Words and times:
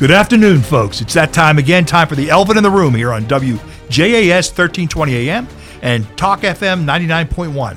Good 0.00 0.12
afternoon, 0.12 0.62
folks. 0.62 1.02
It's 1.02 1.12
that 1.12 1.30
time 1.30 1.58
again, 1.58 1.84
time 1.84 2.08
for 2.08 2.14
the 2.14 2.30
Elephant 2.30 2.56
in 2.56 2.62
the 2.62 2.70
Room 2.70 2.94
here 2.94 3.12
on 3.12 3.24
WJAS 3.24 4.48
1320 4.48 5.28
AM 5.28 5.46
and 5.82 6.06
Talk 6.16 6.40
FM 6.40 6.86
99.1. 6.86 7.76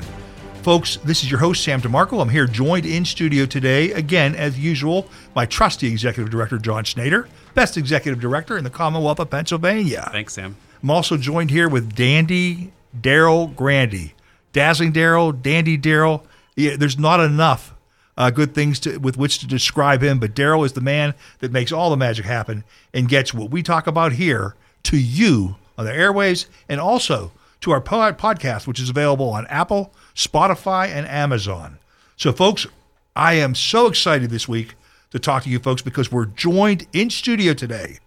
Folks, 0.64 0.96
this 1.04 1.22
is 1.22 1.30
your 1.30 1.42
host, 1.42 1.62
Sam 1.62 1.82
DeMarco. 1.82 2.22
I'm 2.22 2.30
here 2.30 2.48
joined 2.48 2.86
in 2.86 3.04
studio 3.04 3.46
today, 3.46 3.92
again, 3.92 4.36
as 4.36 4.58
usual, 4.58 5.10
my 5.36 5.46
trusty 5.46 5.88
Executive 5.88 6.32
Director, 6.32 6.58
John 6.58 6.86
Schneider, 6.86 7.28
best 7.56 7.76
Executive 7.76 8.22
Director 8.22 8.58
in 8.58 8.64
the 8.64 8.70
Commonwealth 8.70 9.20
of 9.20 9.30
Pennsylvania. 9.30 10.08
Thanks, 10.14 10.32
Sam. 10.32 10.56
I'm 10.82 10.92
also 10.92 11.18
joined 11.18 11.50
here 11.50 11.68
with 11.68 11.94
Dandy 11.94 12.72
Daryl 12.98 13.54
Grandy. 13.54 14.14
Dazzling 14.54 14.94
Daryl, 14.94 15.42
Dandy 15.42 15.78
Daryl. 15.78 16.24
Yeah, 16.56 16.78
there's 16.78 16.98
not 16.98 17.20
enough 17.20 17.73
uh, 18.18 18.30
good 18.30 18.54
things 18.54 18.80
to, 18.82 18.98
with 18.98 19.18
which 19.18 19.40
to 19.40 19.48
describe 19.48 20.04
him, 20.04 20.20
but 20.20 20.36
Daryl 20.36 20.66
is 20.66 20.74
the 20.74 20.82
man 20.82 21.14
that 21.40 21.52
makes 21.52 21.72
all 21.72 21.90
the 21.90 21.98
magic 21.98 22.26
happen 22.26 22.64
and 22.94 23.10
gets 23.10 23.34
what 23.34 23.50
we 23.50 23.64
talk 23.64 23.88
about 23.88 24.14
here 24.14 24.56
to 24.84 24.98
you 24.98 25.56
on 25.78 25.86
the 25.86 25.92
airwaves 25.92 26.46
and 26.70 26.80
also 26.80 27.32
to 27.62 27.72
our 27.72 27.82
podcast, 27.82 28.68
which 28.68 28.80
is 28.80 28.90
available 28.90 29.30
on 29.30 29.48
Apple, 29.48 29.94
Spotify, 30.16 30.88
and 30.88 31.08
Amazon. 31.08 31.80
So, 32.18 32.32
folks, 32.32 32.68
I 33.16 33.36
am 33.36 33.56
so 33.56 33.88
excited 33.88 34.30
this 34.30 34.48
week 34.48 34.76
to 35.12 35.20
talk 35.20 35.44
to 35.44 35.50
you 35.50 35.60
folks 35.60 35.82
because 35.82 36.12
we're 36.12 36.26
joined 36.26 36.88
in 36.92 37.10
studio 37.10 37.54
today 37.54 38.00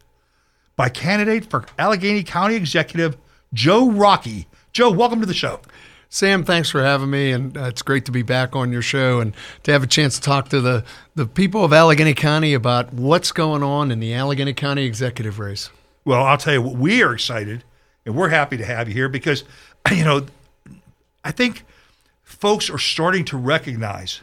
by 0.76 0.88
candidate 0.88 1.48
for 1.48 1.64
Allegheny 1.78 2.22
County 2.22 2.54
Executive 2.54 3.16
Joe 3.54 3.90
Rockey. 3.90 4.46
Joe, 4.72 4.90
welcome 4.90 5.20
to 5.20 5.26
the 5.26 5.34
show. 5.34 5.60
Sam, 6.08 6.44
thanks 6.44 6.70
for 6.70 6.82
having 6.82 7.10
me, 7.10 7.32
and 7.32 7.56
uh, 7.56 7.64
it's 7.64 7.82
great 7.82 8.04
to 8.04 8.12
be 8.12 8.22
back 8.22 8.54
on 8.54 8.70
your 8.70 8.82
show 8.82 9.20
and 9.20 9.34
to 9.64 9.72
have 9.72 9.82
a 9.82 9.88
chance 9.88 10.14
to 10.16 10.20
talk 10.20 10.48
to 10.50 10.60
the, 10.60 10.84
the 11.16 11.26
people 11.26 11.64
of 11.64 11.72
Allegheny 11.72 12.14
County 12.14 12.54
about 12.54 12.92
what's 12.92 13.32
going 13.32 13.62
on 13.62 13.90
in 13.90 13.98
the 13.98 14.14
Allegheny 14.14 14.54
County 14.54 14.84
executive 14.84 15.38
race. 15.38 15.70
Well, 16.04 16.22
I'll 16.22 16.38
tell 16.38 16.54
you 16.54 16.62
we 16.62 17.02
are 17.02 17.12
excited 17.12 17.64
and 18.04 18.14
we're 18.14 18.28
happy 18.28 18.56
to 18.56 18.64
have 18.64 18.88
you 18.88 18.94
here 18.94 19.08
because, 19.08 19.42
you 19.90 20.04
know, 20.04 20.26
I 21.24 21.32
think 21.32 21.64
folks 22.22 22.70
are 22.70 22.78
starting 22.78 23.24
to 23.26 23.36
recognize 23.36 24.20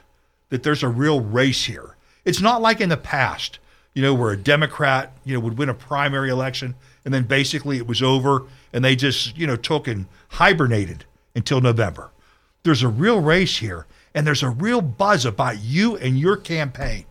that 0.49 0.63
there's 0.63 0.83
a 0.83 0.87
real 0.87 1.19
race 1.19 1.65
here. 1.65 1.97
It's 2.23 2.39
not 2.39 2.61
like 2.61 2.79
in 2.79 2.87
the 2.87 2.97
past, 2.97 3.59
you 3.93 4.01
know, 4.01 4.13
where 4.13 4.31
a 4.31 4.37
Democrat, 4.37 5.11
you 5.25 5.33
know, 5.33 5.41
would 5.41 5.57
win 5.57 5.67
a 5.67 5.73
primary 5.73 6.29
election 6.29 6.75
and 7.03 7.13
then 7.13 7.23
basically 7.23 7.75
it 7.75 7.87
was 7.87 8.01
over 8.01 8.43
and 8.71 8.85
they 8.85 8.95
just, 8.95 9.37
you 9.37 9.45
know, 9.45 9.57
took 9.57 9.87
and 9.89 10.05
hibernated 10.29 11.03
until 11.35 11.61
November. 11.61 12.11
There's 12.63 12.83
a 12.83 12.87
real 12.87 13.19
race 13.19 13.57
here, 13.57 13.85
and 14.13 14.25
there's 14.25 14.43
a 14.43 14.49
real 14.49 14.81
buzz 14.81 15.25
about 15.25 15.61
you 15.61 15.97
and 15.97 16.17
your 16.17 16.37
campaign. 16.37 17.05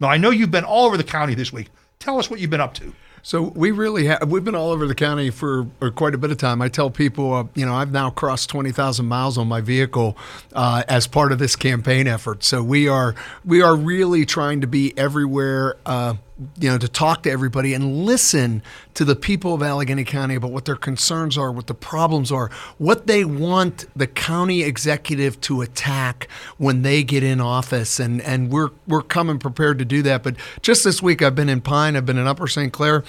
Now, 0.00 0.08
I 0.08 0.16
know 0.16 0.30
you've 0.30 0.50
been 0.50 0.64
all 0.64 0.86
over 0.86 0.96
the 0.96 1.04
county 1.04 1.34
this 1.34 1.52
week. 1.52 1.68
Tell 1.98 2.18
us 2.18 2.30
what 2.30 2.40
you've 2.40 2.50
been 2.50 2.60
up 2.60 2.74
to. 2.74 2.92
So 3.22 3.42
we 3.42 3.72
really 3.72 4.06
have. 4.06 4.30
We've 4.30 4.44
been 4.44 4.54
all 4.54 4.70
over 4.70 4.86
the 4.86 4.94
county 4.94 5.30
for, 5.30 5.66
for 5.80 5.90
quite 5.90 6.14
a 6.14 6.18
bit 6.18 6.30
of 6.30 6.38
time. 6.38 6.62
I 6.62 6.68
tell 6.68 6.88
people, 6.88 7.34
uh, 7.34 7.44
you 7.54 7.66
know, 7.66 7.74
I've 7.74 7.90
now 7.90 8.10
crossed 8.10 8.48
twenty 8.48 8.70
thousand 8.70 9.06
miles 9.06 9.36
on 9.36 9.48
my 9.48 9.60
vehicle 9.60 10.16
uh, 10.52 10.84
as 10.88 11.08
part 11.08 11.32
of 11.32 11.38
this 11.38 11.56
campaign 11.56 12.06
effort. 12.06 12.44
So 12.44 12.62
we 12.62 12.88
are 12.88 13.16
we 13.44 13.60
are 13.60 13.76
really 13.76 14.24
trying 14.24 14.60
to 14.60 14.66
be 14.68 14.96
everywhere. 14.96 15.76
Uh, 15.84 16.14
you 16.60 16.70
know, 16.70 16.78
to 16.78 16.88
talk 16.88 17.24
to 17.24 17.30
everybody 17.30 17.74
and 17.74 18.04
listen 18.04 18.62
to 18.94 19.04
the 19.04 19.16
people 19.16 19.54
of 19.54 19.62
Allegheny 19.62 20.04
County 20.04 20.36
about 20.36 20.52
what 20.52 20.64
their 20.64 20.76
concerns 20.76 21.36
are, 21.36 21.50
what 21.50 21.66
the 21.66 21.74
problems 21.74 22.30
are, 22.30 22.50
what 22.78 23.06
they 23.06 23.24
want 23.24 23.86
the 23.96 24.06
county 24.06 24.62
executive 24.62 25.40
to 25.42 25.62
attack 25.62 26.28
when 26.56 26.82
they 26.82 27.02
get 27.02 27.22
in 27.22 27.40
office, 27.40 27.98
and 27.98 28.22
and 28.22 28.50
we're 28.50 28.70
we're 28.86 29.02
coming 29.02 29.38
prepared 29.38 29.78
to 29.80 29.84
do 29.84 30.02
that. 30.02 30.22
But 30.22 30.36
just 30.62 30.84
this 30.84 31.02
week, 31.02 31.22
I've 31.22 31.34
been 31.34 31.48
in 31.48 31.60
Pine, 31.60 31.96
I've 31.96 32.06
been 32.06 32.18
in 32.18 32.26
Upper 32.26 32.46
St. 32.46 32.72
Clair. 32.72 33.04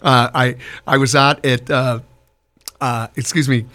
Uh, 0.00 0.30
I 0.34 0.56
I 0.86 0.96
was 0.98 1.14
out 1.14 1.44
at 1.46 1.70
uh, 1.70 2.00
uh, 2.80 3.08
excuse 3.16 3.48
me 3.48 3.66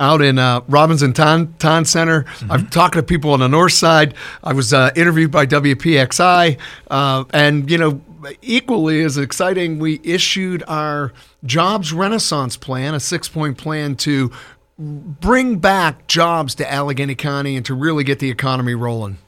out 0.00 0.22
in 0.22 0.38
uh, 0.38 0.62
Robinson 0.66 1.12
Town, 1.12 1.54
Town 1.58 1.84
Center. 1.84 2.22
Mm-hmm. 2.22 2.52
I'm 2.52 2.66
talking 2.68 3.00
to 3.00 3.06
people 3.06 3.32
on 3.32 3.40
the 3.40 3.48
north 3.48 3.74
side. 3.74 4.14
I 4.42 4.54
was 4.54 4.72
uh, 4.72 4.90
interviewed 4.96 5.30
by 5.30 5.46
WPXI, 5.46 6.58
uh, 6.90 7.24
and 7.34 7.70
you 7.70 7.76
know, 7.78 8.00
equally 8.42 9.02
as 9.02 9.18
exciting, 9.18 9.78
we 9.78 10.00
issued 10.02 10.62
our 10.66 11.12
jobs 11.44 11.92
renaissance 11.92 12.56
plan, 12.56 12.94
a 12.94 13.00
six-point 13.00 13.58
plan 13.58 13.96
to 13.96 14.30
bring 14.78 15.58
back 15.58 16.06
jobs 16.06 16.54
to 16.56 16.72
Allegheny 16.72 17.14
County 17.14 17.56
and 17.56 17.66
to 17.66 17.74
really 17.74 18.04
get 18.04 18.18
the 18.18 18.30
economy 18.30 18.74
rolling. 18.74 19.18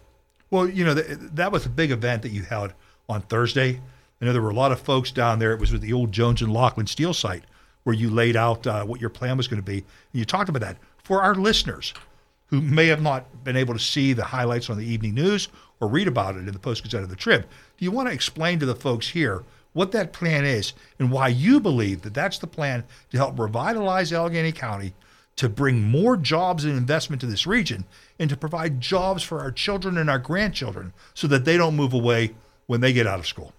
Well, 0.51 0.69
you 0.69 0.85
know, 0.85 0.95
that 0.95 1.53
was 1.53 1.67
a 1.67 1.71
big 1.71 1.91
event 1.91 2.23
that 2.23 2.31
you 2.31 2.43
held 2.43 2.73
on 3.09 3.23
Thursday. 3.23 3.81
I 4.21 4.25
know 4.25 4.33
there 4.33 4.43
were 4.43 4.51
a 4.51 4.55
lot 4.55 4.73
of 4.73 4.81
folks 4.81 5.11
down 5.11 5.39
there. 5.39 5.53
It 5.53 5.61
was 5.61 5.73
with 5.73 5.83
the 5.83 5.93
old 5.93 6.13
Jones 6.13 6.43
and 6.43 6.53
Laughlin 6.53 6.87
steel 6.87 7.13
site 7.13 7.45
where 7.85 7.95
you 7.95 8.11
laid 8.11 8.37
out 8.37 8.67
uh, 8.67 8.85
what 8.85 9.01
your 9.01 9.11
plan 9.11 9.37
was 9.37 9.49
going 9.49 9.61
to 9.61 9.67
be. 9.67 9.79
And 9.79 9.85
you 10.13 10.25
talked 10.25 10.49
about 10.49 10.63
that. 10.63 10.77
For 11.03 11.23
our 11.23 11.35
listeners 11.35 11.93
who 12.47 12.61
may 12.61 12.87
have 12.87 13.03
not 13.03 13.45
been 13.45 13.57
able 13.57 13.75
to 13.75 13.81
see 13.81 14.13
the 14.13 14.25
highlights 14.25 14.71
on 14.71 14.79
the 14.79 14.87
evening 14.87 15.15
news 15.15 15.49
or 15.83 15.89
read 15.89 16.07
about 16.07 16.37
it 16.37 16.47
in 16.47 16.53
the 16.53 16.59
Post 16.61 16.85
Gazette 16.85 17.03
of 17.03 17.11
the 17.11 17.17
Trib, 17.17 17.43
do 17.43 17.85
you 17.85 17.91
want 17.91 18.09
to 18.09 18.15
explain 18.15 18.61
to 18.61 18.67
the 18.67 18.77
folks 18.77 19.09
here 19.09 19.43
what 19.73 19.91
that 19.91 20.13
plan 20.13 20.45
is 20.45 20.75
and 20.99 21.11
why 21.11 21.27
you 21.27 21.59
believe 21.59 22.03
that 22.03 22.15
that's 22.15 22.39
the 22.39 22.47
plan 22.47 22.85
to 23.11 23.17
help 23.17 23.37
revitalize 23.37 24.13
Allegheny 24.13 24.53
County, 24.53 24.95
to 25.35 25.49
bring 25.49 25.83
more 25.83 26.17
jobs 26.17 26.65
and 26.65 26.79
investment 26.79 27.21
to 27.21 27.27
this 27.27 27.49
region, 27.49 27.85
and 28.17 28.31
to 28.31 28.37
provide 28.37 28.81
jobs 28.81 29.25
for 29.25 29.41
our 29.41 29.51
children 29.51 29.99
and 29.99 30.09
our 30.09 30.21
grandchildren 30.21 30.93
so 31.15 31.27
that 31.27 31.45
they 31.45 31.57
don't 31.57 31.75
move 31.75 31.93
away 31.93 32.33
when 32.67 32.81
they 32.81 32.93
get 32.93 33.07
out 33.07 33.19
of 33.19 33.27
school? 33.27 33.53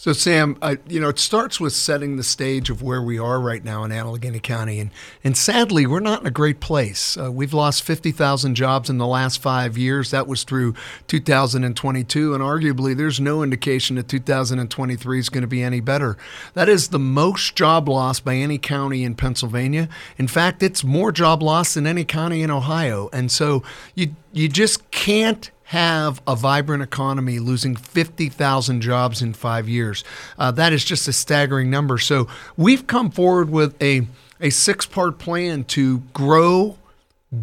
So, 0.00 0.14
Sam, 0.14 0.56
uh, 0.62 0.76
you 0.88 0.98
know, 0.98 1.10
it 1.10 1.18
starts 1.18 1.60
with 1.60 1.74
setting 1.74 2.16
the 2.16 2.22
stage 2.22 2.70
of 2.70 2.80
where 2.80 3.02
we 3.02 3.18
are 3.18 3.38
right 3.38 3.62
now 3.62 3.84
in 3.84 3.92
Allegheny 3.92 4.40
County. 4.40 4.80
And, 4.80 4.90
and 5.22 5.36
sadly, 5.36 5.86
we're 5.86 6.00
not 6.00 6.22
in 6.22 6.26
a 6.26 6.30
great 6.30 6.58
place. 6.58 7.18
Uh, 7.18 7.30
we've 7.30 7.52
lost 7.52 7.82
50,000 7.82 8.54
jobs 8.54 8.88
in 8.88 8.96
the 8.96 9.06
last 9.06 9.42
five 9.42 9.76
years. 9.76 10.10
That 10.10 10.26
was 10.26 10.42
through 10.42 10.74
2022. 11.08 12.32
And 12.32 12.42
arguably, 12.42 12.96
there's 12.96 13.20
no 13.20 13.42
indication 13.42 13.96
that 13.96 14.08
2023 14.08 15.18
is 15.18 15.28
going 15.28 15.42
to 15.42 15.46
be 15.46 15.62
any 15.62 15.80
better. 15.80 16.16
That 16.54 16.70
is 16.70 16.88
the 16.88 16.98
most 16.98 17.54
job 17.54 17.86
loss 17.86 18.20
by 18.20 18.36
any 18.36 18.56
county 18.56 19.04
in 19.04 19.16
Pennsylvania. 19.16 19.90
In 20.16 20.28
fact, 20.28 20.62
it's 20.62 20.82
more 20.82 21.12
job 21.12 21.42
loss 21.42 21.74
than 21.74 21.86
any 21.86 22.06
county 22.06 22.42
in 22.42 22.50
Ohio. 22.50 23.10
And 23.12 23.30
so 23.30 23.62
you, 23.94 24.16
you 24.32 24.48
just 24.48 24.90
can't 24.92 25.50
have 25.70 26.20
a 26.26 26.34
vibrant 26.34 26.82
economy 26.82 27.38
losing 27.38 27.76
50,000 27.76 28.80
jobs 28.80 29.22
in 29.22 29.32
five 29.32 29.68
years. 29.68 30.02
Uh, 30.36 30.50
that 30.50 30.72
is 30.72 30.84
just 30.84 31.06
a 31.06 31.12
staggering 31.12 31.70
number. 31.70 31.96
So 31.96 32.26
we've 32.56 32.88
come 32.88 33.08
forward 33.08 33.50
with 33.50 33.80
a, 33.80 34.08
a 34.40 34.50
six 34.50 34.84
part 34.84 35.20
plan 35.20 35.62
to 35.66 35.98
grow 36.12 36.76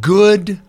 good 0.02 0.60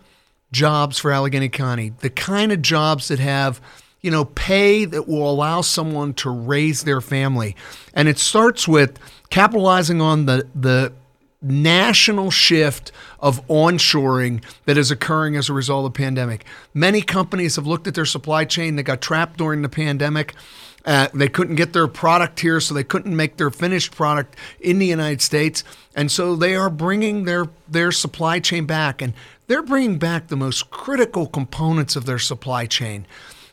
jobs 0.53 0.99
for 0.99 1.11
Allegheny 1.11 1.49
County, 1.49 1.91
the 1.99 2.09
kind 2.09 2.53
of 2.53 2.61
jobs 2.61 3.09
that 3.09 3.19
have 3.19 3.59
you 3.99 4.09
know, 4.09 4.23
pay 4.23 4.85
that 4.85 5.09
will 5.09 5.29
allow 5.29 5.59
someone 5.59 6.13
to 6.13 6.29
raise 6.29 6.83
their 6.83 7.01
family. 7.01 7.57
And 7.93 8.07
it 8.07 8.17
starts 8.17 8.69
with 8.69 8.97
capitalizing 9.29 9.99
on 9.99 10.27
the, 10.27 10.47
the 10.55 10.93
national 11.41 12.31
shift 12.31 12.91
of 13.19 13.45
onshoring 13.47 14.43
that 14.65 14.77
is 14.77 14.91
occurring 14.91 15.35
as 15.35 15.49
a 15.49 15.53
result 15.53 15.85
of 15.85 15.93
the 15.93 15.97
pandemic. 15.97 16.45
Many 16.73 17.01
companies 17.01 17.55
have 17.55 17.67
looked 17.67 17.87
at 17.87 17.95
their 17.95 18.05
supply 18.05 18.45
chain. 18.45 18.75
They 18.75 18.83
got 18.83 19.01
trapped 19.01 19.37
during 19.37 19.61
the 19.61 19.69
pandemic. 19.69 20.33
Uh, 20.85 21.07
they 21.13 21.27
couldn't 21.27 21.55
get 21.55 21.73
their 21.73 21.87
product 21.87 22.39
here, 22.39 22.59
so 22.59 22.73
they 22.73 22.83
couldn't 22.83 23.15
make 23.15 23.37
their 23.37 23.49
finished 23.49 23.95
product 23.95 24.35
in 24.59 24.79
the 24.79 24.85
United 24.85 25.21
States, 25.21 25.63
and 25.93 26.09
so 26.09 26.35
they 26.35 26.55
are 26.55 26.69
bringing 26.69 27.25
their 27.25 27.47
their 27.67 27.91
supply 27.91 28.39
chain 28.39 28.65
back, 28.65 29.01
and 29.01 29.13
they're 29.47 29.61
bringing 29.61 29.99
back 29.99 30.27
the 30.27 30.37
most 30.37 30.69
critical 30.69 31.27
components 31.27 31.97
of 31.97 32.05
their 32.05 32.17
supply 32.17 32.65
chain 32.65 33.05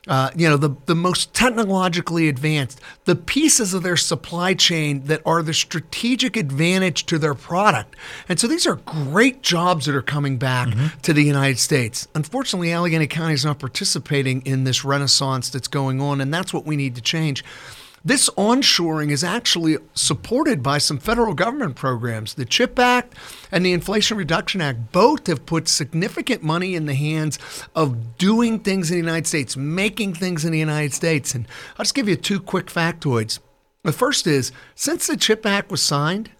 uh, 0.06 0.30
you 0.36 0.48
know, 0.48 0.56
the, 0.56 0.70
the 0.86 0.94
most 0.94 1.34
technologically 1.34 2.28
advanced, 2.28 2.80
the 3.04 3.16
pieces 3.16 3.74
of 3.74 3.82
their 3.82 3.96
supply 3.96 4.54
chain 4.54 5.04
that 5.04 5.20
are 5.26 5.42
the 5.42 5.54
strategic 5.54 6.36
advantage 6.36 7.06
to 7.06 7.18
their 7.18 7.34
product. 7.34 7.96
And 8.28 8.38
so 8.38 8.46
these 8.46 8.66
are 8.66 8.76
great 8.76 9.42
jobs 9.42 9.86
that 9.86 9.94
are 9.94 10.02
coming 10.02 10.38
back 10.38 10.68
mm-hmm. 10.68 10.98
to 11.00 11.12
the 11.12 11.22
United 11.22 11.58
States. 11.58 12.06
Unfortunately, 12.14 12.72
Allegheny 12.72 13.06
County 13.06 13.34
is 13.34 13.44
not 13.44 13.58
participating 13.58 14.42
in 14.42 14.64
this 14.64 14.84
renaissance 14.84 15.50
that's 15.50 15.68
going 15.68 16.00
on, 16.00 16.20
and 16.20 16.32
that's 16.32 16.54
what 16.54 16.64
we 16.64 16.76
need 16.76 16.94
to 16.94 17.02
change. 17.02 17.44
This 18.06 18.30
onshoring 18.38 19.10
is 19.10 19.24
actually 19.24 19.78
supported 19.94 20.62
by 20.62 20.78
some 20.78 20.96
federal 20.96 21.34
government 21.34 21.74
programs. 21.74 22.34
The 22.34 22.44
CHIP 22.44 22.78
Act 22.78 23.14
and 23.50 23.66
the 23.66 23.72
Inflation 23.72 24.16
Reduction 24.16 24.60
Act 24.60 24.92
both 24.92 25.26
have 25.26 25.44
put 25.44 25.66
significant 25.66 26.40
money 26.40 26.76
in 26.76 26.86
the 26.86 26.94
hands 26.94 27.36
of 27.74 28.16
doing 28.16 28.60
things 28.60 28.92
in 28.92 28.94
the 28.94 29.04
United 29.04 29.26
States, 29.26 29.56
making 29.56 30.14
things 30.14 30.44
in 30.44 30.52
the 30.52 30.58
United 30.60 30.94
States. 30.94 31.34
And 31.34 31.48
I'll 31.76 31.82
just 31.82 31.96
give 31.96 32.08
you 32.08 32.14
two 32.14 32.38
quick 32.38 32.66
factoids. 32.66 33.40
The 33.82 33.90
first 33.90 34.28
is 34.28 34.52
since 34.76 35.08
the 35.08 35.16
CHIP 35.16 35.44
Act 35.44 35.72
was 35.72 35.82
signed, 35.82 36.30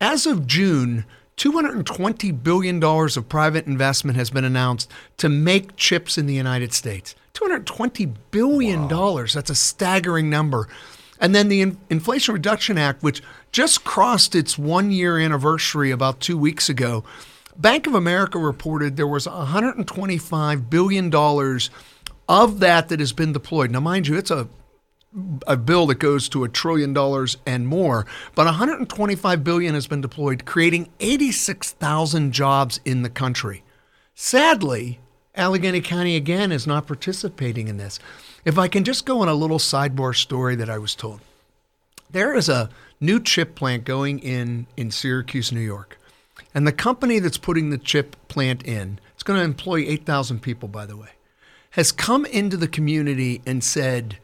as 0.00 0.24
of 0.24 0.46
June, 0.46 1.04
$220 1.36 2.44
billion 2.44 2.80
of 2.80 3.28
private 3.28 3.66
investment 3.66 4.16
has 4.16 4.30
been 4.30 4.44
announced 4.44 4.88
to 5.16 5.28
make 5.28 5.74
chips 5.74 6.16
in 6.16 6.26
the 6.26 6.34
United 6.34 6.72
States. 6.72 7.16
$220 7.34 8.14
billion. 8.30 8.88
Wow. 8.88 9.16
That's 9.16 9.50
a 9.50 9.56
staggering 9.56 10.30
number. 10.30 10.68
And 11.20 11.34
then 11.34 11.48
the 11.48 11.60
In- 11.60 11.78
Inflation 11.90 12.34
Reduction 12.34 12.78
Act, 12.78 13.02
which 13.02 13.22
just 13.52 13.84
crossed 13.84 14.34
its 14.34 14.58
one 14.58 14.90
year 14.90 15.18
anniversary 15.18 15.90
about 15.90 16.20
two 16.20 16.38
weeks 16.38 16.68
ago, 16.68 17.04
Bank 17.56 17.86
of 17.88 17.94
America 17.94 18.38
reported 18.38 18.96
there 18.96 19.06
was 19.06 19.26
$125 19.26 20.70
billion 20.70 21.12
of 22.28 22.60
that 22.60 22.88
that 22.88 23.00
has 23.00 23.12
been 23.12 23.32
deployed. 23.32 23.70
Now, 23.70 23.80
mind 23.80 24.06
you, 24.06 24.16
it's 24.16 24.30
a 24.30 24.48
a 25.46 25.56
bill 25.56 25.86
that 25.86 25.96
goes 25.96 26.28
to 26.28 26.44
a 26.44 26.48
trillion 26.48 26.92
dollars 26.92 27.38
and 27.46 27.66
more, 27.66 28.06
but 28.34 28.44
125 28.44 29.42
billion 29.42 29.74
has 29.74 29.86
been 29.86 30.02
deployed, 30.02 30.44
creating 30.44 30.90
86,000 31.00 32.32
jobs 32.32 32.78
in 32.84 33.02
the 33.02 33.08
country. 33.08 33.64
Sadly, 34.14 35.00
Allegheny 35.34 35.80
County 35.80 36.14
again 36.16 36.52
is 36.52 36.66
not 36.66 36.86
participating 36.86 37.68
in 37.68 37.78
this. 37.78 37.98
If 38.44 38.58
I 38.58 38.68
can 38.68 38.84
just 38.84 39.04
go 39.04 39.20
on 39.20 39.28
a 39.28 39.34
little 39.34 39.58
sidebar 39.58 40.14
story 40.14 40.54
that 40.56 40.70
I 40.70 40.78
was 40.78 40.94
told. 40.94 41.20
There 42.10 42.34
is 42.34 42.48
a 42.48 42.70
new 43.00 43.20
chip 43.20 43.54
plant 43.54 43.84
going 43.84 44.18
in 44.20 44.66
in 44.76 44.90
Syracuse, 44.90 45.52
New 45.52 45.60
York. 45.60 45.98
And 46.54 46.66
the 46.66 46.72
company 46.72 47.18
that's 47.18 47.38
putting 47.38 47.70
the 47.70 47.78
chip 47.78 48.16
plant 48.28 48.62
in, 48.62 48.98
it's 49.14 49.22
going 49.22 49.38
to 49.38 49.44
employ 49.44 49.84
8,000 49.86 50.40
people 50.40 50.68
by 50.68 50.86
the 50.86 50.96
way, 50.96 51.10
has 51.70 51.92
come 51.92 52.24
into 52.26 52.56
the 52.56 52.68
community 52.68 53.42
and 53.44 53.62
said, 53.62 54.18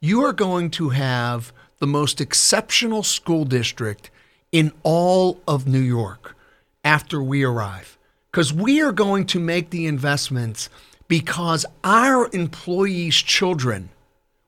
you 0.00 0.22
are 0.22 0.32
going 0.32 0.70
to 0.70 0.90
have 0.90 1.52
the 1.78 1.86
most 1.86 2.20
exceptional 2.20 3.02
school 3.02 3.44
district 3.44 4.10
in 4.50 4.72
all 4.82 5.40
of 5.46 5.66
New 5.66 5.80
York 5.80 6.36
after 6.84 7.22
we 7.22 7.44
arrive. 7.44 7.98
Because 8.30 8.52
we 8.52 8.80
are 8.80 8.92
going 8.92 9.26
to 9.26 9.40
make 9.40 9.70
the 9.70 9.86
investments 9.86 10.68
because 11.08 11.66
our 11.82 12.28
employees' 12.32 13.16
children 13.16 13.88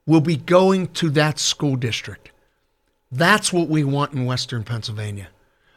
will 0.06 0.20
be 0.20 0.36
going 0.36 0.88
to 0.88 1.10
that 1.10 1.38
school 1.38 1.76
district. 1.76 2.30
That's 3.10 3.52
what 3.52 3.68
we 3.68 3.82
want 3.82 4.12
in 4.12 4.26
Western 4.26 4.62
Pennsylvania. 4.62 5.28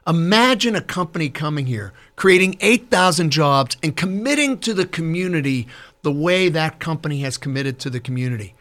Imagine 0.06 0.76
a 0.76 0.82
company 0.82 1.30
coming 1.30 1.66
here, 1.66 1.94
creating 2.16 2.58
8,000 2.60 3.32
jobs, 3.32 3.78
and 3.82 3.96
committing 3.96 4.60
to 4.60 4.74
the 4.74 4.86
community 4.86 5.68
the 6.02 6.12
way 6.12 6.50
that 6.50 6.80
company 6.80 7.22
has 7.22 7.38
committed 7.38 7.80
to 7.80 7.90
the 7.90 8.02
community. 8.02 8.54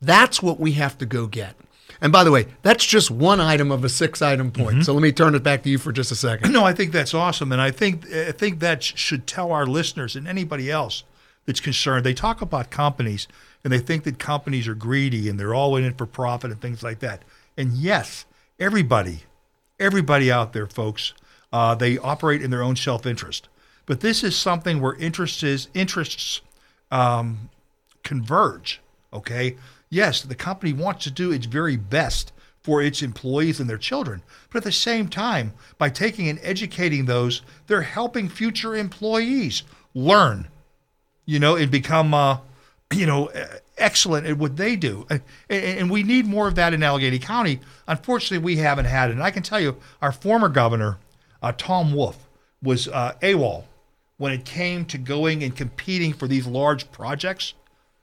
That's 0.00 0.42
what 0.42 0.58
we 0.58 0.72
have 0.72 0.96
to 0.98 1.06
go 1.06 1.26
get. 1.26 1.54
And 2.00 2.12
by 2.12 2.24
the 2.24 2.30
way, 2.30 2.46
that's 2.62 2.84
just 2.84 3.10
one 3.10 3.40
item 3.40 3.70
of 3.70 3.84
a 3.84 3.88
six 3.88 4.20
item 4.22 4.50
point. 4.50 4.76
Mm-hmm. 4.76 4.82
So 4.82 4.94
let 4.94 5.02
me 5.02 5.12
turn 5.12 5.34
it 5.34 5.42
back 5.42 5.62
to 5.62 5.70
you 5.70 5.78
for 5.78 5.92
just 5.92 6.12
a 6.12 6.16
second. 6.16 6.52
No, 6.56 6.64
I 6.64 6.72
think 6.72 6.92
that's 6.92 7.14
awesome. 7.14 7.52
And 7.52 7.60
I 7.60 7.70
think 7.70 8.10
I 8.10 8.32
think 8.32 8.60
that 8.60 8.82
should 8.82 9.26
tell 9.26 9.52
our 9.52 9.66
listeners 9.66 10.16
and 10.16 10.26
anybody 10.26 10.70
else 10.70 11.04
that's 11.46 11.60
concerned. 11.60 12.04
They 12.04 12.14
talk 12.14 12.42
about 12.42 12.70
companies 12.70 13.26
and 13.64 13.72
they 13.72 13.78
think 13.78 14.04
that 14.04 14.18
companies 14.18 14.68
are 14.68 14.74
greedy 14.74 15.28
and 15.28 15.40
they're 15.40 15.54
all 15.54 15.76
in 15.76 15.84
it 15.84 15.96
for 15.96 16.06
profit 16.06 16.50
and 16.50 16.60
things 16.60 16.82
like 16.82 16.98
that. 17.00 17.22
And 17.56 17.72
yes, 17.72 18.26
everybody, 18.58 19.20
everybody 19.80 20.30
out 20.30 20.52
there, 20.52 20.66
folks, 20.66 21.14
uh, 21.52 21.74
they 21.74 21.98
operate 21.98 22.42
in 22.42 22.50
their 22.50 22.62
own 22.62 22.76
self 22.76 23.06
interest. 23.06 23.48
But 23.86 24.00
this 24.00 24.24
is 24.24 24.36
something 24.36 24.80
where 24.80 24.96
interests 24.96 25.42
is, 25.42 25.68
interests 25.72 26.40
um, 26.90 27.50
converge. 28.02 28.80
Okay, 29.12 29.56
yes, 29.88 30.22
the 30.22 30.34
company 30.34 30.72
wants 30.72 31.04
to 31.04 31.10
do 31.10 31.30
its 31.32 31.46
very 31.46 31.76
best 31.76 32.32
for 32.60 32.82
its 32.82 33.00
employees 33.00 33.60
and 33.60 33.70
their 33.70 33.78
children. 33.78 34.22
But 34.50 34.58
at 34.58 34.64
the 34.64 34.72
same 34.72 35.08
time, 35.08 35.52
by 35.78 35.88
taking 35.88 36.28
and 36.28 36.40
educating 36.42 37.04
those, 37.04 37.42
they're 37.68 37.82
helping 37.82 38.28
future 38.28 38.74
employees 38.74 39.62
learn, 39.94 40.48
you 41.26 41.38
know, 41.38 41.56
and 41.56 41.70
become, 41.70 42.14
uh, 42.14 42.38
you 42.94 43.04
know, 43.04 43.30
excellent 43.76 44.26
at 44.26 44.38
what 44.38 44.56
they 44.56 44.76
do. 44.76 45.06
And 45.10 45.20
and, 45.50 45.90
we 45.90 46.02
need 46.02 46.26
more 46.26 46.48
of 46.48 46.54
that 46.54 46.72
in 46.72 46.82
Allegheny 46.82 47.18
County. 47.18 47.60
Unfortunately, 47.86 48.38
we 48.38 48.56
haven't 48.56 48.86
had 48.86 49.10
it. 49.10 49.14
And 49.14 49.22
I 49.22 49.30
can 49.30 49.42
tell 49.42 49.60
you, 49.60 49.76
our 50.00 50.12
former 50.12 50.48
governor, 50.48 50.98
uh, 51.42 51.52
Tom 51.56 51.92
Wolf, 51.92 52.28
was 52.62 52.88
uh, 52.88 53.14
AWOL 53.22 53.64
when 54.16 54.32
it 54.32 54.44
came 54.44 54.84
to 54.86 54.98
going 54.98 55.42
and 55.42 55.54
competing 55.54 56.12
for 56.12 56.26
these 56.26 56.46
large 56.46 56.90
projects, 56.90 57.52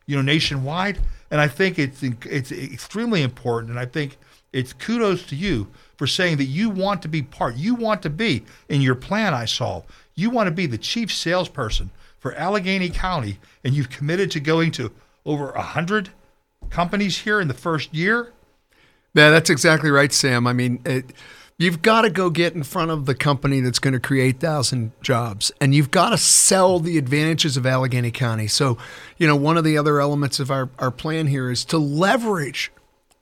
you 0.05 0.15
know, 0.15 0.21
nationwide. 0.21 0.99
And 1.31 1.41
I 1.41 1.47
think 1.47 1.79
it's 1.79 2.03
it's 2.03 2.51
extremely 2.51 3.23
important. 3.23 3.71
And 3.71 3.79
I 3.79 3.85
think 3.85 4.17
it's 4.51 4.73
kudos 4.73 5.25
to 5.27 5.35
you 5.35 5.67
for 5.97 6.05
saying 6.05 6.37
that 6.37 6.45
you 6.45 6.69
want 6.69 7.01
to 7.01 7.07
be 7.07 7.21
part. 7.21 7.55
You 7.55 7.73
want 7.75 8.03
to 8.03 8.09
be 8.09 8.43
in 8.69 8.81
your 8.81 8.95
plan. 8.95 9.33
I 9.33 9.45
saw 9.45 9.83
you 10.15 10.29
want 10.29 10.47
to 10.47 10.51
be 10.51 10.67
the 10.67 10.77
chief 10.77 11.11
salesperson 11.11 11.89
for 12.23 12.33
Allegheny 12.35 12.89
County, 12.89 13.37
and 13.65 13.75
you've 13.75 13.89
committed 13.89 14.31
to 14.31 14.39
going 14.39 14.71
to 14.71 14.91
over 15.25 15.51
a 15.51 15.61
hundred 15.61 16.09
companies 16.69 17.19
here 17.19 17.41
in 17.41 17.49
the 17.49 17.53
first 17.53 17.93
year. 17.93 18.31
Yeah, 19.13 19.29
that's 19.29 19.49
exactly 19.51 19.91
right, 19.91 20.11
Sam. 20.11 20.47
I 20.47 20.53
mean. 20.53 20.81
It, 20.85 21.13
You've 21.59 21.83
got 21.83 22.01
to 22.01 22.09
go 22.09 22.31
get 22.31 22.55
in 22.55 22.63
front 22.63 22.89
of 22.89 23.05
the 23.05 23.13
company 23.13 23.59
that's 23.59 23.77
going 23.77 23.93
to 23.93 23.99
create 23.99 24.39
thousand 24.39 24.91
jobs, 25.03 25.51
and 25.61 25.73
you've 25.73 25.91
got 25.91 26.09
to 26.09 26.17
sell 26.17 26.79
the 26.79 26.97
advantages 26.97 27.55
of 27.55 27.65
Allegheny 27.67 28.09
County. 28.09 28.47
So, 28.47 28.79
you 29.19 29.27
know, 29.27 29.35
one 29.35 29.55
of 29.55 29.63
the 29.63 29.77
other 29.77 30.01
elements 30.01 30.39
of 30.39 30.49
our, 30.49 30.69
our 30.79 30.89
plan 30.89 31.27
here 31.27 31.51
is 31.51 31.63
to 31.65 31.77
leverage 31.77 32.71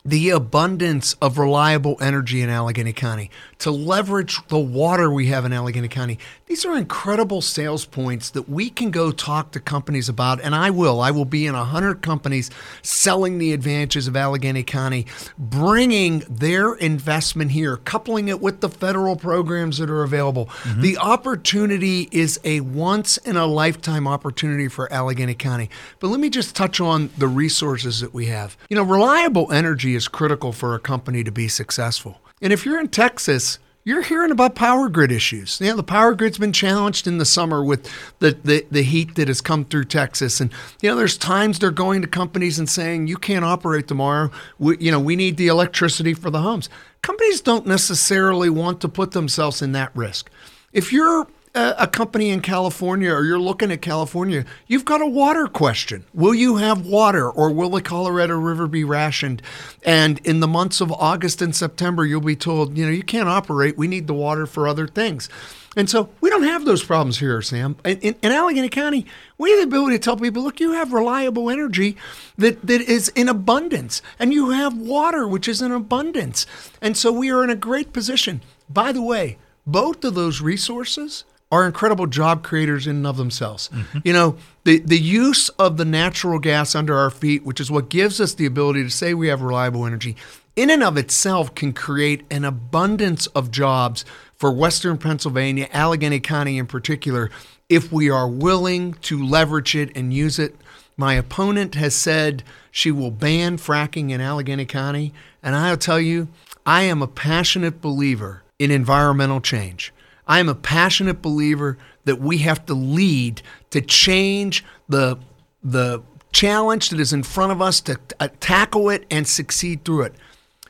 the 0.06 0.30
abundance 0.30 1.14
of 1.22 1.38
reliable 1.38 1.98
energy 2.00 2.42
in 2.42 2.50
Allegheny 2.50 2.94
County, 2.94 3.30
to 3.62 3.72
leverage 3.72 4.40
the 4.48 4.60
water 4.60 5.12
we 5.12 5.28
have 5.28 5.46
in 5.46 5.54
Allegheny 5.54 5.88
County. 5.88 6.18
These 6.48 6.66
are 6.66 6.76
incredible 6.76 7.42
sales 7.42 7.86
points 7.86 8.32
that 8.32 8.50
we 8.50 8.72
can 8.72 8.90
go 8.90 9.12
talk 9.12 9.52
to 9.52 9.60
companies 9.60 10.10
about, 10.10 10.42
and 10.42 10.56
I 10.56 10.72
will. 10.72 11.00
I 11.00 11.12
will 11.12 11.26
be 11.26 11.46
in 11.46 11.54
100 11.54 12.02
companies 12.02 12.50
selling 12.82 13.38
the 13.38 13.54
advantages 13.54 14.08
of 14.08 14.16
Allegheny 14.16 14.64
County, 14.64 15.06
bringing 15.38 16.24
their 16.28 16.74
investment 16.74 17.52
here, 17.52 17.78
coupling 17.78 18.30
it 18.30 18.42
with 18.42 18.62
the 18.62 18.70
federal 18.70 19.16
programs 19.16 19.78
that 19.78 19.92
are 19.92 20.02
available. 20.02 20.48
Mm-hmm. 20.48 20.82
The 20.82 20.98
opportunity 20.98 22.10
is 22.12 22.40
a 22.44 22.62
once 22.62 23.18
in 23.18 23.38
a 23.38 23.46
lifetime 23.46 24.08
opportunity 24.08 24.70
for 24.70 24.92
Allegheny 24.92 25.36
County. 25.36 25.70
But 26.00 26.08
let 26.08 26.20
me 26.20 26.32
just 26.32 26.56
touch 26.56 26.82
on 26.82 27.12
the 27.16 27.28
resources 27.28 28.00
that 28.00 28.12
we 28.12 28.26
have. 28.26 28.58
You 28.70 28.78
know, 28.78 28.84
reliable 28.84 29.52
energy 29.52 29.94
is 29.94 30.08
critical 30.08 30.52
for 30.52 30.74
a 30.74 30.80
company 30.80 31.24
to 31.24 31.32
be 31.32 31.48
successful. 31.48 32.20
And 32.42 32.52
if 32.52 32.66
you're 32.66 32.80
in 32.80 32.88
Texas, 32.88 33.60
you're 33.84 34.04
hearing 34.04 34.32
about 34.32 34.56
power 34.56 34.90
grid 34.90 35.12
issues. 35.12 35.60
You 35.60 35.70
know, 35.70 35.76
the 35.76 35.84
power 35.84 36.14
grid's 36.14 36.38
been 36.38 36.54
challenged 36.54 37.08
in 37.08 37.18
the 37.18 37.26
summer 37.26 37.64
with 37.64 37.90
the, 38.20 38.38
the, 38.44 38.66
the 38.70 38.84
heat 38.84 39.16
that 39.16 39.28
has 39.28 39.42
come 39.42 39.66
through 39.66 39.86
Texas. 39.86 40.40
And, 40.40 40.52
you 40.82 40.90
know, 40.90 40.96
there's 40.96 41.18
times 41.18 41.58
they're 41.60 41.72
going 41.72 42.02
to 42.02 42.08
companies 42.08 42.60
and 42.60 42.70
saying, 42.70 43.08
you 43.08 43.18
can't 43.18 43.46
operate 43.46 43.88
tomorrow. 43.88 44.30
We, 44.60 44.78
you 44.78 44.92
know, 44.92 45.00
we 45.00 45.16
need 45.16 45.38
the 45.38 45.48
electricity 45.48 46.14
for 46.14 46.30
the 46.30 46.42
homes. 46.42 46.70
Companies 47.02 47.42
don't 47.42 47.66
necessarily 47.66 48.50
want 48.50 48.82
to 48.82 48.88
put 48.88 49.12
themselves 49.12 49.62
in 49.62 49.72
that 49.72 49.96
risk. 49.96 50.30
If 50.74 50.94
you're 50.94 51.28
a 51.54 51.88
company 51.88 52.30
in 52.30 52.42
California 52.42 53.12
or 53.12 53.26
you're 53.26 53.40
looking 53.40 53.72
at 53.72 53.82
California, 53.82 54.46
you've 54.68 54.86
got 54.86 55.02
a 55.02 55.06
water 55.06 55.48
question. 55.48 56.06
Will 56.14 56.34
you 56.34 56.58
have 56.58 56.86
water 56.86 57.30
or 57.30 57.52
will 57.52 57.70
the 57.70 57.82
Colorado 57.82 58.38
River 58.38 58.68
be 58.68 58.84
rationed? 58.84 59.42
And 59.84 60.20
in 60.20 60.40
the 60.40 60.48
months 60.48 60.80
of 60.80 60.92
August 60.94 61.42
and 61.42 61.56
September, 61.56 62.06
you'll 62.06 62.22
be 62.22 62.38
told, 62.38 62.78
you 62.78 62.86
know, 62.86 62.92
you 62.92 63.04
can't 63.04 63.28
operate. 63.28 63.78
We 63.78 63.88
need 63.88 64.08
the 64.08 64.14
water 64.14 64.46
for 64.46 64.68
other 64.68 64.88
things. 64.88 65.28
And 65.76 65.90
so 65.90 66.10
we 66.20 66.30
don't 66.30 66.44
have 66.44 66.66
those 66.66 66.84
problems 66.84 67.20
here, 67.20 67.42
Sam. 67.42 67.78
In, 67.86 68.00
in, 68.00 68.16
in, 68.22 68.32
Allegheny 68.32 68.68
County, 68.68 69.06
we 69.38 69.52
have 69.52 69.60
the 69.60 69.68
ability 69.68 69.98
to 69.98 70.04
tell 70.04 70.18
people, 70.18 70.44
look, 70.44 70.60
you 70.60 70.74
have 70.74 70.92
reliable 70.92 71.50
energy 71.50 71.96
that, 72.38 72.66
that 72.66 72.82
is 72.82 73.08
in 73.10 73.30
abundance, 73.30 74.02
and 74.20 74.34
you 74.34 74.50
have 74.50 74.76
water, 74.76 75.26
which 75.26 75.48
is 75.48 75.62
in 75.62 75.72
abundance. 75.72 76.46
And 76.82 76.98
so 76.98 77.12
we 77.12 77.32
are 77.32 77.44
in 77.44 77.50
a 77.50 77.56
great 77.56 77.94
position. 77.94 78.42
By 78.70 78.92
the 78.92 79.02
way, 79.02 79.38
both 79.66 80.04
of 80.04 80.14
those 80.14 80.42
resources 80.42 81.24
are 81.52 81.66
incredible 81.66 82.08
job 82.08 82.44
creators 82.44 82.88
in 82.88 82.98
and 82.98 83.08
of 83.08 83.18
themselves. 83.18 83.70
Mm-hmm. 83.74 84.00
You 84.06 84.14
know, 84.14 84.38
the, 84.64 84.80
the 84.80 84.98
use 84.98 85.50
of 85.50 85.78
the 85.78 85.86
natural 85.86 86.40
gas 86.40 86.76
under 86.76 86.96
our 86.98 87.10
feet, 87.10 87.44
which 87.44 87.60
is 87.60 87.70
what 87.70 87.90
gives 87.90 88.22
us 88.22 88.34
the 88.34 88.46
ability 88.46 88.84
to 88.84 88.90
say 88.90 89.14
we 89.14 89.28
have 89.28 89.42
reliable 89.42 89.86
energy, 89.86 90.16
in 90.56 90.70
and 90.70 90.84
of 90.84 90.98
itself 90.98 91.54
can 91.56 91.74
create 91.74 92.24
an 92.32 92.46
abundance 92.46 93.28
of 93.28 93.52
jobs 93.52 94.06
for 94.36 94.52
Western 94.52 94.98
Pennsylvania, 94.98 95.68
Allegheny 95.72 96.20
County 96.20 96.58
in 96.58 96.68
particular, 96.68 97.30
if 97.70 97.92
we 97.92 98.10
are 98.10 98.28
willing 98.28 98.94
to 98.96 99.24
leverage 99.24 99.76
it 99.76 99.96
and 99.96 100.14
use 100.14 100.40
it. 100.40 100.56
My 100.98 101.14
opponent 101.14 101.76
has 101.76 101.96
said 101.96 102.44
she 102.70 102.92
will 102.92 103.12
ban 103.12 103.58
fracking 103.58 104.12
in 104.12 104.22
Allegheny 104.22 104.66
County. 104.66 105.14
And 105.42 105.56
I'll 105.56 105.78
tell 105.78 106.00
you, 106.00 106.28
I 106.66 106.84
am 106.84 107.02
a 107.02 107.08
passionate 107.08 107.82
believer 107.82 108.44
in 108.60 108.72
environmental 108.72 109.42
change. 109.42 109.94
I 110.28 110.40
am 110.40 110.50
a 110.50 110.56
passionate 110.56 111.22
believer 111.22 111.78
that 112.06 112.20
we 112.20 112.40
have 112.40 112.66
to 112.68 112.74
lead 112.74 113.42
to 113.72 113.82
change 113.82 114.64
the 114.88 115.18
the 115.64 116.02
challenge 116.32 116.90
that 116.90 117.00
is 117.00 117.14
in 117.14 117.24
front 117.24 117.52
of 117.52 117.62
us 117.62 117.82
to 117.82 118.00
uh, 118.20 118.30
tackle 118.40 118.90
it 118.90 119.06
and 119.12 119.28
succeed 119.28 119.84
through 119.84 120.04
it. 120.04 120.16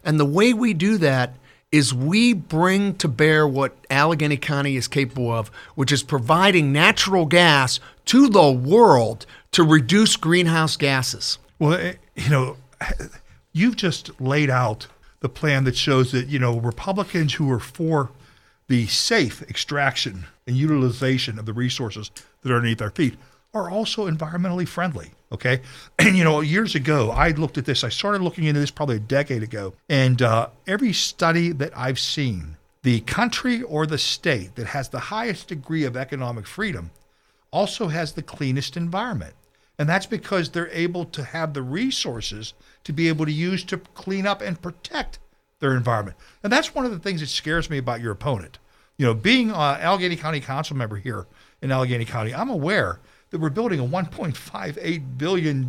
And 0.04 0.20
the 0.20 0.26
way 0.26 0.54
we 0.54 0.74
do 0.74 0.98
that 0.98 1.36
is 1.72 1.94
we 1.94 2.34
bring 2.34 2.96
to 2.96 3.08
bear 3.08 3.48
what 3.48 3.74
Allegheny 3.90 4.36
County 4.36 4.76
is 4.76 4.88
capable 4.88 5.32
of, 5.32 5.48
which 5.76 5.92
is 5.92 6.04
providing 6.04 6.74
natural 6.74 7.26
gas 7.26 7.80
to 8.06 8.28
the 8.28 8.52
world 8.52 9.26
to 9.52 9.64
reduce 9.64 10.18
greenhouse 10.18 10.76
gases. 10.76 11.38
Well, 11.60 11.80
eh, 11.80 11.94
you 12.16 12.30
know, 12.30 12.58
you've 13.54 13.78
just 13.78 14.20
laid 14.20 14.50
out 14.50 14.88
the 15.22 15.30
plan 15.30 15.64
that 15.64 15.78
shows 15.78 16.12
that, 16.12 16.28
you 16.28 16.40
know, 16.40 16.60
Republicans 16.60 17.36
who 17.36 17.50
are 17.52 17.60
for 17.60 18.10
the 18.72 18.88
safe 18.88 19.42
extraction 19.50 20.24
and 20.48 20.56
utilization 20.56 21.38
of 21.38 21.46
the 21.46 21.52
resources 21.52 22.10
that 22.42 22.50
are 22.54 22.56
underneath 22.56 22.82
our 22.82 22.90
feet 22.90 23.18
are 23.54 23.70
also 23.70 24.10
environmentally 24.10 24.66
friendly. 24.66 25.12
Okay. 25.30 25.60
And, 26.00 26.18
you 26.18 26.24
know, 26.24 26.40
years 26.40 26.74
ago, 26.74 27.12
I 27.12 27.32
looked 27.32 27.58
at 27.58 27.66
this. 27.66 27.84
I 27.84 27.90
started 27.90 28.22
looking 28.22 28.46
into 28.46 28.62
this 28.62 28.72
probably 28.72 28.96
a 28.96 29.00
decade 29.00 29.44
ago. 29.44 29.74
And 29.90 30.22
uh, 30.22 30.48
every 30.68 30.94
study 30.94 31.52
that 31.52 31.78
I've 31.78 32.00
seen, 32.00 32.56
the 32.84 33.02
country 33.02 33.62
or 33.62 33.86
the 33.86 33.98
state 33.98 34.56
that 34.56 34.68
has 34.68 34.88
the 34.88 35.00
highest 35.00 35.50
degree 35.50 35.84
of 35.84 35.98
economic 35.98 36.48
freedom 36.48 36.92
also 37.52 37.90
has 37.90 38.14
the 38.14 38.24
cleanest 38.24 38.78
environment. 38.78 39.34
And 39.78 39.90
that's 39.90 40.06
because 40.06 40.50
they're 40.50 40.70
able 40.70 41.04
to 41.06 41.26
have 41.26 41.54
the 41.54 41.62
resources 41.62 42.54
to 42.86 42.94
be 42.94 43.10
able 43.10 43.26
to 43.26 43.34
use 43.34 43.66
to 43.66 43.80
clean 43.80 44.26
up 44.26 44.42
and 44.42 44.62
protect 44.62 45.20
their 45.60 45.76
environment. 45.76 46.18
And 46.44 46.52
that's 46.52 46.76
one 46.76 46.86
of 46.86 46.92
the 46.92 47.00
things 47.00 47.20
that 47.22 47.28
scares 47.28 47.70
me 47.70 47.78
about 47.78 48.02
your 48.02 48.12
opponent. 48.12 48.60
You 49.02 49.08
know, 49.08 49.16
being 49.16 49.50
an 49.50 49.56
Allegheny 49.56 50.16
County 50.16 50.40
Council 50.40 50.78
member 50.78 50.96
here 50.96 51.26
in 51.64 51.72
Allegheny 51.72 52.06
County, 52.06 52.36
I'm 52.36 52.52
aware 52.52 53.00
that 53.32 53.40
we're 53.40 53.50
building 53.50 53.80
a 53.80 53.84
$1.58 53.84 55.18
billion 55.18 55.68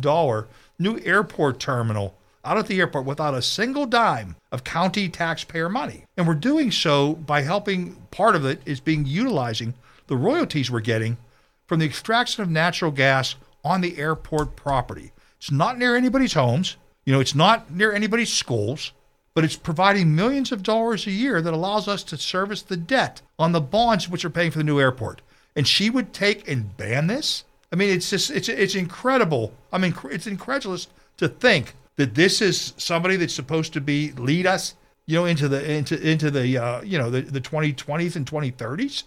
new 0.77 0.99
airport 1.03 1.59
terminal 1.59 2.13
out 2.45 2.59
at 2.59 2.67
the 2.67 2.79
airport 2.79 3.05
without 3.05 3.33
a 3.33 3.41
single 3.41 3.87
dime 3.87 4.35
of 4.51 4.63
county 4.63 5.09
taxpayer 5.09 5.67
money. 5.67 6.05
And 6.15 6.27
we're 6.27 6.35
doing 6.35 6.69
so 6.69 7.13
by 7.13 7.41
helping 7.41 7.95
part 8.11 8.35
of 8.35 8.45
it 8.45 8.61
is 8.67 8.79
being 8.79 9.03
utilizing 9.03 9.73
the 10.05 10.15
royalties 10.15 10.69
we're 10.69 10.81
getting 10.81 11.17
from 11.65 11.79
the 11.79 11.87
extraction 11.87 12.43
of 12.43 12.51
natural 12.51 12.91
gas 12.91 13.33
on 13.63 13.81
the 13.81 13.97
airport 13.97 14.55
property. 14.55 15.11
It's 15.39 15.49
not 15.49 15.79
near 15.79 15.95
anybody's 15.95 16.33
homes, 16.33 16.77
you 17.03 17.11
know, 17.11 17.19
it's 17.19 17.33
not 17.33 17.71
near 17.71 17.93
anybody's 17.93 18.31
schools, 18.31 18.91
but 19.33 19.43
it's 19.43 19.55
providing 19.55 20.15
millions 20.15 20.51
of 20.51 20.63
dollars 20.63 21.07
a 21.07 21.11
year 21.11 21.41
that 21.41 21.53
allows 21.53 21.87
us 21.87 22.03
to 22.03 22.17
service 22.17 22.61
the 22.61 22.77
debt 22.77 23.21
on 23.39 23.51
the 23.51 23.61
bonds 23.61 24.07
which 24.07 24.23
are 24.23 24.29
paying 24.29 24.51
for 24.51 24.59
the 24.59 24.63
new 24.63 24.79
airport. 24.79 25.21
And 25.55 25.67
she 25.67 25.89
would 25.89 26.13
take 26.13 26.47
and 26.47 26.75
ban 26.77 27.07
this? 27.07 27.43
I 27.71 27.75
mean, 27.75 27.89
it's 27.89 28.09
just 28.09 28.29
it's 28.29 28.49
it's 28.49 28.75
incredible. 28.75 29.53
I 29.71 29.79
mean, 29.79 29.95
it's 30.11 30.27
incredulous 30.27 30.87
to 31.17 31.27
think 31.27 31.73
that 31.95 32.15
this 32.15 32.41
is 32.41 32.73
somebody 32.77 33.15
that's 33.15 33.33
supposed 33.33 33.73
to 33.73 33.81
be 33.81 34.11
lead 34.13 34.45
us, 34.45 34.75
you 35.07 35.15
know, 35.15 35.25
into 35.25 35.47
the 35.47 35.71
into 35.71 35.99
into 35.99 36.29
the 36.29 36.57
uh, 36.57 36.81
you 36.81 36.97
know 36.97 37.09
the 37.09 37.21
the 37.21 37.41
2020s 37.41 38.15
and 38.15 38.29
2030s. 38.29 39.03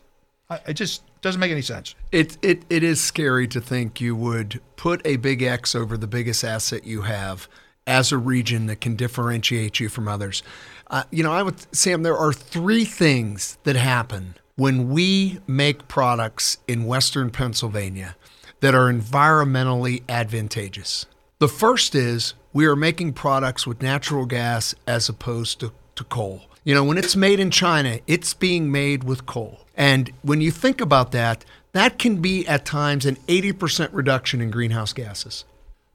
I, 0.48 0.60
it 0.68 0.74
just 0.74 1.02
doesn't 1.20 1.40
make 1.40 1.52
any 1.52 1.62
sense. 1.62 1.94
It 2.10 2.38
it 2.42 2.64
it 2.68 2.82
is 2.82 3.00
scary 3.00 3.46
to 3.48 3.60
think 3.60 4.00
you 4.00 4.16
would 4.16 4.60
put 4.74 5.00
a 5.04 5.16
big 5.16 5.42
X 5.42 5.74
over 5.76 5.96
the 5.96 6.08
biggest 6.08 6.42
asset 6.42 6.84
you 6.84 7.02
have 7.02 7.48
as 7.86 8.12
a 8.12 8.18
region 8.18 8.66
that 8.66 8.80
can 8.80 8.96
differentiate 8.96 9.80
you 9.80 9.88
from 9.88 10.08
others. 10.08 10.42
Uh, 10.88 11.04
you 11.10 11.22
know, 11.22 11.32
I 11.32 11.42
would 11.42 11.74
Sam, 11.74 12.02
there 12.02 12.16
are 12.16 12.32
three 12.32 12.84
things 12.84 13.58
that 13.64 13.76
happen 13.76 14.34
when 14.56 14.88
we 14.88 15.40
make 15.46 15.88
products 15.88 16.58
in 16.66 16.86
Western 16.86 17.30
Pennsylvania 17.30 18.16
that 18.60 18.74
are 18.74 18.92
environmentally 18.92 20.02
advantageous. 20.08 21.06
The 21.38 21.48
first 21.48 21.94
is 21.94 22.34
we 22.52 22.64
are 22.66 22.76
making 22.76 23.12
products 23.12 23.66
with 23.66 23.82
natural 23.82 24.24
gas 24.24 24.74
as 24.86 25.08
opposed 25.08 25.60
to, 25.60 25.72
to 25.96 26.04
coal. 26.04 26.42
You 26.64 26.74
know, 26.74 26.82
when 26.82 26.98
it's 26.98 27.14
made 27.14 27.38
in 27.38 27.50
China, 27.50 28.00
it's 28.06 28.32
being 28.32 28.72
made 28.72 29.04
with 29.04 29.26
coal. 29.26 29.60
And 29.76 30.10
when 30.22 30.40
you 30.40 30.50
think 30.50 30.80
about 30.80 31.12
that, 31.12 31.44
that 31.72 31.98
can 31.98 32.22
be 32.22 32.46
at 32.48 32.64
times 32.64 33.04
an 33.04 33.16
80% 33.28 33.90
reduction 33.92 34.40
in 34.40 34.50
greenhouse 34.50 34.94
gases. 34.94 35.44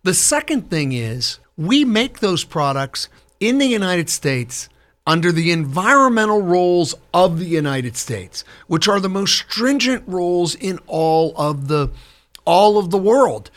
The 0.03 0.13
second 0.13 0.69
thing 0.69 0.93
is 0.93 1.39
we 1.67 1.85
make 1.85 2.19
those 2.19 2.43
products 2.43 3.07
in 3.39 3.57
the 3.57 3.67
United 3.67 4.09
States 4.09 4.69
under 5.05 5.31
the 5.31 5.51
environmental 5.51 6.41
rules 6.41 6.93
of 7.13 7.39
the 7.39 7.45
United 7.45 7.97
States, 7.97 8.43
which 8.67 8.87
are 8.87 8.99
the 8.99 9.09
most 9.09 9.33
stringent 9.33 10.03
rules 10.07 10.55
in 10.55 10.79
all 10.87 11.33
of 11.37 11.67
the 11.67 11.89
all 12.45 12.77
of 12.77 12.89
the 12.89 12.97
world. 12.97 13.51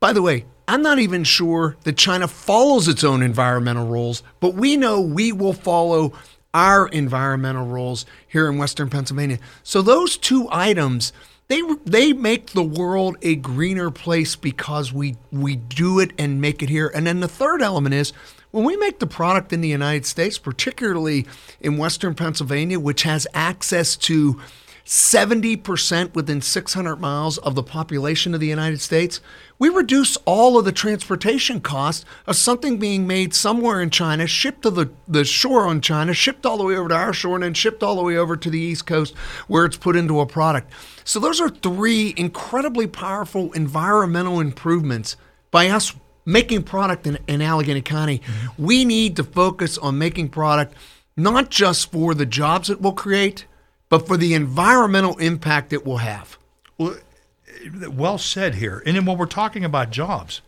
By 0.00 0.12
the 0.12 0.22
way, 0.22 0.44
I'm 0.66 0.82
not 0.82 0.98
even 0.98 1.24
sure 1.24 1.76
that 1.84 1.96
China 1.96 2.28
follows 2.28 2.88
its 2.88 3.04
own 3.04 3.22
environmental 3.22 3.86
rules, 3.86 4.22
but 4.40 4.54
we 4.54 4.76
know 4.76 5.00
we 5.00 5.32
will 5.32 5.52
follow 5.52 6.12
our 6.52 6.88
environmental 6.88 7.66
rules 7.66 8.06
here 8.26 8.48
in 8.48 8.58
Western 8.58 8.90
Pennsylvania. 8.90 9.38
So 9.62 9.82
those 9.82 10.16
two 10.16 10.48
items, 10.50 11.12
they 11.48 11.62
they 11.84 12.12
make 12.12 12.50
the 12.50 12.62
world 12.62 13.16
a 13.22 13.34
greener 13.34 13.90
place 13.90 14.36
because 14.36 14.92
we 14.92 15.16
we 15.32 15.56
do 15.56 15.98
it 15.98 16.12
and 16.18 16.40
make 16.40 16.62
it 16.62 16.68
here. 16.68 16.90
And 16.94 17.06
then 17.06 17.20
the 17.20 17.28
third 17.28 17.62
element 17.62 17.94
is 17.94 18.12
when 18.50 18.64
we 18.64 18.76
make 18.76 18.98
the 18.98 19.06
product 19.06 19.52
in 19.52 19.60
the 19.60 19.68
United 19.68 20.06
States, 20.06 20.38
particularly 20.38 21.26
in 21.60 21.78
Western 21.78 22.14
Pennsylvania, 22.14 22.78
which 22.78 23.02
has 23.02 23.26
access 23.34 23.96
to 23.96 24.40
70% 24.88 26.14
within 26.14 26.40
600 26.40 26.96
miles 26.96 27.36
of 27.36 27.54
the 27.54 27.62
population 27.62 28.32
of 28.32 28.40
the 28.40 28.46
United 28.46 28.80
States, 28.80 29.20
we 29.58 29.68
reduce 29.68 30.16
all 30.24 30.58
of 30.58 30.64
the 30.64 30.72
transportation 30.72 31.60
costs 31.60 32.06
of 32.26 32.36
something 32.36 32.78
being 32.78 33.06
made 33.06 33.34
somewhere 33.34 33.82
in 33.82 33.90
China, 33.90 34.26
shipped 34.26 34.62
to 34.62 34.70
the, 34.70 34.90
the 35.06 35.26
shore 35.26 35.66
on 35.66 35.82
China, 35.82 36.14
shipped 36.14 36.46
all 36.46 36.56
the 36.56 36.64
way 36.64 36.74
over 36.74 36.88
to 36.88 36.94
our 36.94 37.12
shore, 37.12 37.34
and 37.34 37.44
then 37.44 37.52
shipped 37.52 37.82
all 37.82 37.96
the 37.96 38.02
way 38.02 38.16
over 38.16 38.34
to 38.34 38.48
the 38.48 38.58
East 38.58 38.86
Coast 38.86 39.14
where 39.46 39.66
it's 39.66 39.76
put 39.76 39.94
into 39.94 40.20
a 40.20 40.26
product. 40.26 40.72
So, 41.04 41.20
those 41.20 41.38
are 41.38 41.50
three 41.50 42.14
incredibly 42.16 42.86
powerful 42.86 43.52
environmental 43.52 44.40
improvements 44.40 45.18
by 45.50 45.68
us 45.68 45.94
making 46.24 46.62
product 46.62 47.06
in, 47.06 47.18
in 47.26 47.42
Allegheny 47.42 47.82
County. 47.82 48.20
Mm-hmm. 48.20 48.64
We 48.64 48.86
need 48.86 49.16
to 49.16 49.24
focus 49.24 49.76
on 49.76 49.98
making 49.98 50.30
product 50.30 50.74
not 51.14 51.50
just 51.50 51.92
for 51.92 52.14
the 52.14 52.24
jobs 52.24 52.70
it 52.70 52.80
will 52.80 52.92
create 52.92 53.44
but 53.88 54.06
for 54.06 54.16
the 54.16 54.34
environmental 54.34 55.16
impact 55.18 55.72
it 55.72 55.84
will 55.84 55.98
have. 55.98 56.38
Well, 56.76 56.96
well 57.90 58.18
said 58.18 58.56
here. 58.56 58.82
And 58.86 58.96
then 58.96 59.04
when 59.04 59.18
we're 59.18 59.26
talking 59.26 59.64
about 59.64 59.90
jobs, 59.90 60.40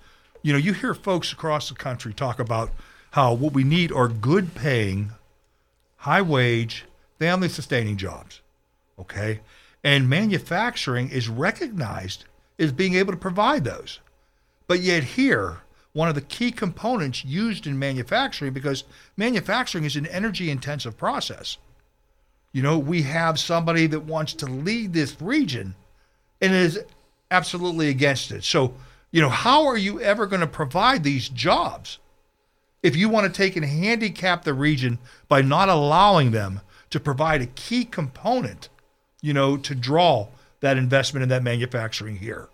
you 0.42 0.52
know, 0.52 0.58
you 0.58 0.72
hear 0.72 0.94
folks 0.94 1.32
across 1.32 1.68
the 1.68 1.74
country 1.74 2.14
talk 2.14 2.38
about 2.38 2.70
how 3.12 3.34
what 3.34 3.52
we 3.52 3.64
need 3.64 3.92
are 3.92 4.08
good 4.08 4.54
paying, 4.54 5.12
high 5.96 6.22
wage, 6.22 6.84
family 7.18 7.48
sustaining 7.48 7.96
jobs. 7.96 8.40
Okay? 8.98 9.40
And 9.82 10.08
manufacturing 10.08 11.10
is 11.10 11.28
recognized 11.28 12.24
as 12.58 12.72
being 12.72 12.94
able 12.94 13.12
to 13.12 13.18
provide 13.18 13.64
those. 13.64 14.00
But 14.66 14.80
yet, 14.80 15.02
here, 15.02 15.58
one 15.92 16.08
of 16.08 16.14
the 16.14 16.20
key 16.20 16.52
components 16.52 17.24
used 17.24 17.66
in 17.66 17.78
manufacturing, 17.78 18.52
because 18.52 18.84
manufacturing 19.16 19.84
is 19.84 19.96
an 19.96 20.06
energy 20.06 20.50
intensive 20.50 20.96
process, 20.96 21.56
you 22.52 22.62
know, 22.62 22.78
we 22.78 23.02
have 23.02 23.38
somebody 23.38 23.86
that 23.86 24.00
wants 24.00 24.34
to 24.34 24.46
lead 24.46 24.92
this 24.92 25.20
region 25.20 25.74
and 26.40 26.52
is 26.52 26.80
absolutely 27.30 27.88
against 27.88 28.32
it. 28.32 28.44
So, 28.44 28.74
you 29.10 29.20
know, 29.20 29.28
how 29.28 29.66
are 29.66 29.76
you 29.76 30.00
ever 30.00 30.26
going 30.26 30.40
to 30.40 30.46
provide 30.46 31.04
these 31.04 31.28
jobs 31.28 31.98
if 32.82 32.96
you 32.96 33.08
want 33.08 33.26
to 33.26 33.36
take 33.36 33.56
and 33.56 33.64
handicap 33.64 34.44
the 34.44 34.54
region 34.54 34.98
by 35.28 35.42
not 35.42 35.68
allowing 35.68 36.30
them 36.30 36.60
to 36.90 36.98
provide 36.98 37.42
a 37.42 37.46
key 37.46 37.84
component, 37.84 38.68
you 39.20 39.32
know, 39.32 39.56
to 39.56 39.74
draw 39.74 40.28
that 40.60 40.76
investment 40.76 41.22
in 41.22 41.28
that 41.28 41.42
manufacturing 41.42 42.16
here? 42.16 42.48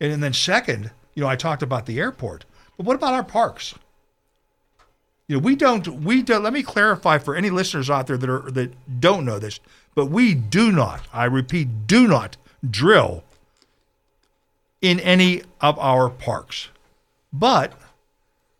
And, 0.00 0.12
and 0.12 0.22
then, 0.22 0.32
second, 0.32 0.90
you 1.14 1.22
know, 1.22 1.28
I 1.28 1.36
talked 1.36 1.62
about 1.62 1.86
the 1.86 1.98
airport, 1.98 2.44
but 2.76 2.86
what 2.86 2.96
about 2.96 3.14
our 3.14 3.24
parks? 3.24 3.74
You 5.26 5.36
know, 5.36 5.42
we 5.42 5.56
don't 5.56 6.02
we 6.02 6.22
don't 6.22 6.42
let 6.42 6.52
me 6.52 6.62
clarify 6.62 7.18
for 7.18 7.34
any 7.34 7.50
listeners 7.50 7.88
out 7.88 8.06
there 8.06 8.18
that 8.18 8.28
are 8.28 8.50
that 8.50 9.00
don't 9.00 9.24
know 9.24 9.38
this, 9.38 9.58
but 9.94 10.06
we 10.06 10.34
do 10.34 10.70
not, 10.70 11.02
I 11.12 11.24
repeat, 11.24 11.86
do 11.86 12.06
not 12.06 12.36
drill 12.68 13.24
in 14.82 15.00
any 15.00 15.42
of 15.60 15.78
our 15.78 16.10
parks. 16.10 16.68
But 17.32 17.72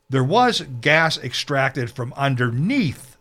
there 0.09 0.25
was 0.25 0.63
gas 0.81 1.19
extracted 1.19 1.91
from 1.91 2.13
underneath 2.17 3.17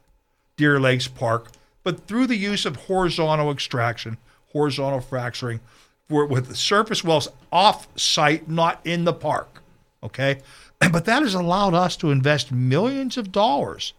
Deer 0.56 0.80
Lakes 0.80 1.08
Park, 1.08 1.50
but 1.84 2.08
through 2.08 2.28
the 2.28 2.38
use 2.38 2.66
of 2.66 2.76
horizontal 2.76 3.52
extraction, 3.52 4.18
horizontal 4.54 5.02
fracturing, 5.02 5.60
for, 6.08 6.26
with 6.26 6.48
the 6.48 6.56
surface 6.56 7.04
wells 7.04 7.28
off 7.52 7.88
site, 7.98 8.48
not 8.48 8.80
in 8.86 9.04
the 9.04 9.14
park. 9.14 9.62
Okay? 10.02 10.40
But 10.92 11.06
that 11.06 11.22
has 11.22 11.34
allowed 11.34 11.74
us 11.74 11.96
to 11.98 12.12
invest 12.12 12.52
millions 12.52 13.18
of 13.18 13.32
dollars 13.32 13.94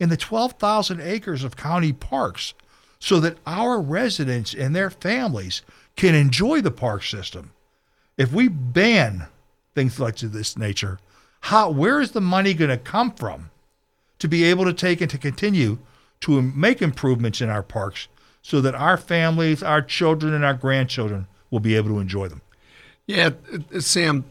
in 0.00 0.08
the 0.08 0.16
12,000 0.16 1.00
acres 1.00 1.44
of 1.44 1.56
county 1.56 1.92
parks 1.92 2.54
so 2.98 3.20
that 3.20 3.38
our 3.46 3.80
residents 3.80 4.54
and 4.54 4.74
their 4.74 4.90
families 4.90 5.62
can 5.96 6.14
enjoy 6.14 6.60
the 6.60 6.70
park 6.70 7.02
system. 7.02 7.52
If 8.16 8.32
we 8.32 8.48
ban 8.48 9.26
things 9.74 10.00
like 10.00 10.16
this 10.16 10.56
nature, 10.56 10.98
how 11.42 11.70
where 11.70 12.00
is 12.00 12.12
the 12.12 12.20
money 12.20 12.54
going 12.54 12.70
to 12.70 12.78
come 12.78 13.12
from 13.12 13.50
to 14.18 14.28
be 14.28 14.44
able 14.44 14.64
to 14.64 14.72
take 14.72 15.00
and 15.00 15.10
to 15.10 15.18
continue 15.18 15.78
to 16.20 16.42
make 16.42 16.82
improvements 16.82 17.40
in 17.40 17.48
our 17.48 17.62
parks 17.62 18.08
so 18.42 18.60
that 18.60 18.74
our 18.74 18.96
families, 18.96 19.62
our 19.62 19.82
children, 19.82 20.34
and 20.34 20.44
our 20.44 20.54
grandchildren 20.54 21.26
will 21.50 21.60
be 21.60 21.76
able 21.76 21.90
to 21.90 22.00
enjoy 22.00 22.28
them? 22.28 22.42
Yeah, 23.06 23.30
Sam, 23.78 24.24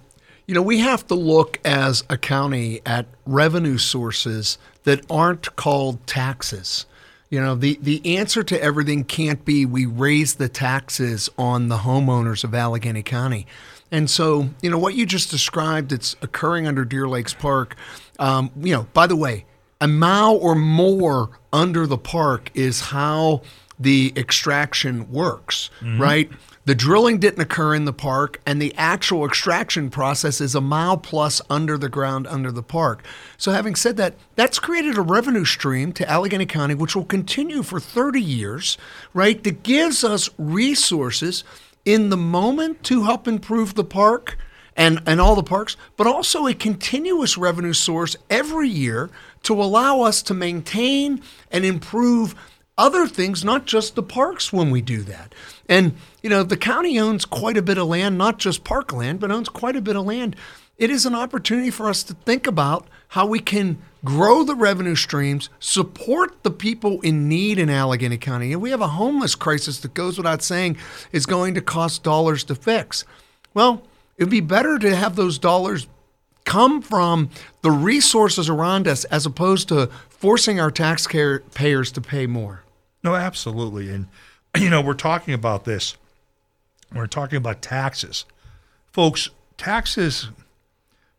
You 0.47 0.53
know, 0.53 0.61
we 0.61 0.79
have 0.79 1.05
to 1.07 1.15
look 1.15 1.59
as 1.65 2.05
a 2.09 2.17
county 2.17 2.79
at 2.85 3.05
revenue 3.25 3.77
sources 3.77 4.57
that 4.83 5.05
aren't 5.11 5.57
called 5.57 6.07
taxes. 6.07 6.85
You 7.29 7.41
know, 7.41 7.55
the, 7.55 7.77
the 7.81 8.17
answer 8.17 8.43
to 8.43 8.63
everything 8.63 9.03
can't 9.03 9.43
be 9.43 9.65
we 9.65 9.85
raise 9.85 10.35
the 10.35 10.47
taxes 10.47 11.29
on 11.37 11.67
the 11.67 11.79
homeowners 11.79 12.45
of 12.45 12.55
Allegheny 12.55 13.03
County. 13.03 13.45
And 13.91 14.09
so, 14.09 14.49
you 14.61 14.69
know, 14.69 14.77
what 14.77 14.95
you 14.95 15.05
just 15.05 15.29
described, 15.29 15.91
it's 15.91 16.15
occurring 16.21 16.65
under 16.65 16.85
Deer 16.85 17.09
Lakes 17.09 17.33
Park. 17.33 17.75
Um, 18.17 18.49
you 18.57 18.71
know, 18.71 18.87
by 18.93 19.05
the 19.05 19.17
way, 19.17 19.43
a 19.81 19.87
mile 19.89 20.37
or 20.37 20.55
more 20.55 21.29
under 21.51 21.85
the 21.85 21.97
park 21.97 22.51
is 22.53 22.79
how 22.79 23.41
the 23.77 24.13
extraction 24.15 25.11
works, 25.11 25.69
mm-hmm. 25.81 26.01
right? 26.01 26.31
The 26.67 26.75
drilling 26.75 27.19
didn't 27.19 27.39
occur 27.39 27.75
in 27.75 27.85
the 27.85 27.93
park, 27.93 28.41
and 28.45 28.61
the 28.61 28.75
actual 28.75 29.25
extraction 29.25 29.89
process 29.89 30.41
is 30.41 30.53
a 30.53 30.59
mile 30.59 30.97
plus 30.97 31.41
under 31.49 31.77
the 31.77 31.87
ground 31.87 32.27
under 32.27 32.51
the 32.51 32.61
park. 32.61 33.05
So, 33.37 33.53
having 33.53 33.73
said 33.73 33.95
that, 33.95 34.15
that's 34.35 34.59
created 34.59 34.97
a 34.97 35.01
revenue 35.01 35.45
stream 35.45 35.93
to 35.93 36.09
Allegheny 36.09 36.45
County, 36.45 36.75
which 36.75 36.93
will 36.93 37.05
continue 37.05 37.63
for 37.63 37.79
30 37.79 38.21
years, 38.21 38.77
right? 39.13 39.41
That 39.45 39.63
gives 39.63 40.03
us 40.03 40.29
resources 40.37 41.45
in 41.85 42.09
the 42.09 42.17
moment 42.17 42.83
to 42.83 43.03
help 43.03 43.29
improve 43.29 43.75
the 43.75 43.85
park 43.85 44.37
and, 44.75 45.01
and 45.05 45.21
all 45.21 45.35
the 45.35 45.43
parks, 45.43 45.77
but 45.95 46.05
also 46.05 46.47
a 46.47 46.53
continuous 46.53 47.37
revenue 47.37 47.71
source 47.71 48.17
every 48.29 48.67
year 48.67 49.09
to 49.43 49.53
allow 49.53 50.01
us 50.01 50.21
to 50.23 50.33
maintain 50.33 51.21
and 51.49 51.63
improve 51.63 52.35
other 52.77 53.07
things, 53.07 53.45
not 53.45 53.65
just 53.65 53.95
the 53.95 54.03
parks 54.03 54.51
when 54.51 54.69
we 54.69 54.81
do 54.81 55.01
that. 55.03 55.33
And, 55.69 55.95
you 56.21 56.29
know, 56.29 56.43
the 56.43 56.57
county 56.57 56.99
owns 56.99 57.25
quite 57.25 57.57
a 57.57 57.61
bit 57.61 57.77
of 57.77 57.87
land, 57.87 58.17
not 58.17 58.39
just 58.39 58.63
parkland, 58.63 59.19
but 59.19 59.31
owns 59.31 59.49
quite 59.49 59.75
a 59.75 59.81
bit 59.81 59.95
of 59.95 60.05
land. 60.05 60.35
It 60.77 60.89
is 60.89 61.05
an 61.05 61.15
opportunity 61.15 61.71
for 61.71 61.89
us 61.89 62.03
to 62.03 62.13
think 62.13 62.45
about 62.45 62.87
how 63.09 63.25
we 63.25 63.39
can 63.39 63.79
grow 64.05 64.43
the 64.43 64.55
revenue 64.55 64.95
streams, 64.95 65.49
support 65.59 66.43
the 66.43 66.51
people 66.51 67.01
in 67.01 67.27
need 67.27 67.57
in 67.57 67.69
Allegheny 67.69 68.17
County. 68.17 68.53
And 68.53 68.61
we 68.61 68.69
have 68.69 68.81
a 68.81 68.89
homeless 68.89 69.35
crisis 69.35 69.79
that 69.79 69.93
goes 69.93 70.17
without 70.17 70.43
saying 70.43 70.77
is 71.11 71.25
going 71.25 71.55
to 71.55 71.61
cost 71.61 72.03
dollars 72.03 72.43
to 72.45 72.55
fix. 72.55 73.05
Well, 73.53 73.83
it'd 74.17 74.29
be 74.29 74.39
better 74.39 74.77
to 74.79 74.95
have 74.95 75.15
those 75.15 75.39
dollars 75.39 75.87
come 76.45 76.81
from 76.81 77.29
the 77.61 77.71
resources 77.71 78.47
around 78.47 78.87
us 78.87 79.03
as 79.05 79.25
opposed 79.25 79.67
to 79.69 79.89
forcing 80.09 80.59
our 80.59 80.71
taxpayers 80.71 81.91
to 81.91 82.01
pay 82.01 82.27
more. 82.27 82.63
No, 83.03 83.15
absolutely. 83.15 83.89
And, 83.89 84.07
you 84.57 84.69
know, 84.69 84.81
we're 84.81 84.93
talking 84.93 85.33
about 85.33 85.65
this. 85.65 85.97
We're 86.93 87.07
talking 87.07 87.37
about 87.37 87.61
taxes. 87.61 88.25
Folks, 88.91 89.29
taxes 89.57 90.29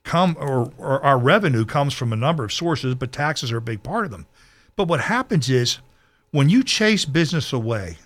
come, 0.04 0.36
or, 0.40 0.72
or 0.78 1.02
our 1.04 1.18
revenue 1.18 1.64
comes 1.64 1.94
from 1.94 2.12
a 2.12 2.16
number 2.16 2.44
of 2.44 2.52
sources, 2.52 2.94
but 2.94 3.12
taxes 3.12 3.52
are 3.52 3.58
a 3.58 3.62
big 3.62 3.82
part 3.82 4.04
of 4.04 4.10
them. 4.10 4.26
But 4.76 4.88
what 4.88 5.00
happens 5.00 5.50
is 5.50 5.78
when 6.30 6.48
you 6.48 6.62
chase 6.64 7.04
business 7.04 7.52
away 7.52 7.98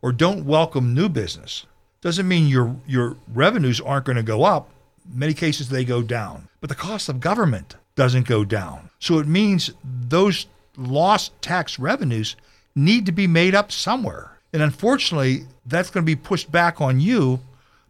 or 0.00 0.12
don't 0.12 0.46
welcome 0.46 0.94
new 0.94 1.08
business, 1.08 1.66
doesn't 2.00 2.28
mean 2.28 2.46
your, 2.48 2.76
your 2.86 3.16
revenues 3.32 3.80
aren't 3.80 4.06
going 4.06 4.16
to 4.16 4.22
go 4.22 4.44
up. 4.44 4.70
In 5.10 5.18
many 5.18 5.34
cases, 5.34 5.68
they 5.68 5.84
go 5.84 6.02
down. 6.02 6.48
But 6.60 6.70
the 6.70 6.76
cost 6.76 7.08
of 7.08 7.20
government 7.20 7.76
doesn't 7.94 8.26
go 8.26 8.44
down. 8.44 8.90
So 8.98 9.18
it 9.18 9.26
means 9.26 9.72
those 9.84 10.46
lost 10.76 11.32
tax 11.42 11.78
revenues 11.78 12.36
need 12.74 13.06
to 13.06 13.12
be 13.12 13.26
made 13.26 13.54
up 13.54 13.72
somewhere. 13.72 14.35
And 14.56 14.62
unfortunately, 14.62 15.44
that's 15.66 15.90
going 15.90 16.02
to 16.02 16.06
be 16.06 16.16
pushed 16.16 16.50
back 16.50 16.80
on 16.80 16.98
you, 16.98 17.40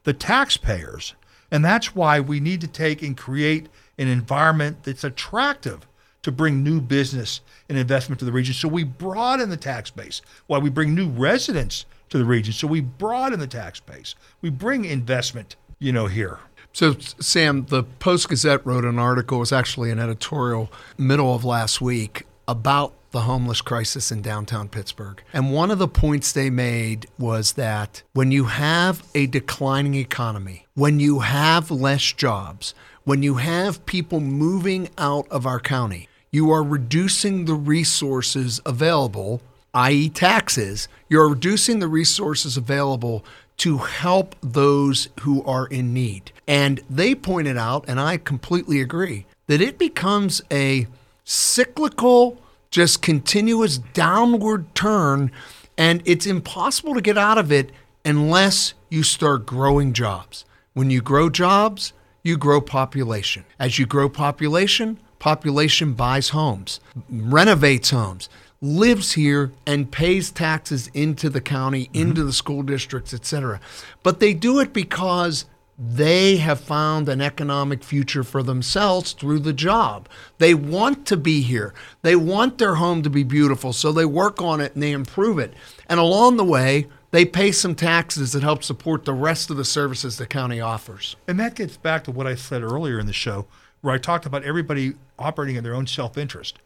the 0.02 0.12
taxpayers. 0.12 1.14
And 1.48 1.64
that's 1.64 1.94
why 1.94 2.18
we 2.18 2.40
need 2.40 2.60
to 2.60 2.66
take 2.66 3.02
and 3.02 3.16
create 3.16 3.68
an 3.98 4.08
environment 4.08 4.82
that's 4.82 5.04
attractive 5.04 5.86
to 6.22 6.32
bring 6.32 6.64
new 6.64 6.80
business 6.80 7.40
and 7.68 7.78
investment 7.78 8.18
to 8.18 8.24
the 8.24 8.32
region. 8.32 8.52
So 8.52 8.66
we 8.66 8.82
broaden 8.82 9.48
the 9.48 9.56
tax 9.56 9.92
base 9.92 10.22
while 10.48 10.60
we 10.60 10.68
bring 10.68 10.92
new 10.92 11.08
residents 11.08 11.86
to 12.08 12.18
the 12.18 12.24
region. 12.24 12.52
So 12.52 12.66
we 12.66 12.80
broaden 12.80 13.38
the 13.38 13.46
tax 13.46 13.78
base. 13.78 14.16
We 14.40 14.50
bring 14.50 14.84
investment, 14.84 15.54
you 15.78 15.92
know, 15.92 16.08
here. 16.08 16.40
So, 16.72 16.96
Sam, 16.98 17.66
the 17.66 17.84
Post 17.84 18.28
Gazette 18.28 18.66
wrote 18.66 18.84
an 18.84 18.98
article, 18.98 19.36
it 19.36 19.40
was 19.40 19.52
actually 19.52 19.92
an 19.92 20.00
editorial 20.00 20.72
middle 20.98 21.32
of 21.32 21.44
last 21.44 21.80
week 21.80 22.26
about 22.48 22.92
the 23.16 23.22
homeless 23.22 23.62
crisis 23.62 24.12
in 24.12 24.20
downtown 24.20 24.68
Pittsburgh. 24.68 25.22
And 25.32 25.50
one 25.50 25.70
of 25.70 25.78
the 25.78 25.88
points 25.88 26.32
they 26.32 26.50
made 26.50 27.06
was 27.18 27.54
that 27.54 28.02
when 28.12 28.30
you 28.30 28.44
have 28.44 29.02
a 29.14 29.26
declining 29.26 29.94
economy, 29.94 30.66
when 30.74 31.00
you 31.00 31.20
have 31.20 31.70
less 31.70 32.12
jobs, 32.12 32.74
when 33.04 33.22
you 33.22 33.36
have 33.36 33.86
people 33.86 34.20
moving 34.20 34.90
out 34.98 35.26
of 35.30 35.46
our 35.46 35.58
county, 35.58 36.10
you 36.30 36.50
are 36.50 36.62
reducing 36.62 37.46
the 37.46 37.54
resources 37.54 38.60
available, 38.66 39.40
i.e., 39.72 40.10
taxes. 40.10 40.86
You're 41.08 41.30
reducing 41.30 41.78
the 41.78 41.88
resources 41.88 42.58
available 42.58 43.24
to 43.56 43.78
help 43.78 44.36
those 44.42 45.08
who 45.20 45.42
are 45.44 45.66
in 45.68 45.94
need. 45.94 46.32
And 46.46 46.82
they 46.90 47.14
pointed 47.14 47.56
out, 47.56 47.86
and 47.88 47.98
I 47.98 48.18
completely 48.18 48.82
agree, 48.82 49.24
that 49.46 49.62
it 49.62 49.78
becomes 49.78 50.42
a 50.52 50.86
cyclical, 51.24 52.38
just 52.76 53.00
continuous 53.00 53.78
downward 53.78 54.74
turn, 54.74 55.32
and 55.78 56.02
it's 56.04 56.26
impossible 56.26 56.92
to 56.92 57.00
get 57.00 57.16
out 57.16 57.38
of 57.38 57.50
it 57.50 57.72
unless 58.04 58.74
you 58.90 59.02
start 59.02 59.46
growing 59.46 59.94
jobs. 59.94 60.44
When 60.74 60.90
you 60.90 61.00
grow 61.00 61.30
jobs, 61.30 61.94
you 62.22 62.36
grow 62.36 62.60
population. 62.60 63.46
As 63.58 63.78
you 63.78 63.86
grow 63.86 64.10
population, 64.10 65.00
population 65.18 65.94
buys 65.94 66.28
homes, 66.28 66.80
renovates 67.08 67.88
homes, 67.88 68.28
lives 68.60 69.12
here 69.12 69.52
and 69.66 69.90
pays 69.90 70.30
taxes 70.30 70.88
into 70.92 71.30
the 71.30 71.40
county, 71.40 71.86
mm-hmm. 71.86 72.10
into 72.10 72.24
the 72.24 72.32
school 72.32 72.62
districts, 72.62 73.14
etc. 73.14 73.58
But 74.02 74.20
they 74.20 74.34
do 74.34 74.60
it 74.60 74.74
because 74.74 75.46
they 75.78 76.36
have 76.38 76.60
found 76.60 77.08
an 77.08 77.20
economic 77.20 77.84
future 77.84 78.24
for 78.24 78.42
themselves 78.42 79.12
through 79.12 79.40
the 79.40 79.52
job. 79.52 80.08
They 80.38 80.54
want 80.54 81.06
to 81.06 81.16
be 81.16 81.42
here. 81.42 81.74
They 82.02 82.16
want 82.16 82.56
their 82.56 82.76
home 82.76 83.02
to 83.02 83.10
be 83.10 83.22
beautiful, 83.22 83.72
so 83.72 83.92
they 83.92 84.06
work 84.06 84.40
on 84.40 84.60
it 84.60 84.74
and 84.74 84.82
they 84.82 84.92
improve 84.92 85.38
it. 85.38 85.52
And 85.88 86.00
along 86.00 86.38
the 86.38 86.44
way, 86.44 86.86
they 87.10 87.24
pay 87.26 87.52
some 87.52 87.74
taxes 87.74 88.32
that 88.32 88.42
help 88.42 88.64
support 88.64 89.04
the 89.04 89.12
rest 89.12 89.50
of 89.50 89.56
the 89.58 89.64
services 89.64 90.16
the 90.16 90.26
county 90.26 90.60
offers. 90.60 91.16
And 91.28 91.38
that 91.40 91.54
gets 91.54 91.76
back 91.76 92.04
to 92.04 92.10
what 92.10 92.26
I 92.26 92.34
said 92.34 92.62
earlier 92.62 92.98
in 92.98 93.06
the 93.06 93.12
show, 93.12 93.46
where 93.82 93.94
I 93.94 93.98
talked 93.98 94.26
about 94.26 94.44
everybody 94.44 94.94
operating 95.18 95.56
in 95.56 95.64
their 95.64 95.74
own 95.74 95.86
self 95.86 96.16
interest. 96.16 96.58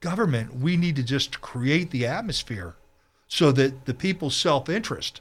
Government, 0.00 0.56
we 0.56 0.76
need 0.76 0.96
to 0.96 1.02
just 1.02 1.40
create 1.40 1.90
the 1.90 2.06
atmosphere 2.06 2.74
so 3.28 3.52
that 3.52 3.86
the 3.86 3.94
people's 3.94 4.36
self 4.36 4.68
interest 4.68 5.20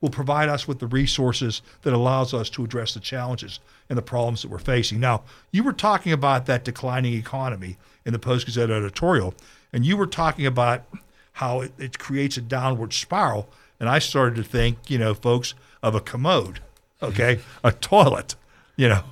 will 0.00 0.10
provide 0.10 0.48
us 0.48 0.66
with 0.66 0.78
the 0.78 0.86
resources 0.86 1.62
that 1.82 1.92
allows 1.92 2.32
us 2.32 2.48
to 2.50 2.64
address 2.64 2.94
the 2.94 3.00
challenges 3.00 3.60
and 3.88 3.98
the 3.98 4.02
problems 4.02 4.42
that 4.42 4.50
we're 4.50 4.58
facing. 4.58 4.98
Now, 4.98 5.22
you 5.50 5.62
were 5.62 5.72
talking 5.72 6.12
about 6.12 6.46
that 6.46 6.64
declining 6.64 7.14
economy 7.14 7.76
in 8.04 8.12
the 8.12 8.18
Post 8.18 8.46
Gazette 8.46 8.70
editorial, 8.70 9.34
and 9.72 9.84
you 9.84 9.96
were 9.96 10.06
talking 10.06 10.46
about 10.46 10.84
how 11.32 11.60
it, 11.60 11.72
it 11.78 11.98
creates 11.98 12.36
a 12.36 12.40
downward 12.40 12.92
spiral. 12.92 13.48
And 13.78 13.88
I 13.88 13.98
started 13.98 14.36
to 14.36 14.42
think, 14.42 14.90
you 14.90 14.98
know, 14.98 15.14
folks, 15.14 15.54
of 15.82 15.94
a 15.94 16.00
commode, 16.00 16.60
okay, 17.02 17.40
a 17.64 17.72
toilet, 17.72 18.34
you 18.76 18.88
know, 18.88 19.04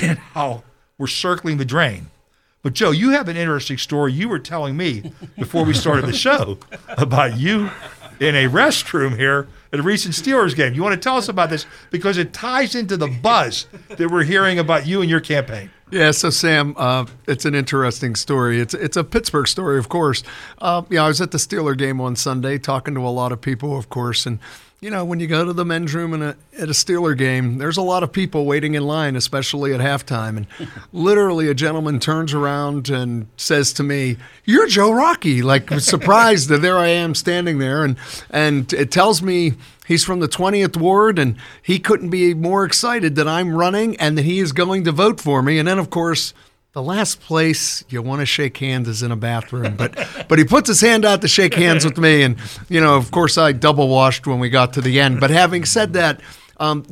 and 0.00 0.18
how 0.18 0.64
we're 0.98 1.06
circling 1.06 1.58
the 1.58 1.64
drain. 1.64 2.10
But 2.62 2.72
Joe, 2.72 2.92
you 2.92 3.10
have 3.10 3.28
an 3.28 3.36
interesting 3.36 3.76
story 3.76 4.12
you 4.12 4.28
were 4.28 4.38
telling 4.38 4.76
me 4.76 5.12
before 5.36 5.64
we 5.64 5.74
started 5.74 6.06
the 6.06 6.14
show 6.14 6.58
about 6.88 7.36
you 7.36 7.70
in 8.20 8.34
a 8.34 8.48
restroom 8.48 9.18
here 9.18 9.48
at 9.74 9.80
a 9.80 9.82
recent 9.82 10.14
Steelers 10.14 10.54
game. 10.54 10.72
You 10.72 10.84
want 10.84 10.94
to 10.94 11.00
tell 11.00 11.16
us 11.16 11.28
about 11.28 11.50
this 11.50 11.66
because 11.90 12.16
it 12.16 12.32
ties 12.32 12.76
into 12.76 12.96
the 12.96 13.08
buzz 13.08 13.66
that 13.88 14.08
we're 14.08 14.22
hearing 14.22 14.60
about 14.60 14.86
you 14.86 15.00
and 15.00 15.10
your 15.10 15.20
campaign. 15.20 15.68
Yeah, 15.90 16.12
so 16.12 16.30
Sam, 16.30 16.74
uh, 16.76 17.06
it's 17.26 17.44
an 17.44 17.56
interesting 17.56 18.14
story. 18.14 18.60
It's 18.60 18.72
it's 18.72 18.96
a 18.96 19.04
Pittsburgh 19.04 19.48
story, 19.48 19.78
of 19.78 19.88
course. 19.88 20.22
Uh, 20.58 20.82
yeah, 20.90 21.04
I 21.04 21.08
was 21.08 21.20
at 21.20 21.32
the 21.32 21.38
Steeler 21.38 21.76
game 21.76 22.00
on 22.00 22.14
Sunday, 22.14 22.56
talking 22.56 22.94
to 22.94 23.00
a 23.00 23.10
lot 23.10 23.32
of 23.32 23.40
people, 23.40 23.76
of 23.76 23.90
course, 23.90 24.26
and 24.26 24.38
you 24.84 24.90
know, 24.90 25.02
when 25.02 25.18
you 25.18 25.26
go 25.26 25.46
to 25.46 25.54
the 25.54 25.64
men's 25.64 25.94
room 25.94 26.12
in 26.12 26.20
a, 26.20 26.36
at 26.58 26.68
a 26.68 26.72
Steeler 26.72 27.16
game, 27.16 27.56
there's 27.56 27.78
a 27.78 27.82
lot 27.82 28.02
of 28.02 28.12
people 28.12 28.44
waiting 28.44 28.74
in 28.74 28.86
line, 28.86 29.16
especially 29.16 29.72
at 29.72 29.80
halftime. 29.80 30.36
And 30.36 30.46
literally, 30.92 31.48
a 31.48 31.54
gentleman 31.54 31.98
turns 31.98 32.34
around 32.34 32.90
and 32.90 33.26
says 33.38 33.72
to 33.74 33.82
me, 33.82 34.18
"You're 34.44 34.66
Joe 34.66 34.92
Rockey!" 34.92 35.40
Like 35.40 35.70
surprised 35.80 36.50
that 36.50 36.60
there 36.60 36.76
I 36.76 36.88
am 36.88 37.14
standing 37.14 37.56
there, 37.60 37.82
and 37.82 37.96
and 38.28 38.70
it 38.74 38.90
tells 38.90 39.22
me 39.22 39.54
he's 39.86 40.04
from 40.04 40.20
the 40.20 40.28
20th 40.28 40.76
ward, 40.76 41.18
and 41.18 41.36
he 41.62 41.78
couldn't 41.78 42.10
be 42.10 42.34
more 42.34 42.66
excited 42.66 43.14
that 43.14 43.26
I'm 43.26 43.54
running 43.54 43.96
and 43.96 44.18
that 44.18 44.26
he 44.26 44.38
is 44.38 44.52
going 44.52 44.84
to 44.84 44.92
vote 44.92 45.18
for 45.18 45.40
me. 45.40 45.58
And 45.58 45.66
then, 45.66 45.78
of 45.78 45.88
course 45.88 46.34
the 46.74 46.82
last 46.82 47.20
place 47.20 47.84
you 47.88 48.02
want 48.02 48.20
to 48.20 48.26
shake 48.26 48.58
hands 48.58 48.88
is 48.88 49.02
in 49.02 49.12
a 49.12 49.16
bathroom. 49.16 49.76
But 49.76 49.94
but 50.28 50.38
he 50.38 50.44
puts 50.44 50.68
his 50.68 50.80
hand 50.80 51.04
out 51.04 51.22
to 51.22 51.28
shake 51.28 51.54
hands 51.54 51.84
with 51.84 51.96
me, 51.96 52.22
and 52.22 52.36
you 52.68 52.80
know, 52.80 52.96
of 52.96 53.10
course, 53.10 53.38
I 53.38 53.52
double 53.52 53.88
washed 53.88 54.26
when 54.26 54.40
we 54.40 54.50
got 54.50 54.74
to 54.74 54.80
the 54.80 55.00
end. 55.00 55.20
But 55.20 55.30
having 55.30 55.64
said 55.64 55.94
that, 55.94 56.20
um, 56.58 56.84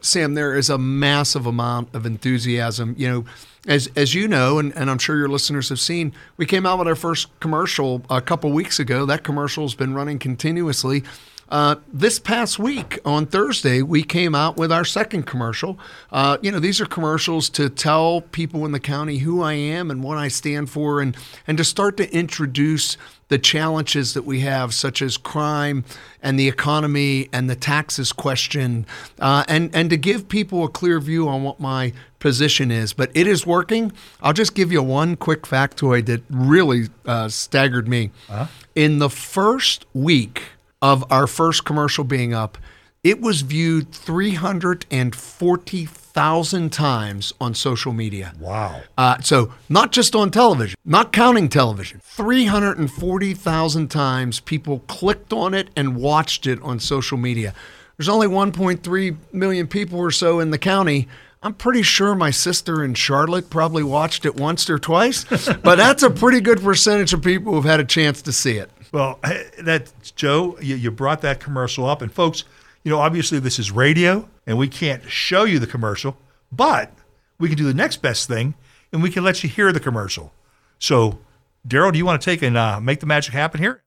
Sam, 0.00 0.34
there 0.34 0.56
is 0.56 0.70
a 0.70 0.78
massive 0.78 1.46
amount 1.46 1.94
of 1.94 2.06
enthusiasm. 2.06 2.94
You 2.98 3.08
know, 3.08 3.24
as 3.66 3.90
as 3.96 4.14
you 4.14 4.28
know, 4.28 4.58
and, 4.58 4.76
and 4.76 4.90
I'm 4.90 4.98
sure 4.98 5.16
your 5.16 5.28
listeners 5.28 5.70
have 5.70 5.80
seen, 5.80 6.12
we 6.36 6.44
came 6.44 6.66
out 6.66 6.78
with 6.78 6.88
our 6.88 6.94
first 6.94 7.28
commercial 7.40 8.02
a 8.10 8.20
couple 8.20 8.52
weeks 8.52 8.78
ago. 8.78 9.06
That 9.06 9.24
commercial 9.24 9.64
has 9.64 9.74
been 9.74 9.94
running 9.94 10.18
continuously. 10.18 11.02
Uh, 11.50 11.74
this 11.92 12.20
past 12.20 12.60
week 12.60 13.00
on 13.04 13.26
Thursday, 13.26 13.82
we 13.82 14.04
came 14.04 14.36
out 14.36 14.56
with 14.56 14.70
our 14.70 14.84
second 14.84 15.24
commercial. 15.24 15.78
Uh, 16.12 16.38
you 16.42 16.52
know, 16.52 16.60
these 16.60 16.80
are 16.80 16.86
commercials 16.86 17.48
to 17.50 17.68
tell 17.68 18.20
people 18.20 18.64
in 18.64 18.70
the 18.70 18.78
county 18.78 19.18
who 19.18 19.42
I 19.42 19.54
am 19.54 19.90
and 19.90 20.02
what 20.04 20.16
I 20.16 20.28
stand 20.28 20.70
for, 20.70 21.00
and 21.00 21.16
and 21.48 21.58
to 21.58 21.64
start 21.64 21.96
to 21.96 22.12
introduce 22.14 22.96
the 23.28 23.38
challenges 23.38 24.14
that 24.14 24.22
we 24.22 24.40
have, 24.40 24.72
such 24.74 25.02
as 25.02 25.16
crime 25.16 25.84
and 26.22 26.38
the 26.38 26.48
economy 26.48 27.28
and 27.32 27.50
the 27.50 27.56
taxes 27.56 28.12
question, 28.12 28.86
uh, 29.18 29.42
and 29.48 29.74
and 29.74 29.90
to 29.90 29.96
give 29.96 30.28
people 30.28 30.62
a 30.64 30.68
clear 30.68 31.00
view 31.00 31.28
on 31.28 31.42
what 31.42 31.58
my 31.58 31.92
position 32.20 32.70
is. 32.70 32.92
But 32.92 33.10
it 33.12 33.26
is 33.26 33.44
working. 33.44 33.90
I'll 34.22 34.32
just 34.32 34.54
give 34.54 34.70
you 34.70 34.84
one 34.84 35.16
quick 35.16 35.42
factoid 35.42 36.06
that 36.06 36.22
really 36.30 36.90
uh, 37.06 37.28
staggered 37.28 37.88
me. 37.88 38.12
Uh-huh. 38.28 38.46
In 38.76 39.00
the 39.00 39.10
first 39.10 39.84
week 39.92 40.42
of 40.82 41.10
our 41.10 41.26
first 41.26 41.64
commercial 41.64 42.04
being 42.04 42.34
up, 42.34 42.58
it 43.02 43.20
was 43.20 43.40
viewed 43.40 43.92
340,000 43.92 46.72
times 46.72 47.32
on 47.40 47.54
social 47.54 47.92
media. 47.92 48.34
Wow. 48.38 48.82
Uh, 48.98 49.18
so, 49.20 49.52
not 49.68 49.92
just 49.92 50.14
on 50.14 50.30
television, 50.30 50.76
not 50.84 51.12
counting 51.12 51.48
television, 51.48 52.00
340,000 52.04 53.88
times 53.88 54.40
people 54.40 54.80
clicked 54.80 55.32
on 55.32 55.54
it 55.54 55.70
and 55.74 55.96
watched 55.96 56.46
it 56.46 56.60
on 56.62 56.78
social 56.78 57.16
media. 57.16 57.54
There's 57.96 58.08
only 58.08 58.26
1.3 58.26 59.16
million 59.32 59.66
people 59.66 59.98
or 59.98 60.10
so 60.10 60.40
in 60.40 60.50
the 60.50 60.58
county. 60.58 61.08
I'm 61.42 61.54
pretty 61.54 61.82
sure 61.82 62.14
my 62.14 62.30
sister 62.30 62.84
in 62.84 62.92
Charlotte 62.92 63.48
probably 63.48 63.82
watched 63.82 64.26
it 64.26 64.36
once 64.36 64.68
or 64.68 64.78
twice, 64.78 65.24
but 65.62 65.76
that's 65.76 66.02
a 66.02 66.10
pretty 66.10 66.40
good 66.40 66.60
percentage 66.60 67.14
of 67.14 67.22
people 67.22 67.54
who've 67.54 67.64
had 67.64 67.80
a 67.80 67.84
chance 67.84 68.20
to 68.22 68.32
see 68.32 68.58
it. 68.58 68.70
Well, 68.92 69.18
that 69.22 69.92
Joe, 70.16 70.58
you, 70.60 70.76
you 70.76 70.90
brought 70.90 71.20
that 71.22 71.40
commercial 71.40 71.86
up, 71.86 72.02
and 72.02 72.12
folks, 72.12 72.44
you 72.82 72.90
know, 72.90 72.98
obviously 72.98 73.38
this 73.38 73.58
is 73.58 73.70
radio, 73.70 74.28
and 74.46 74.58
we 74.58 74.68
can't 74.68 75.08
show 75.08 75.44
you 75.44 75.58
the 75.58 75.66
commercial, 75.66 76.16
but 76.50 76.92
we 77.38 77.48
can 77.48 77.56
do 77.56 77.64
the 77.64 77.74
next 77.74 78.02
best 78.02 78.26
thing, 78.26 78.54
and 78.92 79.02
we 79.02 79.10
can 79.10 79.22
let 79.22 79.42
you 79.42 79.48
hear 79.48 79.72
the 79.72 79.80
commercial. 79.80 80.32
So, 80.78 81.18
Daryl, 81.66 81.92
do 81.92 81.98
you 81.98 82.06
want 82.06 82.20
to 82.20 82.24
take 82.24 82.42
and 82.42 82.56
uh, 82.56 82.80
make 82.80 83.00
the 83.00 83.06
magic 83.06 83.34
happen 83.34 83.60
here? 83.60 83.82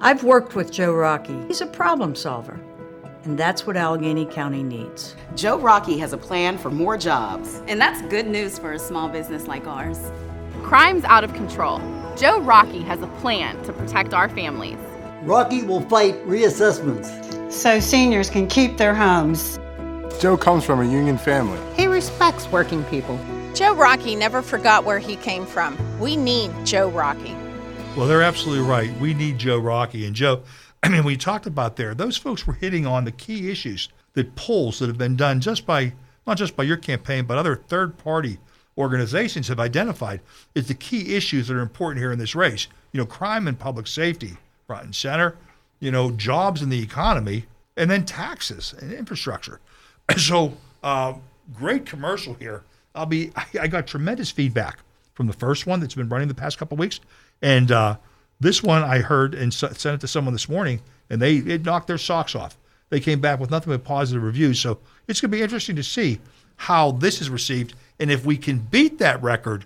I've 0.00 0.24
worked 0.24 0.56
with 0.56 0.72
Joe 0.72 0.92
Rockey. 0.92 1.38
He's 1.46 1.60
a 1.60 1.66
problem 1.66 2.14
solver, 2.14 2.60
and 3.24 3.38
that's 3.38 3.66
what 3.66 3.76
Allegheny 3.76 4.26
County 4.26 4.62
needs. 4.62 5.14
Joe 5.34 5.58
Rockey 5.58 5.98
has 5.98 6.12
a 6.12 6.18
plan 6.18 6.58
for 6.58 6.70
more 6.70 6.98
jobs, 6.98 7.62
and 7.68 7.80
that's 7.80 8.02
good 8.02 8.26
news 8.26 8.58
for 8.58 8.72
a 8.72 8.78
small 8.78 9.08
business 9.08 9.46
like 9.46 9.66
ours. 9.66 10.00
Crime's 10.62 11.04
out 11.04 11.22
of 11.22 11.32
control. 11.32 11.80
Joe 12.16 12.40
Rockey 12.40 12.80
has 12.80 13.02
a 13.02 13.06
plan 13.20 13.62
to 13.64 13.74
protect 13.74 14.14
our 14.14 14.30
families. 14.30 14.78
Rockey 15.24 15.62
will 15.62 15.82
fight 15.82 16.14
reassessments 16.26 17.52
so 17.52 17.78
seniors 17.78 18.30
can 18.30 18.46
keep 18.46 18.78
their 18.78 18.94
homes. 18.94 19.58
Joe 20.18 20.38
comes 20.38 20.64
from 20.64 20.80
a 20.80 20.84
union 20.90 21.18
family. 21.18 21.60
He 21.76 21.86
respects 21.86 22.50
working 22.50 22.84
people. 22.84 23.20
Joe 23.54 23.74
Rockey 23.74 24.16
never 24.16 24.40
forgot 24.40 24.84
where 24.84 24.98
he 24.98 25.16
came 25.16 25.44
from. 25.44 25.76
We 26.00 26.16
need 26.16 26.50
Joe 26.64 26.88
Rockey. 26.88 27.36
Well, 27.94 28.06
they're 28.06 28.22
absolutely 28.22 28.64
right. 28.66 28.98
We 28.98 29.12
need 29.12 29.36
Joe 29.36 29.58
Rockey. 29.58 30.06
And 30.06 30.16
Joe, 30.16 30.42
I 30.82 30.88
mean, 30.88 31.04
we 31.04 31.18
talked 31.18 31.46
about 31.46 31.76
there, 31.76 31.94
those 31.94 32.16
folks 32.16 32.46
were 32.46 32.54
hitting 32.54 32.86
on 32.86 33.04
the 33.04 33.12
key 33.12 33.50
issues 33.50 33.90
the 34.14 34.24
polls 34.24 34.78
that 34.78 34.86
have 34.86 34.96
been 34.96 35.16
done 35.16 35.42
just 35.42 35.66
by, 35.66 35.92
not 36.26 36.38
just 36.38 36.56
by 36.56 36.62
your 36.62 36.78
campaign, 36.78 37.26
but 37.26 37.36
other 37.36 37.56
third 37.56 37.98
party 37.98 38.38
organizations 38.78 39.48
have 39.48 39.60
identified 39.60 40.20
is 40.54 40.68
the 40.68 40.74
key 40.74 41.14
issues 41.14 41.48
that 41.48 41.56
are 41.56 41.60
important 41.60 42.00
here 42.00 42.12
in 42.12 42.18
this 42.18 42.34
race. 42.34 42.68
You 42.92 43.00
know, 43.00 43.06
crime 43.06 43.48
and 43.48 43.58
public 43.58 43.86
safety, 43.86 44.36
front 44.66 44.84
and 44.84 44.94
center, 44.94 45.36
you 45.80 45.90
know, 45.90 46.10
jobs 46.10 46.62
in 46.62 46.68
the 46.68 46.82
economy, 46.82 47.44
and 47.76 47.90
then 47.90 48.04
taxes 48.04 48.74
and 48.80 48.92
infrastructure. 48.92 49.60
So, 50.18 50.52
uh, 50.84 51.14
great 51.52 51.84
commercial 51.84 52.34
here. 52.34 52.62
I'll 52.94 53.06
be, 53.06 53.32
I, 53.34 53.44
I, 53.62 53.66
got 53.66 53.88
tremendous 53.88 54.30
feedback 54.30 54.78
from 55.14 55.26
the 55.26 55.32
first 55.32 55.66
one 55.66 55.80
that's 55.80 55.96
been 55.96 56.08
running 56.08 56.28
the 56.28 56.34
past 56.34 56.58
couple 56.58 56.76
weeks. 56.76 57.00
And 57.42 57.72
uh, 57.72 57.96
this 58.38 58.62
one 58.62 58.82
I 58.82 58.98
heard 59.00 59.34
and 59.34 59.52
sent 59.52 59.84
it 59.84 60.00
to 60.00 60.06
someone 60.06 60.32
this 60.32 60.48
morning, 60.48 60.80
and 61.10 61.20
they 61.20 61.38
it 61.38 61.64
knocked 61.64 61.88
their 61.88 61.98
socks 61.98 62.36
off. 62.36 62.56
They 62.88 63.00
came 63.00 63.20
back 63.20 63.40
with 63.40 63.50
nothing 63.50 63.72
but 63.72 63.82
positive 63.82 64.22
reviews. 64.22 64.60
So, 64.60 64.78
it's 65.08 65.20
going 65.20 65.32
to 65.32 65.36
be 65.36 65.42
interesting 65.42 65.74
to 65.74 65.82
see 65.82 66.20
how 66.56 66.92
this 66.92 67.20
is 67.20 67.30
received 67.30 67.74
and 67.98 68.10
if 68.10 68.24
we 68.24 68.36
can 68.36 68.58
beat 68.58 68.98
that 68.98 69.22
record 69.22 69.64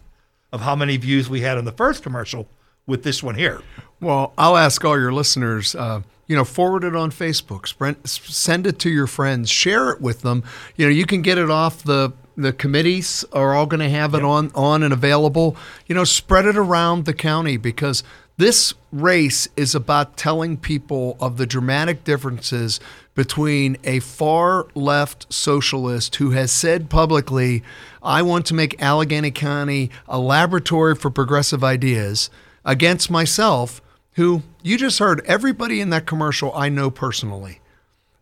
of 0.52 0.62
how 0.62 0.74
many 0.74 0.96
views 0.96 1.28
we 1.28 1.40
had 1.40 1.58
on 1.58 1.64
the 1.64 1.72
first 1.72 2.02
commercial 2.02 2.48
with 2.86 3.02
this 3.02 3.22
one 3.22 3.36
here. 3.36 3.62
Well, 4.00 4.32
I'll 4.36 4.56
ask 4.56 4.84
all 4.84 4.98
your 4.98 5.12
listeners, 5.12 5.74
uh, 5.74 6.02
you 6.26 6.36
know, 6.36 6.44
forward 6.44 6.84
it 6.84 6.96
on 6.96 7.10
Facebook, 7.10 7.66
send 8.06 8.66
it 8.66 8.78
to 8.80 8.90
your 8.90 9.06
friends, 9.06 9.50
share 9.50 9.90
it 9.90 10.00
with 10.00 10.22
them. 10.22 10.42
You 10.76 10.86
know, 10.86 10.92
you 10.92 11.06
can 11.06 11.22
get 11.22 11.38
it 11.38 11.50
off 11.50 11.82
the 11.82 12.12
the 12.36 12.52
committees 12.54 13.24
are 13.32 13.54
all 13.54 13.66
going 13.66 13.80
to 13.80 13.90
have 13.90 14.14
it 14.14 14.18
yep. 14.18 14.26
on 14.26 14.50
on 14.54 14.82
and 14.82 14.92
available. 14.92 15.56
You 15.86 15.94
know, 15.94 16.04
spread 16.04 16.46
it 16.46 16.56
around 16.56 17.04
the 17.04 17.12
county 17.12 17.56
because 17.56 18.02
this 18.40 18.72
race 18.90 19.48
is 19.54 19.74
about 19.74 20.16
telling 20.16 20.56
people 20.56 21.14
of 21.20 21.36
the 21.36 21.46
dramatic 21.46 22.04
differences 22.04 22.80
between 23.14 23.76
a 23.84 24.00
far 24.00 24.66
left 24.74 25.30
socialist 25.30 26.16
who 26.16 26.30
has 26.30 26.50
said 26.50 26.88
publicly, 26.88 27.62
I 28.02 28.22
want 28.22 28.46
to 28.46 28.54
make 28.54 28.80
Allegheny 28.80 29.30
County 29.30 29.90
a 30.08 30.18
laboratory 30.18 30.94
for 30.94 31.10
progressive 31.10 31.62
ideas, 31.62 32.30
against 32.64 33.10
myself, 33.10 33.82
who 34.12 34.42
you 34.62 34.78
just 34.78 35.00
heard 35.00 35.20
everybody 35.26 35.82
in 35.82 35.90
that 35.90 36.06
commercial 36.06 36.50
I 36.54 36.70
know 36.70 36.90
personally. 36.90 37.60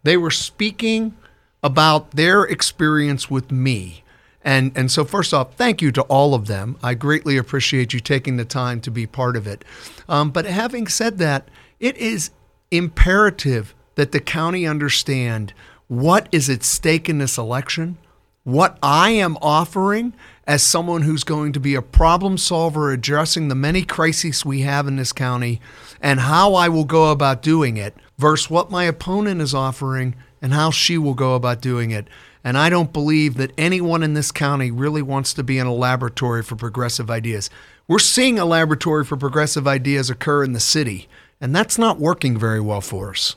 They 0.02 0.16
were 0.16 0.33
speaking 0.33 1.16
about 1.62 2.11
their 2.11 2.42
experience 2.42 3.31
with 3.31 3.52
me. 3.52 4.02
And, 4.42 4.72
and 4.77 4.90
so, 4.90 5.05
first 5.05 5.35
off, 5.35 5.55
thank 5.55 5.83
you 5.83 5.90
to 5.92 6.03
all 6.03 6.35
of 6.35 6.46
them. 6.46 6.77
I 6.83 6.94
greatly 6.94 7.37
appreciate 7.37 7.92
you 7.92 8.01
taking 8.01 8.37
the 8.37 8.44
time 8.44 8.81
to 8.83 8.90
be 8.90 9.07
part 9.07 9.37
of 9.37 9.46
it. 9.46 9.64
Um, 10.09 10.31
but 10.31 10.46
having 10.46 10.87
said 10.87 11.18
that, 11.18 11.48
it 11.81 11.96
is 11.96 12.31
imperative 12.70 13.74
that 13.96 14.12
the 14.12 14.20
county 14.20 14.66
understand 14.66 15.53
what 15.88 16.29
is 16.31 16.48
at 16.48 16.62
stake 16.62 17.09
in 17.09 17.18
this 17.18 17.37
election, 17.37 17.98
what 18.44 18.79
I 18.83 19.11
am 19.11 19.37
offering 19.42 20.12
as 20.46 20.62
someone 20.62 21.03
who's 21.03 21.24
going 21.24 21.53
to 21.53 21.61
be 21.61 21.74
a 21.74 21.83
problem 21.83 22.38
solver 22.38 22.92
addressing 22.92 23.48
the 23.48 23.55
many 23.55 23.83
crises 23.83 24.46
we 24.46 24.61
have 24.61 24.87
in 24.87 24.96
this 24.96 25.12
county, 25.12 25.61
and 26.01 26.20
how 26.20 26.55
I 26.55 26.68
will 26.68 26.85
go 26.85 27.11
about 27.11 27.42
doing 27.42 27.77
it, 27.77 27.94
versus 28.18 28.48
what 28.48 28.70
my 28.70 28.85
opponent 28.85 29.40
is 29.40 29.55
offering 29.55 30.14
and 30.40 30.53
how 30.53 30.70
she 30.70 30.96
will 30.96 31.14
go 31.14 31.35
about 31.35 31.61
doing 31.61 31.90
it. 31.90 32.07
And 32.44 32.57
I 32.57 32.70
don't 32.70 32.92
believe 32.92 33.37
that 33.37 33.53
anyone 33.59 34.03
in 34.03 34.14
this 34.14 34.31
county 34.31 34.70
really 34.70 35.03
wants 35.03 35.35
to 35.35 35.42
be 35.42 35.59
in 35.59 35.66
a 35.66 35.74
laboratory 35.74 36.42
for 36.42 36.57
progressive 36.57 37.11
ideas. 37.11 37.51
We're 37.87 37.98
seeing 37.98 38.38
a 38.38 38.44
laboratory 38.44 39.05
for 39.05 39.16
progressive 39.16 39.66
ideas 39.66 40.11
occur 40.11 40.44
in 40.44 40.53
the 40.53 40.61
city, 40.61 41.09
and 41.40 41.55
that's 41.55 41.79
not 41.79 41.98
working 41.98 42.38
very 42.38 42.61
well 42.61 42.81
for 42.81 43.11
us. 43.11 43.35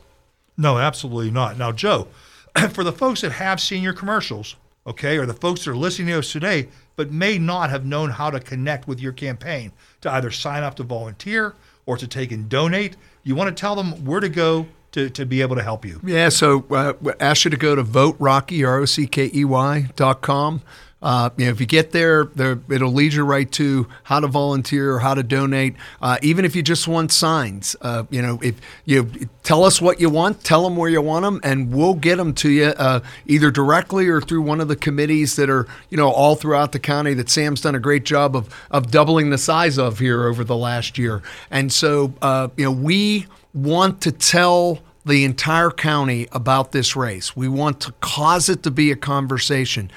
No, 0.57 0.77
absolutely 0.77 1.31
not. 1.31 1.57
Now, 1.57 1.71
Joe, 1.71 2.07
for 2.71 2.83
the 2.83 2.91
folks 2.91 3.21
that 3.21 3.31
have 3.31 3.59
seen 3.59 3.81
your 3.81 3.93
commercials, 3.93 4.55
okay, 4.85 5.17
or 5.17 5.25
the 5.25 5.33
folks 5.33 5.65
that 5.65 5.71
are 5.71 5.75
listening 5.75 6.09
to 6.09 6.19
us 6.19 6.31
today, 6.31 6.67
but 6.95 7.11
may 7.11 7.37
not 7.37 7.69
have 7.69 7.85
known 7.85 8.09
how 8.09 8.29
to 8.29 8.39
connect 8.39 8.87
with 8.87 8.99
your 8.99 9.13
campaign 9.13 9.71
to 10.01 10.11
either 10.11 10.29
sign 10.29 10.63
up 10.63 10.75
to 10.75 10.83
volunteer 10.83 11.55
or 11.85 11.97
to 11.97 12.07
take 12.07 12.31
and 12.31 12.49
donate, 12.49 12.95
you 13.23 13.35
want 13.35 13.55
to 13.55 13.59
tell 13.59 13.75
them 13.75 14.05
where 14.05 14.19
to 14.19 14.29
go 14.29 14.67
to, 14.91 15.09
to 15.09 15.25
be 15.25 15.41
able 15.41 15.55
to 15.55 15.63
help 15.63 15.85
you. 15.85 15.99
Yeah, 16.03 16.29
so 16.29 16.65
uh, 16.71 16.93
ask 17.19 17.45
you 17.45 17.51
to 17.51 17.57
go 17.57 17.75
to 17.75 17.83
voterockey, 17.83 18.67
R-O-C-K-E-Y 18.67 19.89
dot 19.95 20.21
com. 20.21 20.61
Uh, 21.01 21.29
you 21.37 21.45
know, 21.45 21.51
if 21.51 21.59
you 21.59 21.65
get 21.65 21.91
there, 21.91 22.25
there, 22.35 22.59
it'll 22.69 22.91
lead 22.91 23.13
you 23.13 23.23
right 23.23 23.51
to 23.53 23.87
how 24.03 24.19
to 24.19 24.27
volunteer 24.27 24.93
or 24.93 24.99
how 24.99 25.13
to 25.13 25.23
donate. 25.23 25.75
Uh, 26.01 26.17
even 26.21 26.45
if 26.45 26.55
you 26.55 26.61
just 26.61 26.87
want 26.87 27.11
signs, 27.11 27.75
uh, 27.81 28.03
you 28.09 28.21
know, 28.21 28.39
if 28.43 28.55
you 28.85 29.09
tell 29.43 29.63
us 29.63 29.81
what 29.81 29.99
you 29.99 30.09
want, 30.09 30.43
tell 30.43 30.63
them 30.63 30.75
where 30.75 30.89
you 30.89 31.01
want 31.01 31.23
them, 31.23 31.39
and 31.43 31.73
we'll 31.73 31.95
get 31.95 32.17
them 32.17 32.33
to 32.33 32.49
you 32.49 32.65
uh, 32.65 32.99
either 33.25 33.49
directly 33.49 34.07
or 34.07 34.21
through 34.21 34.41
one 34.41 34.61
of 34.61 34.67
the 34.67 34.75
committees 34.75 35.35
that 35.37 35.49
are, 35.49 35.67
you 35.89 35.97
know, 35.97 36.09
all 36.09 36.35
throughout 36.35 36.71
the 36.71 36.79
county 36.79 37.13
that 37.15 37.29
Sam's 37.29 37.61
done 37.61 37.75
a 37.75 37.79
great 37.79 38.03
job 38.03 38.35
of 38.35 38.53
of 38.69 38.91
doubling 38.91 39.31
the 39.31 39.37
size 39.37 39.79
of 39.79 39.99
here 39.99 40.27
over 40.27 40.43
the 40.43 40.55
last 40.57 40.97
year. 40.97 41.23
And 41.49 41.71
so, 41.71 42.13
uh, 42.21 42.49
you 42.57 42.65
know, 42.65 42.71
we 42.71 43.25
want 43.53 44.01
to 44.01 44.11
tell 44.11 44.79
the 45.05 45.23
entire 45.23 45.71
county 45.71 46.27
about 46.31 46.71
this 46.71 46.95
race. 46.95 47.35
We 47.35 47.47
want 47.47 47.81
to 47.81 47.91
cause 48.01 48.49
it 48.49 48.63
to 48.63 48.71
be 48.71 48.91
a 48.91 48.95
conversation. 48.95 49.89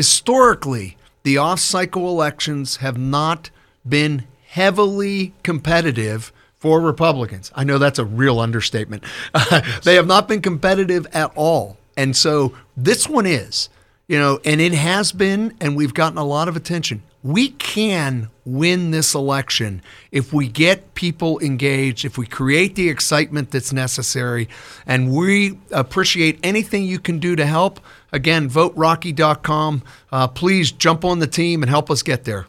Historically, 0.00 0.96
the 1.24 1.36
off 1.36 1.60
cycle 1.60 2.08
elections 2.08 2.76
have 2.76 2.96
not 2.96 3.50
been 3.86 4.24
heavily 4.46 5.34
competitive 5.42 6.32
for 6.56 6.80
Republicans. 6.80 7.52
I 7.54 7.64
know 7.64 7.76
that's 7.76 7.98
a 7.98 8.06
real 8.06 8.40
understatement. 8.40 9.04
they 9.84 9.96
have 9.96 10.06
not 10.06 10.26
been 10.26 10.40
competitive 10.40 11.06
at 11.12 11.32
all. 11.34 11.76
And 11.98 12.16
so 12.16 12.54
this 12.78 13.10
one 13.10 13.26
is, 13.26 13.68
you 14.08 14.18
know, 14.18 14.40
and 14.42 14.58
it 14.58 14.72
has 14.72 15.12
been, 15.12 15.54
and 15.60 15.76
we've 15.76 15.92
gotten 15.92 16.16
a 16.16 16.24
lot 16.24 16.48
of 16.48 16.56
attention. 16.56 17.02
We 17.22 17.50
can 17.50 18.30
win 18.46 18.92
this 18.92 19.14
election 19.14 19.82
if 20.10 20.32
we 20.32 20.48
get 20.48 20.94
people 20.94 21.38
engaged, 21.40 22.06
if 22.06 22.16
we 22.16 22.24
create 22.24 22.74
the 22.74 22.88
excitement 22.88 23.50
that's 23.50 23.70
necessary, 23.70 24.48
and 24.86 25.14
we 25.14 25.58
appreciate 25.70 26.40
anything 26.42 26.84
you 26.84 26.98
can 26.98 27.18
do 27.18 27.36
to 27.36 27.44
help. 27.44 27.80
Again, 28.12 28.48
voterockey.com. 28.48 29.82
Uh, 30.10 30.28
please 30.28 30.72
jump 30.72 31.04
on 31.04 31.18
the 31.18 31.26
team 31.26 31.62
and 31.62 31.70
help 31.70 31.90
us 31.90 32.02
get 32.02 32.24
there. 32.24 32.46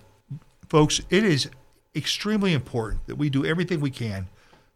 Folks, 0.68 1.02
it 1.10 1.24
is 1.24 1.50
extremely 1.96 2.54
important 2.54 3.06
that 3.08 3.18
we 3.18 3.30
do 3.30 3.46
everything 3.46 3.80
we 3.80 3.92
can 3.92 4.28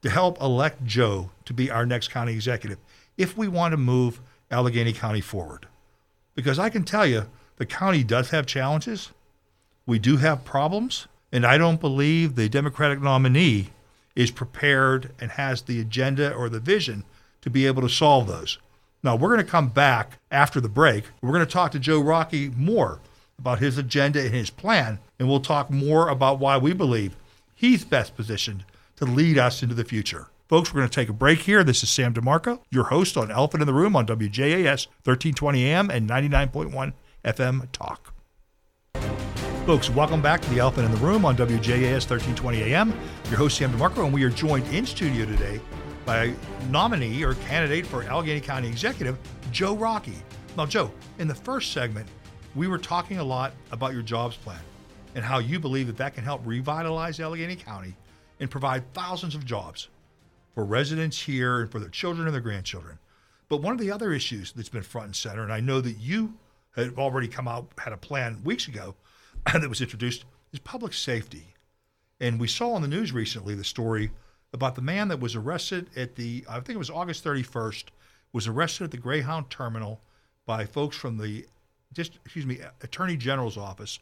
to 0.02 0.10
help 0.10 0.40
elect 0.42 0.86
Joe 0.86 1.32
to 1.46 1.54
be 1.54 1.72
our 1.72 1.86
next 1.86 2.10
county 2.10 2.34
executive 2.34 2.78
if 3.18 3.38
we 3.38 3.48
want 3.48 3.72
to 3.72 3.78
move 3.78 4.20
Allegheny 4.52 4.94
County 4.94 5.22
forward. 5.22 5.68
Because 6.36 6.60
I 6.60 6.70
can 6.70 6.84
tell 6.84 7.06
you, 7.06 7.28
the 7.58 7.66
county 7.66 8.04
does 8.04 8.30
have 8.32 8.46
challenges. 8.46 9.12
We 9.86 10.00
do 10.00 10.18
have 10.18 10.46
problems. 10.46 11.08
And 11.32 11.46
I 11.46 11.58
don't 11.58 11.82
believe 11.82 12.36
the 12.36 12.50
Democratic 12.50 13.02
nominee 13.02 13.70
is 14.16 14.32
prepared 14.32 15.12
and 15.20 15.32
has 15.32 15.64
the 15.64 15.82
agenda 15.82 16.34
or 16.34 16.50
the 16.50 16.60
vision 16.60 17.04
to 17.42 17.50
be 17.50 17.66
able 17.66 17.82
to 17.82 17.90
solve 17.90 18.28
those. 18.28 18.58
Now, 19.06 19.16
we're 19.16 19.30
going 19.30 19.46
to 19.46 19.52
come 19.52 19.68
back 19.68 20.18
after 20.32 20.60
the 20.60 20.68
break. 20.68 21.04
We're 21.22 21.32
going 21.32 21.46
to 21.46 21.52
talk 21.52 21.72
to 21.74 21.80
Joe 21.80 22.00
Rockey 22.00 22.50
more 22.50 23.02
about 23.38 23.60
his 23.60 23.78
agenda 23.78 24.20
and 24.20 24.34
his 24.34 24.50
plan, 24.50 24.98
and 25.20 25.30
we'll 25.30 25.42
talk 25.42 25.70
more 25.70 26.10
about 26.10 26.40
why 26.40 26.58
we 26.58 26.74
believe 26.74 27.16
he's 27.54 27.86
best 27.86 28.16
positioned 28.16 28.66
to 28.96 29.06
lead 29.06 29.38
us 29.38 29.62
into 29.62 29.76
the 29.76 29.86
future. 29.86 30.30
Folks, 30.50 30.74
we're 30.74 30.80
going 30.80 30.90
to 30.90 30.96
take 30.96 31.10
a 31.10 31.14
break 31.14 31.42
here. 31.42 31.64
This 31.64 31.84
is 31.84 31.92
Sam 31.92 32.16
DeMarco, 32.16 32.62
your 32.72 32.86
host 32.86 33.16
on 33.16 33.30
Elephant 33.30 33.62
in 33.62 33.68
the 33.68 33.76
Room 33.76 33.96
on 33.96 34.08
WJAS 34.08 34.88
1320 35.04 35.66
AM 35.66 35.92
and 35.92 36.10
99.1 36.10 36.94
FM 37.24 37.72
Talk. 37.72 38.12
Folks, 39.68 39.88
welcome 39.92 40.24
back 40.24 40.42
to 40.42 40.50
the 40.50 40.58
Elephant 40.58 40.88
in 40.88 40.92
the 40.92 41.06
Room 41.06 41.26
on 41.26 41.38
WJAS 41.38 42.10
1320 42.10 42.74
AM. 42.74 42.92
Your 43.30 43.38
host, 43.38 43.58
Sam 43.58 43.72
DeMarco, 43.72 44.06
and 44.06 44.14
we 44.14 44.24
are 44.24 44.32
joined 44.32 44.66
in 44.74 44.84
studio 44.84 45.28
today 45.28 45.62
by 46.06 46.34
nominee 46.70 47.24
or 47.24 47.34
candidate 47.34 47.86
for 47.86 48.04
Allegheny 48.04 48.40
County 48.40 48.68
Executive, 48.68 49.18
Joe 49.52 49.76
Rockey. 49.76 50.18
Now, 50.56 50.66
Joe, 50.66 50.92
in 51.18 51.28
the 51.28 51.36
first 51.36 51.72
segment, 51.72 52.08
we 52.54 52.68
were 52.68 52.78
talking 52.78 53.18
a 53.18 53.24
lot 53.24 53.54
about 53.72 53.94
your 53.94 54.04
jobs 54.04 54.38
plan 54.38 54.60
and 55.16 55.26
how 55.26 55.40
you 55.40 55.60
believe 55.60 55.88
that 55.88 55.98
that 55.98 56.14
can 56.14 56.24
help 56.24 56.42
revitalize 56.46 57.20
Allegheny 57.20 57.56
County 57.56 57.96
and 58.40 58.52
provide 58.52 58.94
thousands 58.94 59.34
of 59.34 59.46
jobs 59.46 59.90
for 60.54 60.64
residents 60.64 61.20
here 61.20 61.62
and 61.62 61.72
for 61.72 61.80
their 61.80 61.90
children 61.90 62.28
and 62.28 62.34
their 62.34 62.42
grandchildren. 62.42 63.00
But 63.50 63.62
one 63.62 63.74
of 63.74 63.80
the 63.80 63.92
other 63.92 64.14
issues 64.14 64.52
that's 64.52 64.70
been 64.70 64.84
front 64.84 65.08
and 65.08 65.16
center, 65.16 65.44
and 65.44 65.52
I 65.52 65.60
know 65.60 65.82
that 65.82 65.98
you 65.98 66.36
had 66.76 66.94
already 66.98 67.28
come 67.28 67.48
out, 67.48 67.70
had 67.78 67.94
a 67.94 67.98
plan 67.98 68.42
weeks 68.44 68.68
ago 68.68 68.96
that 69.54 69.70
was 69.70 69.82
introduced, 69.82 70.26
is 70.52 70.60
public 70.60 70.94
safety. 70.94 71.54
And 72.20 72.40
we 72.40 72.48
saw 72.48 72.74
on 72.74 72.82
the 72.82 72.88
news 72.88 73.12
recently 73.12 73.56
the 73.56 73.64
story 73.64 74.12
about 74.56 74.76
the 74.76 74.82
man 74.82 75.10
that 75.10 75.20
was 75.20 75.36
arrested 75.36 75.90
at 75.98 76.16
the, 76.16 76.46
I 76.50 76.56
think 76.56 76.76
it 76.76 76.78
was 76.78 76.90
August 76.90 77.24
31st, 77.26 77.84
was 78.32 78.48
arrested 78.48 78.86
at 78.86 78.92
the 78.92 78.98
Greyhound 78.98 79.50
terminal 79.50 80.00
by 80.46 80.66
folks 80.66 80.96
from 80.96 81.18
the, 81.18 81.46
just 81.94 82.16
excuse 82.24 82.46
me, 82.46 82.60
Attorney 82.82 83.18
General's 83.18 83.58
office 83.58 84.00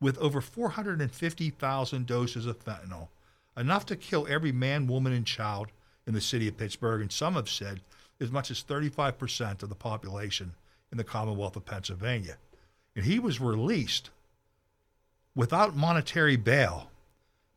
with 0.00 0.18
over 0.18 0.40
450,000 0.40 2.06
doses 2.06 2.46
of 2.46 2.62
fentanyl, 2.62 3.08
enough 3.56 3.86
to 3.86 3.94
kill 3.94 4.26
every 4.28 4.50
man, 4.50 4.88
woman, 4.88 5.12
and 5.12 5.24
child 5.24 5.68
in 6.08 6.12
the 6.12 6.20
city 6.20 6.48
of 6.48 6.56
Pittsburgh. 6.56 7.00
And 7.00 7.12
some 7.12 7.34
have 7.34 7.48
said 7.48 7.80
as 8.20 8.32
much 8.32 8.50
as 8.50 8.64
35% 8.64 9.62
of 9.62 9.68
the 9.68 9.74
population 9.76 10.54
in 10.90 10.98
the 10.98 11.04
Commonwealth 11.04 11.54
of 11.54 11.64
Pennsylvania. 11.64 12.36
And 12.96 13.04
he 13.04 13.20
was 13.20 13.40
released 13.40 14.10
without 15.36 15.76
monetary 15.76 16.36
bail 16.36 16.90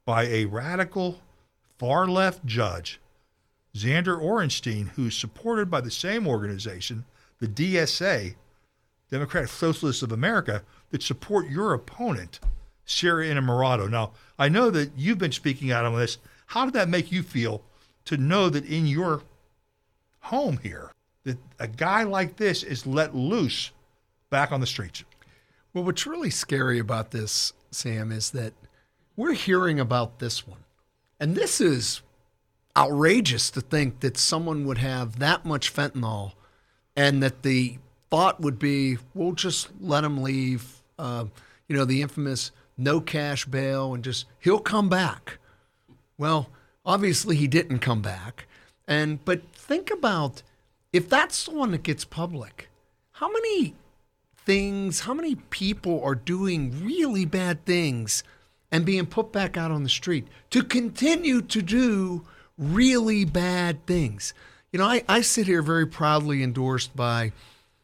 by 0.06 0.26
a 0.26 0.46
radical 0.46 1.20
far 1.78 2.08
left 2.08 2.46
judge, 2.46 3.00
Xander 3.76 4.20
Orenstein, 4.20 4.90
who's 4.90 5.16
supported 5.16 5.70
by 5.70 5.82
the 5.82 5.92
same 5.92 6.28
organization, 6.28 7.06
the 7.40 7.48
DSA, 7.48 8.36
Democratic 9.12 9.50
Socialists 9.50 10.02
of 10.02 10.12
America, 10.12 10.64
that 10.90 11.04
support 11.04 11.50
your 11.50 11.74
opponent, 11.74 12.40
Sara 12.86 13.26
Innamorato. 13.26 13.90
Now, 13.90 14.12
I 14.40 14.50
know 14.50 14.70
that 14.72 14.92
you've 14.98 15.18
been 15.18 15.32
speaking 15.32 15.72
out 15.72 15.86
on 15.86 15.96
this. 15.98 16.18
How 16.48 16.66
did 16.66 16.74
that 16.74 16.90
make 16.90 17.12
you 17.12 17.24
feel 17.24 17.62
to 18.06 18.18
know 18.18 18.50
that 18.50 18.66
in 18.66 18.88
your 18.88 19.22
home 20.22 20.60
here, 20.64 20.92
that 21.24 21.38
a 21.60 21.68
guy 21.68 22.04
like 22.04 22.38
this 22.38 22.64
is 22.64 22.88
let 22.88 23.16
loose 23.16 23.72
back 24.30 24.52
on 24.52 24.62
the 24.62 24.68
streets? 24.68 25.04
Well, 25.74 25.84
what's 25.84 26.08
really 26.08 26.32
scary 26.32 26.80
about 26.80 27.12
this, 27.12 27.54
Sam, 27.70 28.12
is 28.12 28.32
that 28.32 28.54
we're 29.16 29.34
hearing 29.34 29.80
about 29.80 30.20
this 30.20 30.48
one. 30.48 30.64
And 31.20 31.36
this 31.36 31.60
is 31.60 32.02
outrageous 32.76 33.50
to 33.52 33.62
think 33.62 34.02
that 34.02 34.18
someone 34.18 34.66
would 34.66 34.78
have 34.78 35.20
that 35.20 35.46
much 35.46 35.74
fentanyl 35.74 36.34
and 36.96 37.22
that 37.24 37.44
the 37.44 37.78
thought 38.10 38.40
would 38.40 38.60
be, 38.60 38.98
we'll 39.14 39.34
just 39.34 39.70
let 39.82 40.04
him 40.04 40.22
leave. 40.22 40.82
Uh, 40.98 41.26
you 41.68 41.76
know, 41.76 41.86
the 41.86 42.02
infamous 42.02 42.52
no 42.78 43.02
cash 43.02 43.46
bail 43.46 43.94
and 43.94 44.04
just, 44.04 44.26
he'll 44.40 44.60
come 44.60 44.88
back. 44.88 45.40
Well, 46.18 46.50
obviously 46.86 47.36
he 47.36 47.48
didn't 47.48 47.80
come 47.80 48.02
back. 48.02 48.48
And, 48.88 49.24
but 49.26 49.42
think 49.54 49.92
about 49.92 50.44
if 50.94 51.10
that's 51.10 51.46
the 51.46 51.52
one 51.52 51.72
that 51.72 51.84
gets 51.84 52.06
public, 52.06 52.70
how 53.14 53.32
many 53.32 53.76
things, 54.36 55.02
how 55.02 55.14
many 55.14 55.36
people 55.36 56.02
are 56.04 56.16
doing 56.16 56.86
really 56.86 57.26
bad 57.26 57.66
things 57.66 58.24
and 58.72 58.86
being 58.86 59.06
put 59.06 59.32
back 59.32 59.58
out 59.58 59.72
on 59.72 59.84
the 59.84 59.90
street 59.90 60.28
to 60.50 60.64
continue 60.64 61.42
to 61.42 61.62
do 61.62 62.26
really 62.58 63.26
bad 63.26 63.86
things. 63.86 64.34
You 64.72 64.80
know, 64.80 64.86
I, 64.86 65.04
I 65.08 65.22
sit 65.22 65.48
here 65.48 65.62
very 65.62 65.88
proudly 65.88 66.44
endorsed 66.44 66.96
by, 66.96 67.32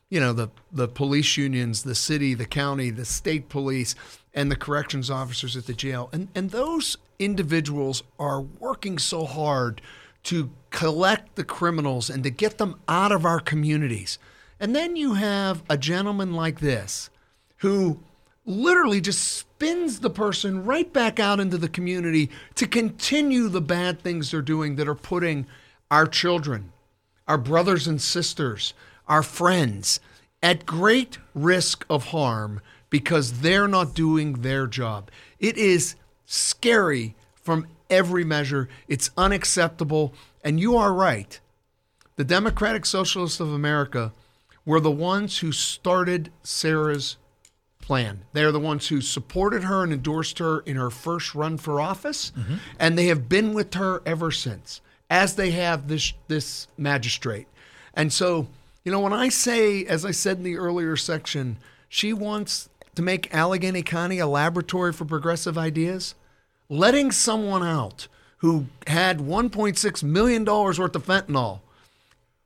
you 0.09 0.19
know, 0.19 0.33
the, 0.33 0.49
the 0.71 0.87
police 0.87 1.37
unions, 1.37 1.83
the 1.83 1.95
city, 1.95 2.33
the 2.33 2.45
county, 2.45 2.89
the 2.89 3.05
state 3.05 3.49
police, 3.49 3.95
and 4.33 4.51
the 4.51 4.55
corrections 4.55 5.09
officers 5.09 5.55
at 5.55 5.67
the 5.67 5.73
jail. 5.73 6.09
And, 6.11 6.27
and 6.35 6.51
those 6.51 6.97
individuals 7.19 8.03
are 8.19 8.41
working 8.41 8.97
so 8.97 9.25
hard 9.25 9.81
to 10.23 10.49
collect 10.69 11.35
the 11.35 11.43
criminals 11.43 12.09
and 12.09 12.23
to 12.23 12.29
get 12.29 12.57
them 12.57 12.79
out 12.87 13.11
of 13.11 13.25
our 13.25 13.39
communities. 13.39 14.17
And 14.59 14.75
then 14.75 14.95
you 14.95 15.15
have 15.15 15.63
a 15.69 15.77
gentleman 15.77 16.33
like 16.33 16.59
this 16.59 17.09
who 17.57 17.99
literally 18.45 19.01
just 19.01 19.45
spins 19.63 20.01
the 20.01 20.09
person 20.09 20.65
right 20.65 20.91
back 20.91 21.21
out 21.21 21.39
into 21.39 21.57
the 21.57 21.69
community 21.69 22.29
to 22.53 22.67
continue 22.67 23.47
the 23.47 23.61
bad 23.61 24.01
things 24.01 24.29
they're 24.29 24.41
doing 24.41 24.75
that 24.75 24.89
are 24.89 24.93
putting 24.93 25.47
our 25.89 26.05
children, 26.05 26.73
our 27.29 27.37
brothers 27.37 27.87
and 27.87 28.01
sisters, 28.01 28.73
our 29.07 29.23
friends 29.23 30.01
at 30.41 30.65
great 30.65 31.17
risk 31.33 31.85
of 31.89 32.07
harm 32.07 32.59
because 32.89 33.39
they're 33.39 33.69
not 33.69 33.93
doing 33.93 34.33
their 34.41 34.67
job. 34.67 35.09
It 35.39 35.57
is 35.57 35.95
scary 36.25 37.15
from 37.33 37.67
every 37.89 38.25
measure. 38.25 38.67
It's 38.89 39.11
unacceptable. 39.15 40.13
And 40.43 40.59
you 40.59 40.75
are 40.75 40.93
right. 40.93 41.39
The 42.17 42.25
Democratic 42.25 42.85
Socialists 42.85 43.39
of 43.39 43.53
America 43.53 44.11
were 44.65 44.81
the 44.81 44.91
ones 44.91 45.37
who 45.37 45.53
started 45.53 46.33
Sara's 46.43 47.15
plan. 47.83 48.21
They 48.33 48.43
are 48.43 48.51
the 48.51 48.59
ones 48.59 48.87
who 48.87 49.01
supported 49.01 49.63
her 49.63 49.83
and 49.83 49.93
endorsed 49.93 50.39
her 50.39 50.61
in 50.61 50.77
her 50.77 50.89
first 50.89 51.35
run 51.35 51.57
for 51.57 51.81
office, 51.81 52.31
mm-hmm. 52.37 52.55
and 52.79 52.97
they 52.97 53.07
have 53.07 53.29
been 53.29 53.53
with 53.53 53.73
her 53.75 54.01
ever 54.05 54.31
since, 54.31 54.81
as 55.09 55.35
they 55.35 55.51
have 55.51 55.87
this 55.87 56.13
this 56.27 56.67
magistrate. 56.77 57.47
And 57.93 58.11
so, 58.11 58.47
you 58.83 58.91
know, 58.91 59.01
when 59.01 59.13
I 59.13 59.29
say, 59.29 59.85
as 59.85 60.05
I 60.05 60.11
said 60.11 60.37
in 60.37 60.43
the 60.43 60.57
earlier 60.57 60.95
section, 60.95 61.57
she 61.89 62.13
wants 62.13 62.69
to 62.95 63.01
make 63.01 63.33
Allegheny 63.33 63.83
County 63.83 64.19
a 64.19 64.27
laboratory 64.27 64.93
for 64.93 65.05
progressive 65.05 65.57
ideas, 65.57 66.15
letting 66.69 67.11
someone 67.11 67.63
out 67.63 68.07
who 68.37 68.67
had 68.87 69.19
1.6 69.19 70.03
million 70.03 70.43
dollars 70.43 70.79
worth 70.79 70.95
of 70.95 71.05
fentanyl 71.05 71.59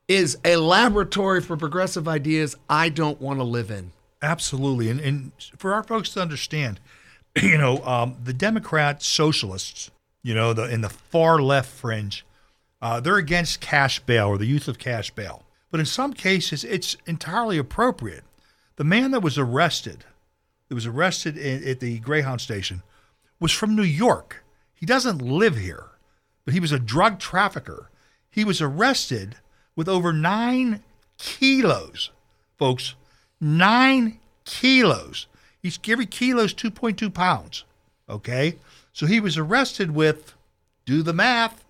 is 0.08 0.38
a 0.44 0.56
laboratory 0.56 1.40
for 1.40 1.56
progressive 1.56 2.08
ideas 2.08 2.56
I 2.68 2.88
don't 2.88 3.20
want 3.20 3.38
to 3.38 3.44
live 3.44 3.70
in. 3.70 3.92
Absolutely. 4.22 4.90
And, 4.90 5.00
and 5.00 5.32
for 5.56 5.72
our 5.74 5.82
folks 5.82 6.10
to 6.10 6.20
understand, 6.20 6.80
you 7.42 7.58
know, 7.58 7.84
um, 7.84 8.16
the 8.22 8.32
Democrat 8.32 9.02
socialists, 9.02 9.90
you 10.22 10.34
know, 10.34 10.52
the 10.52 10.64
in 10.64 10.80
the 10.80 10.88
far 10.88 11.40
left 11.40 11.70
fringe, 11.70 12.24
uh, 12.82 13.00
they're 13.00 13.16
against 13.16 13.60
cash 13.60 14.00
bail 14.00 14.28
or 14.28 14.38
the 14.38 14.46
use 14.46 14.68
of 14.68 14.78
cash 14.78 15.10
bail. 15.10 15.44
But 15.70 15.80
in 15.80 15.86
some 15.86 16.12
cases, 16.12 16.64
it's 16.64 16.96
entirely 17.06 17.58
appropriate. 17.58 18.24
The 18.76 18.84
man 18.84 19.10
that 19.10 19.20
was 19.20 19.38
arrested, 19.38 20.04
that 20.68 20.74
was 20.74 20.86
arrested 20.86 21.36
in, 21.36 21.66
at 21.68 21.80
the 21.80 21.98
Greyhound 21.98 22.40
station, 22.40 22.82
was 23.40 23.52
from 23.52 23.76
New 23.76 23.82
York. 23.82 24.44
He 24.74 24.86
doesn't 24.86 25.20
live 25.20 25.56
here, 25.56 25.86
but 26.44 26.54
he 26.54 26.60
was 26.60 26.72
a 26.72 26.78
drug 26.78 27.18
trafficker. 27.18 27.90
He 28.30 28.44
was 28.44 28.62
arrested 28.62 29.36
with 29.76 29.88
over 29.88 30.12
nine 30.12 30.82
kilos 31.18 32.10
folks, 32.58 32.96
nine 33.40 34.18
kilos. 34.44 35.26
Each 35.62 35.78
every 35.88 36.06
kilo 36.06 36.44
is 36.44 36.54
2.2 36.54 37.12
pounds. 37.12 37.64
Okay, 38.08 38.56
so 38.92 39.06
he 39.06 39.20
was 39.20 39.36
arrested 39.36 39.90
with, 39.90 40.34
do 40.86 41.02
the 41.02 41.12
math, 41.12 41.64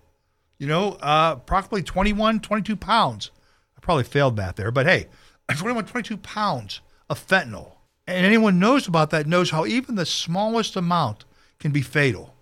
you 0.57 0.67
know, 0.67 0.93
uh, 0.93 1.35
approximately 1.37 1.83
21, 1.83 2.39
22 2.39 2.75
pounds. 2.75 3.31
I 3.77 3.81
probably 3.81 4.05
failed 4.05 4.37
math 4.37 4.55
there, 4.55 4.71
but 4.71 4.85
hey, 4.85 5.07
21, 5.49 5.85
22 5.85 6.17
pounds 6.17 6.81
of 7.09 7.25
fentanyl. 7.25 7.73
And 8.07 8.25
anyone 8.25 8.59
knows 8.59 8.87
about 8.87 9.09
that 9.11 9.27
knows 9.27 9.51
how 9.51 9.65
even 9.65 9.95
the 9.95 10.05
smallest 10.05 10.75
amount 10.75 11.25
can 11.59 11.71
be 11.71 11.81
fatal. 11.81 12.33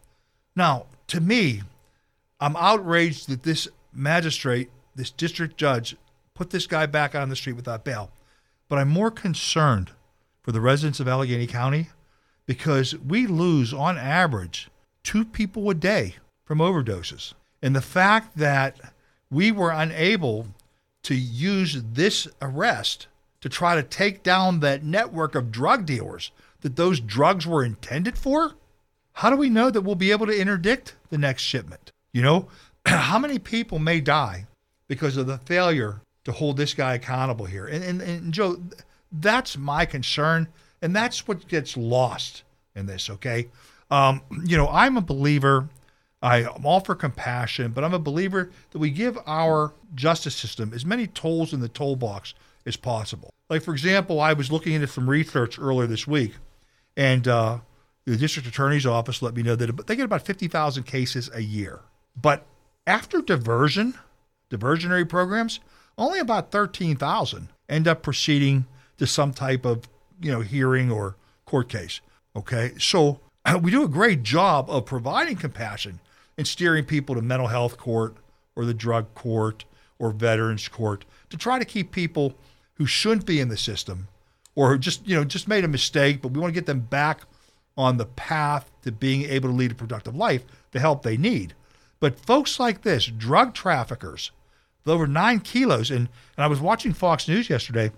Now, 0.55 0.85
to 1.07 1.19
me, 1.19 1.63
I'm 2.39 2.55
outraged 2.55 3.27
that 3.29 3.43
this 3.43 3.67
magistrate, 3.91 4.69
this 4.95 5.09
district 5.09 5.57
judge, 5.57 5.95
put 6.33 6.51
this 6.51 6.67
guy 6.67 6.85
back 6.85 7.15
on 7.15 7.29
the 7.29 7.35
street 7.35 7.55
without 7.55 7.83
bail. 7.83 8.11
But 8.69 8.79
I'm 8.79 8.89
more 8.89 9.11
concerned 9.11 9.91
for 10.41 10.51
the 10.51 10.61
residents 10.61 10.99
of 10.99 11.07
Allegheny 11.07 11.47
County 11.47 11.87
because 12.45 12.97
we 12.97 13.27
lose, 13.27 13.73
on 13.73 13.97
average, 13.97 14.69
two 15.03 15.25
people 15.25 15.69
a 15.69 15.73
day 15.73 16.15
from 16.45 16.59
overdoses. 16.59 17.33
And 17.61 17.75
the 17.75 17.81
fact 17.81 18.37
that 18.37 18.77
we 19.29 19.51
were 19.51 19.71
unable 19.71 20.47
to 21.03 21.15
use 21.15 21.81
this 21.93 22.27
arrest 22.41 23.07
to 23.41 23.49
try 23.49 23.75
to 23.75 23.83
take 23.83 24.23
down 24.23 24.59
that 24.59 24.83
network 24.83 25.35
of 25.35 25.51
drug 25.51 25.85
dealers 25.85 26.31
that 26.61 26.75
those 26.75 26.99
drugs 26.99 27.45
were 27.45 27.63
intended 27.63 28.17
for, 28.17 28.53
how 29.13 29.29
do 29.29 29.35
we 29.35 29.49
know 29.49 29.69
that 29.69 29.81
we'll 29.81 29.95
be 29.95 30.11
able 30.11 30.25
to 30.25 30.39
interdict 30.39 30.95
the 31.09 31.17
next 31.17 31.43
shipment? 31.43 31.91
You 32.13 32.21
know, 32.21 32.47
how 32.85 33.19
many 33.19 33.39
people 33.39 33.79
may 33.79 34.01
die 34.01 34.47
because 34.87 35.17
of 35.17 35.27
the 35.27 35.37
failure 35.37 36.01
to 36.27 36.33
hold 36.33 36.57
this 36.57 36.73
guy 36.73 36.93
accountable 36.93 37.45
here? 37.45 37.65
And, 37.65 37.83
and, 37.83 38.01
and 38.01 38.33
Joe, 38.33 38.61
that's 39.11 39.57
my 39.57 39.85
concern. 39.85 40.49
And 40.81 40.93
that's 40.93 41.25
what 41.25 41.47
gets 41.47 41.75
lost 41.75 42.43
in 42.75 42.85
this, 42.85 43.09
okay? 43.09 43.47
Um, 43.89 44.21
you 44.45 44.57
know, 44.57 44.67
I'm 44.67 44.97
a 44.97 45.01
believer, 45.01 45.69
I'm 46.21 46.65
all 46.65 46.81
for 46.81 46.95
compassion, 46.95 47.71
but 47.71 47.83
I'm 47.83 47.93
a 47.93 47.99
believer 47.99 48.51
that 48.71 48.79
we 48.79 48.91
give 48.91 49.17
our 49.25 49.73
justice 49.95 50.35
system 50.35 50.73
as 50.73 50.85
many 50.85 51.07
tolls 51.07 51.53
in 51.53 51.61
the 51.61 51.69
toll 51.69 51.95
box 51.95 52.33
as 52.65 52.75
possible. 52.75 53.33
Like, 53.49 53.63
for 53.63 53.71
example, 53.71 54.19
I 54.19 54.33
was 54.33 54.51
looking 54.51 54.73
into 54.73 54.87
some 54.87 55.09
research 55.09 55.57
earlier 55.57 55.87
this 55.87 56.05
week, 56.05 56.33
and 56.97 57.27
uh, 57.27 57.59
the 58.05 58.17
district 58.17 58.47
attorney's 58.47 58.85
office 58.85 59.21
let 59.21 59.35
me 59.35 59.41
know 59.41 59.55
that 59.55 59.87
they 59.87 59.95
get 59.95 60.03
about 60.03 60.25
50,000 60.25 60.83
cases 60.83 61.29
a 61.33 61.41
year. 61.41 61.79
But 62.19 62.45
after 62.85 63.21
diversion, 63.21 63.95
diversionary 64.51 65.07
programs, 65.07 65.59
only 65.97 66.19
about 66.19 66.51
13,000 66.51 67.49
end 67.69 67.87
up 67.87 68.01
proceeding 68.01 68.65
to 68.97 69.07
some 69.07 69.33
type 69.33 69.65
of, 69.65 69.87
you 70.21 70.31
know, 70.31 70.41
hearing 70.41 70.91
or 70.91 71.15
court 71.45 71.69
case. 71.69 72.01
Okay. 72.35 72.73
So 72.79 73.19
we 73.61 73.71
do 73.71 73.83
a 73.83 73.89
great 73.89 74.23
job 74.23 74.69
of 74.69 74.85
providing 74.85 75.35
compassion 75.35 75.99
and 76.37 76.47
steering 76.47 76.85
people 76.85 77.15
to 77.15 77.21
mental 77.21 77.47
health 77.47 77.77
court 77.77 78.15
or 78.55 78.65
the 78.65 78.73
drug 78.73 79.13
court 79.15 79.65
or 79.99 80.11
veterans 80.11 80.67
court 80.67 81.05
to 81.29 81.37
try 81.37 81.59
to 81.59 81.65
keep 81.65 81.91
people 81.91 82.35
who 82.75 82.85
shouldn't 82.85 83.25
be 83.25 83.39
in 83.39 83.49
the 83.49 83.57
system 83.57 84.07
or 84.55 84.77
just, 84.77 85.07
you 85.07 85.15
know, 85.15 85.23
just 85.23 85.47
made 85.47 85.63
a 85.63 85.67
mistake, 85.67 86.21
but 86.21 86.31
we 86.31 86.39
want 86.39 86.53
to 86.53 86.59
get 86.59 86.65
them 86.65 86.79
back 86.79 87.21
on 87.77 87.97
the 87.97 88.05
path 88.05 88.71
to 88.81 88.91
being 88.91 89.23
able 89.23 89.49
to 89.49 89.55
lead 89.55 89.71
a 89.71 89.75
productive 89.75 90.15
life, 90.15 90.43
the 90.71 90.79
help 90.79 91.03
they 91.03 91.17
need. 91.17 91.53
But 91.99 92.19
folks 92.19 92.59
like 92.59 92.81
this, 92.81 93.05
drug 93.05 93.53
traffickers, 93.53 94.31
over 94.89 95.07
nine 95.07 95.39
kilos, 95.39 95.89
and, 95.89 96.09
and 96.37 96.43
I 96.43 96.47
was 96.47 96.59
watching 96.59 96.93
Fox 96.93 97.27
News 97.27 97.49
yesterday, 97.49 97.91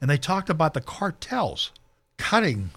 and 0.00 0.08
they 0.08 0.16
talked 0.16 0.50
about 0.50 0.74
the 0.74 0.80
cartels 0.80 1.72
cutting 2.16 2.70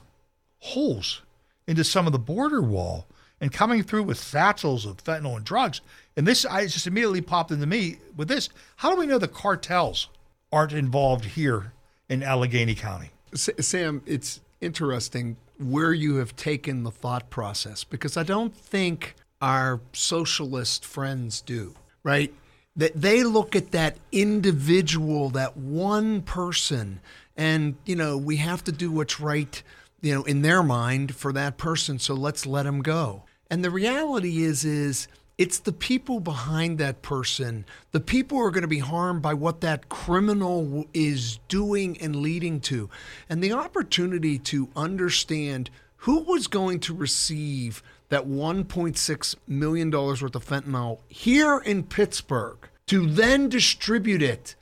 holes 0.59 1.21
into 1.67 1.83
some 1.83 2.05
of 2.05 2.13
the 2.13 2.19
border 2.19 2.61
wall 2.61 3.05
and 3.41 3.51
coming 3.51 3.83
through 3.83 4.03
with 4.03 4.17
satchels 4.17 4.85
of 4.85 5.03
fentanyl 5.03 5.35
and 5.35 5.45
drugs. 5.45 5.81
And 6.15 6.25
this, 6.25 6.45
I 6.45 6.65
just 6.65 6.87
immediately 6.87 7.21
popped 7.21 7.51
into 7.51 7.65
me 7.65 7.97
with 8.15 8.27
this. 8.27 8.49
How 8.77 8.91
do 8.91 8.97
we 8.97 9.05
know 9.05 9.17
the 9.17 9.27
cartels 9.27 10.07
aren't 10.51 10.71
involved 10.71 11.25
here 11.25 11.73
in 12.07 12.23
Allegheny 12.23 12.75
County? 12.75 13.09
Sam, 13.33 14.01
it's 14.05 14.39
interesting 14.61 15.35
where 15.59 15.93
you 15.93 16.15
have 16.15 16.35
taken 16.35 16.83
the 16.83 16.91
thought 16.91 17.29
process 17.29 17.83
because 17.83 18.15
I 18.15 18.23
don't 18.23 18.55
think 18.55 19.15
our 19.41 19.81
socialist 19.91 20.85
friends 20.85 21.41
do, 21.41 21.73
right? 22.03 22.33
That 22.75 22.99
they 22.99 23.23
look 23.23 23.55
at 23.55 23.71
that 23.71 23.97
individual, 24.11 25.29
that 25.31 25.55
one 25.55 26.21
person, 26.21 26.99
and, 27.37 27.75
you 27.85 27.95
know, 27.95 28.17
we 28.17 28.37
have 28.37 28.63
to 28.63 28.71
do 28.71 28.91
what's 28.91 29.19
right, 29.19 29.61
you 30.01 30.13
know, 30.13 30.23
in 30.23 30.41
their 30.41 30.63
mind 30.63 31.15
for 31.15 31.31
that 31.33 31.57
person, 31.57 31.99
so 31.99 32.13
let's 32.15 32.45
let 32.45 32.63
them 32.63 32.81
go. 32.81 33.23
And 33.49 33.63
the 33.63 33.69
reality 33.69 34.43
is, 34.43 34.65
is, 34.65 35.07
it's 35.37 35.59
the 35.59 35.71
people 35.71 36.19
behind 36.19 36.77
that 36.77 37.01
person, 37.01 37.65
the 37.91 37.99
people 37.99 38.37
who 38.37 38.43
are 38.43 38.51
going 38.51 38.63
to 38.63 38.67
be 38.67 38.79
harmed 38.79 39.21
by 39.21 39.33
what 39.33 39.61
that 39.61 39.89
criminal 39.89 40.85
is 40.93 41.39
doing 41.47 41.97
and 41.99 42.15
leading 42.15 42.59
to. 42.61 42.89
And 43.29 43.43
the 43.43 43.53
opportunity 43.53 44.37
to 44.39 44.69
understand 44.75 45.69
who 45.97 46.19
was 46.21 46.47
going 46.47 46.79
to 46.81 46.93
receive 46.93 47.81
that 48.13 48.27
$1.6 48.27 49.35
million 49.47 49.89
worth 49.89 50.35
of 50.35 50.45
fentanyl 50.45 50.99
here 51.07 51.57
in 51.57 51.81
Pittsburgh 51.81 52.69
to 52.85 53.07
then 53.07 53.49
distribute 53.49 54.21
it 54.21 54.53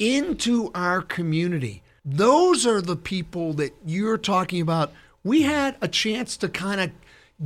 into 0.00 0.72
our 0.74 1.00
community. 1.02 1.84
Those 2.04 2.66
are 2.66 2.80
the 2.80 2.96
people 2.96 3.52
that 3.54 3.76
you're 3.84 4.18
talking 4.18 4.60
about. 4.60 4.92
We 5.22 5.42
had 5.42 5.76
a 5.80 5.86
chance 5.86 6.36
to 6.38 6.48
kind 6.48 6.80
of 6.80 6.90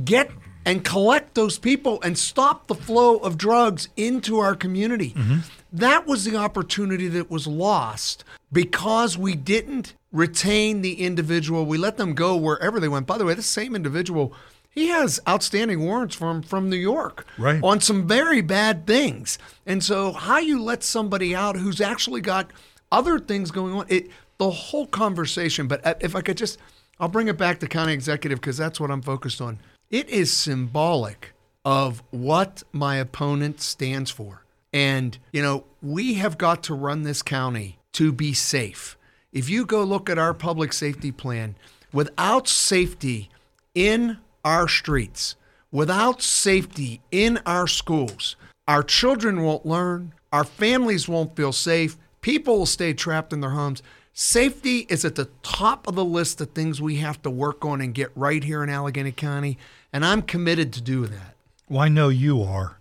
get 0.03 0.31
and 0.65 0.83
collect 0.83 1.35
those 1.35 1.59
people 1.59 2.01
and 2.01 2.17
stop 2.17 2.65
the 2.65 2.75
flow 2.75 3.17
of 3.17 3.37
drugs 3.37 3.89
into 3.95 4.39
our 4.39 4.55
community. 4.55 5.11
Mm-hmm. 5.11 5.39
That 5.73 6.07
was 6.07 6.23
the 6.23 6.37
opportunity 6.37 7.07
that 7.09 7.29
was 7.29 7.45
lost 7.45 8.23
because 8.51 9.15
we 9.15 9.35
didn't 9.35 9.93
retain 10.11 10.81
the 10.81 11.01
individual. 11.01 11.67
We 11.67 11.77
let 11.77 11.97
them 11.97 12.15
go 12.15 12.35
wherever 12.35 12.79
they 12.79 12.89
went. 12.89 13.05
By 13.05 13.19
the 13.19 13.25
way, 13.25 13.35
the 13.35 13.43
same 13.43 13.75
individual, 13.75 14.33
he 14.71 14.87
has 14.87 15.19
outstanding 15.27 15.85
warrants 15.85 16.15
from 16.15 16.41
from 16.41 16.69
New 16.69 16.77
York 16.77 17.25
right. 17.37 17.61
on 17.63 17.79
some 17.81 18.07
very 18.07 18.41
bad 18.41 18.87
things. 18.87 19.37
And 19.65 19.83
so 19.83 20.11
how 20.13 20.39
you 20.39 20.61
let 20.61 20.83
somebody 20.83 21.35
out 21.35 21.55
who's 21.57 21.81
actually 21.81 22.21
got 22.21 22.51
other 22.91 23.19
things 23.19 23.51
going 23.51 23.73
on, 23.73 23.85
it 23.89 24.09
the 24.37 24.49
whole 24.49 24.87
conversation, 24.87 25.67
but 25.67 25.85
uh, 25.85 25.93
if 25.99 26.15
I 26.15 26.21
could 26.21 26.37
just 26.37 26.57
I'll 26.99 27.07
bring 27.07 27.27
it 27.27 27.37
back 27.37 27.59
to 27.59 27.67
county 27.67 27.93
executive 27.93 28.39
because 28.39 28.57
that's 28.57 28.79
what 28.79 28.91
I'm 28.91 29.01
focused 29.01 29.41
on. 29.41 29.59
It 29.89 30.07
is 30.09 30.31
symbolic 30.31 31.33
of 31.65 32.03
what 32.11 32.61
my 32.71 32.97
opponent 32.97 33.59
stands 33.59 34.11
for. 34.11 34.45
And, 34.71 35.17
you 35.31 35.41
know, 35.41 35.65
we 35.81 36.13
have 36.15 36.37
got 36.37 36.63
to 36.63 36.75
run 36.75 37.01
this 37.01 37.23
county 37.23 37.79
to 37.93 38.11
be 38.11 38.33
safe. 38.33 38.97
If 39.33 39.49
you 39.49 39.65
go 39.65 39.83
look 39.83 40.09
at 40.09 40.19
our 40.19 40.33
public 40.33 40.73
safety 40.73 41.11
plan, 41.11 41.55
without 41.91 42.47
safety 42.47 43.29
in 43.73 44.17
our 44.43 44.67
streets, 44.67 45.35
without 45.71 46.21
safety 46.21 47.01
in 47.11 47.39
our 47.45 47.67
schools, 47.67 48.35
our 48.67 48.83
children 48.83 49.43
won't 49.43 49.65
learn, 49.65 50.13
our 50.31 50.43
families 50.43 51.07
won't 51.07 51.35
feel 51.35 51.51
safe, 51.51 51.97
people 52.21 52.59
will 52.59 52.65
stay 52.65 52.93
trapped 52.93 53.33
in 53.33 53.41
their 53.41 53.51
homes. 53.51 53.83
Safety 54.13 54.85
is 54.89 55.05
at 55.05 55.15
the 55.15 55.29
top 55.41 55.87
of 55.87 55.95
the 55.95 56.05
list 56.05 56.41
of 56.41 56.49
things 56.51 56.81
we 56.81 56.97
have 56.97 57.21
to 57.21 57.29
work 57.29 57.63
on 57.63 57.81
and 57.81 57.93
get 57.93 58.11
right 58.15 58.43
here 58.43 58.61
in 58.63 58.69
Allegheny 58.69 59.11
County 59.11 59.57
and 59.93 60.05
I'm 60.05 60.21
committed 60.21 60.73
to 60.73 60.81
do 60.81 61.05
that. 61.07 61.35
Well, 61.69 61.81
I 61.81 61.89
know 61.89 62.09
you 62.09 62.41
are, 62.43 62.77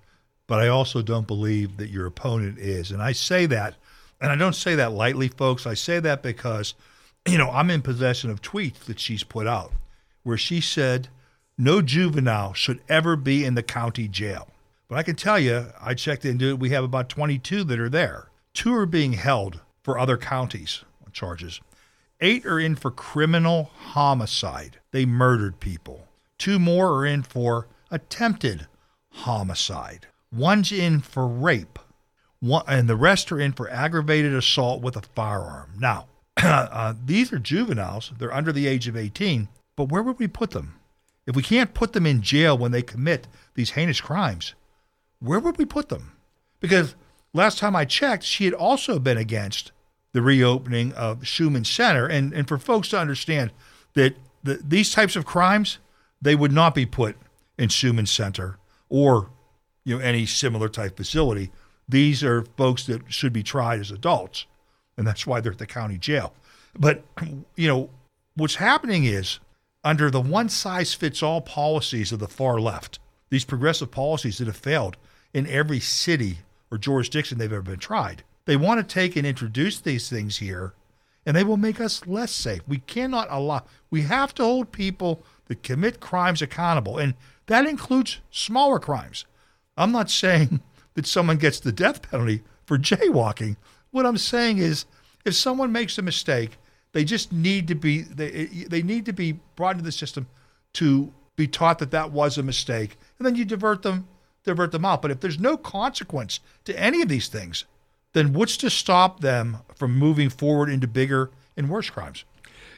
but 0.46 0.61
I 0.61 0.68
also 0.68 1.03
don't 1.03 1.27
believe 1.27 1.77
that 1.77 1.90
your 1.90 2.07
opponent 2.07 2.59
is. 2.59 2.90
And 2.90 3.03
I 3.03 3.12
say 3.12 3.46
that, 3.46 3.75
and 4.20 4.31
I 4.31 4.37
don't 4.37 4.55
say 4.55 4.75
that 4.77 4.92
lightly, 4.92 5.29
folks. 5.29 5.66
I 5.66 5.75
say 5.75 6.01
that 6.01 6.23
because, 6.23 6.75
you 7.27 7.38
know, 7.38 7.51
I'm 7.51 7.70
in 7.70 7.83
possession 7.83 8.31
of 8.31 8.42
tweets 8.42 8.81
that 8.81 9.01
she's 9.01 9.25
put 9.25 9.46
out 9.46 9.73
where 10.23 10.37
she 10.37 10.61
said, 10.61 11.08
no 11.61 11.83
juvenile 11.83 12.54
should 12.54 12.81
ever 12.88 13.17
be 13.17 13.44
in 13.44 13.54
the 13.54 13.63
county 13.63 14.08
jail. 14.08 14.48
But 14.88 14.98
I 14.98 15.02
can 15.02 15.17
tell 15.17 15.38
you, 15.38 15.67
I 15.81 15.94
checked 15.94 16.25
into 16.25 16.48
it, 16.48 16.58
we 16.58 16.71
have 16.71 16.83
about 16.83 17.08
22 17.08 17.65
that 17.65 17.79
are 17.79 17.88
there. 17.88 18.31
Two 18.54 18.75
are 18.75 18.87
being 18.87 19.13
held 19.13 19.61
for 19.83 19.98
other 19.98 20.17
counties 20.17 20.85
charges. 21.13 21.61
Eight 22.21 22.44
are 22.46 22.61
in 22.61 22.77
for 22.77 22.90
criminal 22.90 23.71
homicide. 23.75 24.79
They 24.92 25.06
murdered 25.06 25.61
people. 25.61 26.06
Two 26.38 26.58
more 26.58 26.98
are 26.98 27.06
in 27.06 27.23
for 27.23 27.69
attempted 27.90 28.67
homicide. 29.11 30.06
One's 30.33 30.73
in 30.73 31.00
for 31.00 31.27
rape. 31.27 31.79
One, 32.40 32.65
and 32.67 32.88
the 32.88 32.96
rest 32.96 33.31
are 33.33 33.40
in 33.40 33.52
for 33.52 33.69
aggravated 33.71 34.35
assault 34.35 34.83
with 34.83 34.96
a 34.96 35.02
firearm. 35.02 35.73
Now, 35.79 36.06
uh, 36.37 36.94
these 37.04 37.33
are 37.33 37.38
juveniles. 37.38 38.13
They're 38.19 38.33
under 38.33 38.52
the 38.52 38.67
age 38.67 38.88
of 38.88 38.96
18. 38.96 39.48
But 39.77 39.88
where 39.90 40.02
would 40.02 40.19
we 40.19 40.29
put 40.29 40.52
them? 40.52 40.79
If 41.31 41.37
we 41.37 41.44
can't 41.44 41.74
put 41.74 41.92
them 41.92 42.06
in 42.06 42.22
jail 42.22 42.58
when 42.58 42.72
they 42.72 42.83
commit 42.83 43.28
these 43.54 43.70
heinous 43.70 44.00
crimes, 44.00 44.54
where 45.20 45.38
would 45.38 45.58
we 45.58 45.64
put 45.64 45.88
them? 45.88 46.16
Because 46.58 46.96
last 47.33 47.56
time 47.56 47.76
I 47.76 47.85
checked, 47.85 48.24
she 48.24 48.46
had 48.46 48.52
also 48.52 48.98
been 48.98 49.16
against 49.16 49.70
the 50.12 50.22
reopening 50.22 50.92
of 50.94 51.20
Shuman 51.20 51.64
Center. 51.64 52.04
And, 52.04 52.33
and 52.33 52.48
for 52.48 52.58
folks 52.58 52.88
to 52.88 52.98
understand 52.98 53.52
that 53.94 54.16
the, 54.42 54.60
these 54.66 54.90
types 54.92 55.14
of 55.14 55.24
crimes, 55.24 55.78
they 56.20 56.35
would 56.35 56.50
not 56.50 56.74
be 56.74 56.85
put 56.85 57.16
in 57.56 57.68
Shuman 57.68 58.08
Center 58.08 58.58
or 58.88 59.31
you 59.85 59.96
know 59.96 60.02
any 60.02 60.26
similar 60.26 60.68
type 60.68 60.96
facility. 60.96 61.52
These 61.88 62.24
are 62.24 62.44
folks 62.56 62.87
that 62.87 63.02
should 63.06 63.33
be 63.33 63.44
tried 63.44 63.78
as 63.78 63.92
adults, 63.92 64.46
and 64.96 65.06
that's 65.06 65.28
why 65.28 65.40
they're 65.40 65.52
at 65.52 65.58
the 65.58 65.66
county 65.66 65.96
jail. 65.96 66.35
But 66.76 67.04
you 67.54 67.68
know 67.68 67.90
what's 68.35 68.56
happening 68.56 69.04
is 69.04 69.38
under 69.83 70.10
the 70.10 70.20
one 70.20 70.48
size 70.48 70.94
fits 70.94 71.22
all 71.22 71.40
policies 71.40 72.12
of 72.12 72.18
the 72.18 72.28
far 72.28 72.60
left, 72.60 72.98
these 73.31 73.44
progressive 73.44 73.90
policies 73.90 74.38
that 74.38 74.46
have 74.46 74.56
failed 74.56 74.96
in 75.33 75.46
every 75.46 75.81
city 75.81 76.38
or 76.70 76.78
jurisdiction 76.78 77.38
they've 77.38 77.52
ever 77.52 77.62
been 77.62 77.78
tried. 77.78 78.22
They 78.44 78.56
want 78.56 78.87
to 78.87 78.94
take 78.94 79.16
and 79.16 79.26
introduce 79.26 79.78
these 79.78 80.08
things 80.08 80.38
here, 80.38 80.74
and 81.24 81.37
they 81.37 81.44
will 81.44 81.56
make 81.56 81.81
us 81.81 82.06
less 82.06 82.33
safe. 82.33 82.62
We 82.66 82.78
cannot 82.78 83.28
allow, 83.31 83.64
we 83.90 84.02
have 84.02 84.35
to 84.35 84.44
hold 84.44 84.72
people 84.72 85.22
that 85.46 85.62
commit 85.62 86.00
crimes 86.00 86.42
accountable, 86.42 86.98
and 86.98 87.14
that 87.46 87.66
includes 87.66 88.20
smaller 88.31 88.78
crimes. 88.78 89.24
I'm 89.76 89.92
not 89.92 90.10
saying 90.10 90.60
that 90.94 91.06
someone 91.06 91.37
gets 91.38 91.60
the 91.60 91.72
death 91.72 92.02
penalty 92.02 92.42
for 92.64 92.78
jaywalking. 92.78 93.56
What 93.90 94.06
I'm 94.06 94.18
saying 94.18 94.58
is, 94.58 94.85
if 95.24 95.35
someone 95.35 95.72
makes 95.72 95.98
a 95.98 96.02
mistake, 96.02 96.56
they 96.92 97.04
just 97.04 97.32
need 97.32 97.68
to 97.68 97.74
be 97.74 98.02
they 98.02 98.46
they 98.46 98.82
need 98.82 99.06
to 99.06 99.12
be 99.12 99.38
brought 99.56 99.72
into 99.72 99.84
the 99.84 99.92
system 99.92 100.26
to 100.74 101.12
be 101.36 101.46
taught 101.46 101.78
that 101.78 101.90
that 101.90 102.12
was 102.12 102.36
a 102.38 102.42
mistake, 102.42 102.96
and 103.18 103.26
then 103.26 103.34
you 103.34 103.44
divert 103.44 103.82
them 103.82 104.08
divert 104.44 104.72
them 104.72 104.84
out. 104.84 105.02
But 105.02 105.10
if 105.10 105.20
there's 105.20 105.38
no 105.38 105.56
consequence 105.56 106.40
to 106.64 106.78
any 106.78 107.02
of 107.02 107.08
these 107.08 107.28
things, 107.28 107.64
then 108.12 108.32
what's 108.32 108.56
to 108.58 108.70
stop 108.70 109.20
them 109.20 109.58
from 109.74 109.96
moving 109.96 110.30
forward 110.30 110.68
into 110.68 110.86
bigger 110.86 111.30
and 111.56 111.68
worse 111.68 111.90
crimes? 111.90 112.24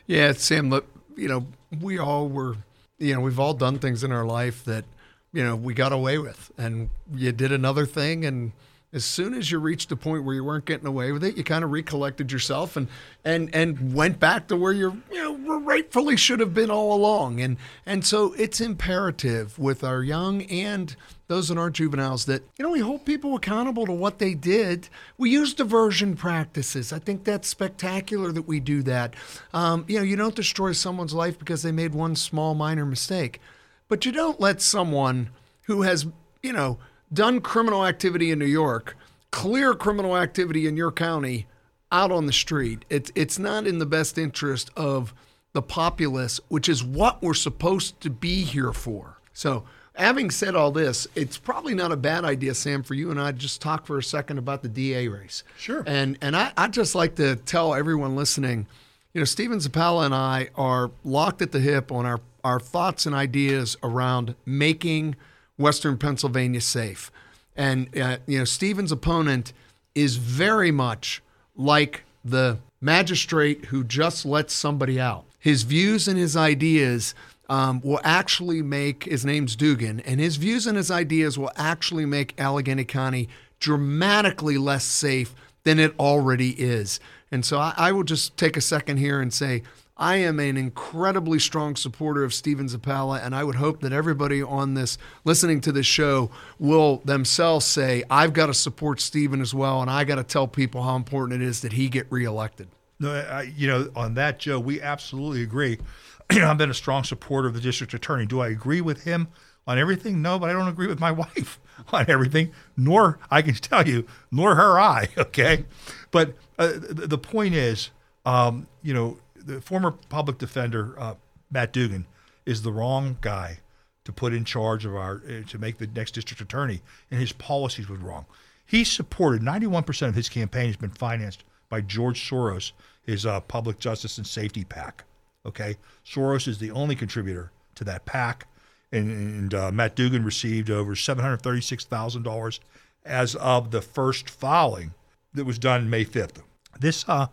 Yeah, 0.07 0.33
Sam. 0.33 0.71
Look, 0.71 0.87
you 1.17 1.29
know, 1.29 1.47
we 1.81 1.99
all 1.99 2.29
were, 2.29 2.57
you 2.99 3.15
know, 3.15 3.21
we've 3.21 3.41
all 3.41 3.55
done 3.55 3.79
things 3.79 4.05
in 4.05 4.13
our 4.13 4.25
life 4.25 4.65
that, 4.65 4.85
you 5.33 5.43
know, 5.43 5.57
we 5.57 5.75
got 5.75 5.93
away 5.93 6.19
with, 6.19 6.51
and 6.59 6.91
you 7.15 7.33
did 7.33 7.53
another 7.53 7.87
thing, 7.87 8.25
and 8.25 8.53
as 8.95 9.07
soon 9.07 9.33
as 9.33 9.51
you 9.51 9.59
reached 9.59 9.91
a 9.91 9.97
point 9.97 10.23
where 10.23 10.35
you 10.35 10.45
weren't 10.45 10.67
getting 10.67 10.87
away 10.87 11.13
with 11.13 11.25
it, 11.25 11.37
you 11.37 11.43
kind 11.43 11.65
of 11.65 11.71
recollected 11.71 12.31
yourself 12.31 12.77
and 12.77 12.89
and 13.25 13.55
and 13.55 13.95
went 13.95 14.21
back 14.21 14.49
to 14.49 14.57
where 14.57 14.73
you 14.73 15.03
you 15.11 15.23
know 15.23 15.61
rightfully 15.61 16.17
should 16.17 16.41
have 16.41 16.53
been 16.53 16.71
all 16.71 16.93
along. 16.93 17.41
And 17.41 17.57
and 17.87 18.05
so 18.05 18.35
it's 18.35 18.61
imperative 18.61 19.59
with 19.59 19.83
our 19.83 20.03
young 20.03 20.43
and 20.43 20.95
those 21.29 21.49
that 21.49 21.57
aren't 21.57 21.77
juveniles 21.77 22.27
that 22.27 22.43
you 22.59 22.63
know 22.63 22.71
we 22.71 22.81
hold 22.81 23.07
people 23.07 23.35
accountable 23.35 23.87
to 23.87 23.93
what 23.93 24.19
they 24.19 24.35
did. 24.35 24.91
We 25.17 25.31
use 25.31 25.55
diversion 25.55 26.15
practices. 26.15 26.93
I 26.93 26.99
think 26.99 27.25
that's 27.25 27.49
spectacular 27.49 28.31
that 28.33 28.43
we 28.43 28.61
do 28.61 28.83
that. 28.83 29.15
Um, 29.55 29.87
you 29.89 29.97
know, 29.99 30.05
you 30.05 30.17
don't 30.17 30.35
destroy 30.35 30.73
someone's 30.73 31.15
life 31.15 31.39
because 31.39 31.63
they 31.63 31.73
made 31.73 31.95
one 31.95 32.15
small 32.15 32.55
minor 32.55 32.85
mistake, 32.85 33.41
but 33.89 34.05
you 34.05 34.13
don't 34.13 34.39
let 34.39 34.61
someone 34.61 35.31
who 35.63 35.81
has 35.81 36.07
you 36.43 36.53
know 36.53 36.79
done 37.13 37.41
criminal 37.41 37.87
activity 37.87 38.31
in 38.31 38.39
New 38.39 38.47
York, 38.47 38.97
clear 39.31 39.75
criminal 39.75 40.17
activity 40.17 40.67
in 40.67 40.77
your 40.77 40.93
county 40.93 41.47
out 41.91 42.11
on 42.11 42.27
the 42.27 42.33
street. 42.33 42.85
It's 42.89 43.13
it's 43.15 43.39
not 43.39 43.67
in 43.67 43.79
the 43.79 43.87
best 43.87 44.19
interest 44.19 44.71
of 44.77 45.13
the 45.53 45.63
populace, 45.63 46.41
which 46.49 46.69
is 46.69 46.83
what 46.83 47.23
we're 47.23 47.35
supposed 47.35 48.01
to 48.01 48.11
be 48.11 48.43
here 48.43 48.73
for. 48.73 49.19
So, 49.35 49.65
having 49.95 50.31
said 50.31 50.55
all 50.55 50.71
this, 50.71 51.07
it's 51.15 51.37
probably 51.37 51.75
not 51.75 51.93
a 51.93 51.97
bad 51.97 52.25
idea, 52.25 52.55
Sam, 52.55 52.83
for 52.83 52.95
you 52.95 53.11
and 53.11 53.21
I 53.21 53.33
to 53.33 53.39
just 53.39 53.61
talk 53.61 53.87
for 53.87 53.99
a 53.99 54.03
second 54.03 54.39
about 54.39 54.63
the 54.63 54.69
DA 54.69 55.09
race. 55.09 55.45
Sure. 55.59 55.85
And 55.87 56.17
and 56.23 56.37
I 56.37 56.53
I 56.57 56.69
just 56.69 56.95
like 56.95 57.17
to 57.17 57.37
tell 57.37 57.75
everyone 57.75 58.17
listening, 58.17 58.67
you 59.13 59.21
know, 59.21 59.27
Steven 59.27 59.59
Zappala 59.59 60.07
and 60.07 60.15
I 60.15 60.49
are 60.55 60.91
locked 61.05 61.43
at 61.43 61.53
the 61.53 61.61
hip 61.61 61.93
on 61.93 62.07
our 62.07 62.21
our 62.43 62.59
thoughts 62.59 63.07
and 63.07 63.15
ideas 63.15 63.77
around 63.83 64.35
making 64.45 65.15
Western 65.57 65.99
Pennsylvania 65.99 66.61
safe. 66.61 67.11
And, 67.57 67.97
uh, 67.99 68.19
you 68.27 68.39
know, 68.39 68.45
Steven's 68.45 68.93
opponent 68.93 69.53
is 69.95 70.17
very 70.17 70.71
much 70.71 71.23
like 71.55 72.05
the 72.25 72.59
magistrate 72.81 73.67
who 73.67 73.85
just 73.85 74.25
lets 74.25 74.55
somebody 74.55 74.99
out. 74.99 75.25
His 75.39 75.65
views 75.65 76.09
and 76.09 76.19
his 76.19 76.37
ideas 76.37 77.15
um, 77.49 77.81
will 77.83 78.01
actually 78.03 78.63
make, 78.63 79.05
his 79.05 79.25
name's 79.25 79.57
Dugan, 79.57 80.01
and 80.01 80.21
his 80.21 80.37
views 80.37 80.67
and 80.67 80.77
his 80.77 80.91
ideas 80.91 81.39
will 81.39 81.51
actually 81.57 82.07
make 82.07 82.41
Allegheny 82.41 82.85
County 82.85 83.29
dramatically 83.61 84.57
less 84.57 84.85
safe 84.85 85.35
than 85.65 85.79
it 85.79 85.95
already 85.99 86.51
is. 86.51 86.99
And 87.31 87.45
so 87.45 87.59
I, 87.59 87.75
I 87.77 87.93
will 87.93 88.05
just 88.05 88.37
take 88.37 88.57
a 88.57 88.61
second 88.61 88.97
here 88.97 89.21
and 89.21 89.33
say, 89.33 89.63
I 90.03 90.17
am 90.17 90.41
an 90.41 90.57
incredibly 90.57 91.39
strong 91.39 91.77
supporter 91.77 92.25
of 92.25 92.35
Steven 92.35 92.67
Zappala, 92.67 93.25
and 93.25 93.37
I 93.37 93.45
would 93.45 93.55
hope 93.55 93.83
that 93.83 93.93
everybody 93.93 94.43
on 94.43 94.75
this 94.75 94.99
listening 95.25 95.61
to 95.61 95.71
this 95.71 95.87
show 95.87 96.29
will 96.59 96.97
themselves 97.05 97.65
say, 97.65 98.03
I've 98.11 98.33
got 98.33 98.47
to 98.47 98.55
support 98.55 99.01
Steven 99.01 99.41
as 99.41 99.55
well, 99.55 99.81
and 99.81 99.89
I 99.89 100.03
got 100.03 100.17
to 100.17 100.25
tell 100.25 100.49
people 100.49 100.83
how 100.83 100.97
important 100.97 101.41
it 101.41 101.47
is 101.47 101.61
that 101.61 101.75
he 101.75 101.89
get 101.89 102.09
reelected. 102.11 102.67
No, 102.99 103.15
I, 103.15 103.43
you 103.43 103.69
know, 103.69 103.93
on 103.95 104.15
that, 104.15 104.41
Joe, 104.41 104.59
we 104.59 104.83
absolutely 104.83 105.45
agree. 105.45 105.79
I've 106.31 106.59
been 106.59 106.69
a 106.69 106.75
strong 106.75 107.05
supporter 107.05 107.47
of 107.47 107.55
the 107.55 107.61
district 107.61 107.95
attorney. 107.95 108.27
Do 108.27 108.41
I 108.41 108.49
agree 108.49 108.81
with 108.81 109.05
him 109.05 109.29
on 109.69 109.79
everything? 109.79 110.21
No, 110.21 110.37
but 110.37 110.51
I 110.51 110.53
don't 110.53 110.67
agree 110.67 110.89
with 110.89 110.99
my 110.99 111.13
wife 111.13 111.61
on 111.93 112.07
everything, 112.09 112.51
nor, 112.77 113.21
I 113.31 113.41
can 113.41 113.55
tell 113.55 113.87
you, 113.87 114.09
nor 114.33 114.57
her 114.57 114.81
I, 114.81 115.11
okay? 115.17 115.65
But 116.11 116.35
uh, 116.59 116.73
the, 116.75 117.19
point 117.19 117.55
is, 117.55 117.91
um, 118.27 118.67
you 118.83 118.95
know, 118.95 119.19
the 119.45 119.61
former 119.61 119.91
public 119.91 120.39
defender 120.39 120.95
uh, 120.99 121.15
Matt 121.51 121.73
Dugan 121.73 122.07
is 122.47 122.63
the 122.63 122.73
wrong 122.73 123.19
guy 123.21 123.59
to 124.05 124.13
put 124.13 124.33
in 124.33 124.45
charge 124.45 124.85
of 124.85 124.95
our 124.95 125.23
uh, 125.29 125.47
to 125.49 125.59
make 125.59 125.79
the 125.79 125.87
next 125.87 126.13
district 126.13 126.41
attorney, 126.41 126.81
and 127.11 127.21
his 127.21 127.33
policies 127.33 127.89
were 127.89 127.97
wrong. 127.97 128.27
He 128.65 128.85
supported 128.85 129.43
91% 129.43 130.09
of 130.09 130.15
his 130.15 130.29
campaign 130.29 130.67
has 130.67 130.77
been 130.77 130.91
financed 130.91 131.45
by 131.69 131.81
George 131.81 132.29
Soros, 132.29 132.73
his 133.03 133.27
uh, 133.27 133.41
public 133.41 133.79
justice 133.79 134.19
and 134.19 134.27
safety 134.27 134.65
PAC. 134.65 135.05
Okay, 135.45 135.77
Soros 136.07 136.47
is 136.47 136.59
the 136.59 136.71
only 136.71 136.95
contributor 136.95 137.51
to 137.75 137.85
that 137.85 138.05
PAC, 138.07 138.47
and, 138.93 139.11
and 139.11 139.55
uh, 139.55 139.73
Matt 139.73 139.97
Dugan 139.97 140.25
received 140.25 140.71
over 140.71 140.95
$736,000 140.95 142.61
as 143.05 143.35
of 143.37 143.71
the 143.71 143.83
first 143.83 144.31
filing 144.31 144.95
that 145.35 145.45
was 145.45 145.59
done 145.59 145.91
May 145.91 146.05
5th. 146.05 146.43
This 146.79 147.05
uh, 147.09 147.27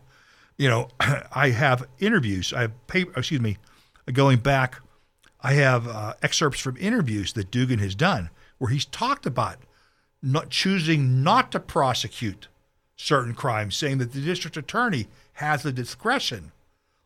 you 0.59 0.69
know, 0.69 0.89
I 1.33 1.49
have 1.49 1.87
interviews. 1.97 2.53
I 2.53 2.61
have 2.61 2.87
paper, 2.87 3.17
excuse 3.17 3.41
me, 3.41 3.57
going 4.13 4.37
back. 4.37 4.79
I 5.41 5.53
have 5.53 5.87
uh, 5.87 6.13
excerpts 6.21 6.59
from 6.59 6.77
interviews 6.77 7.33
that 7.33 7.49
Dugan 7.49 7.79
has 7.79 7.95
done 7.95 8.29
where 8.59 8.69
he's 8.69 8.85
talked 8.85 9.25
about 9.25 9.57
not 10.21 10.49
choosing 10.49 11.23
not 11.23 11.49
to 11.53 11.59
prosecute 11.61 12.49
certain 12.97 13.33
crimes, 13.33 13.77
saying 13.77 13.99
that 13.99 14.11
the 14.11 14.19
district 14.19 14.57
attorney 14.57 15.07
has 15.33 15.63
the 15.63 15.71
discretion 15.71 16.51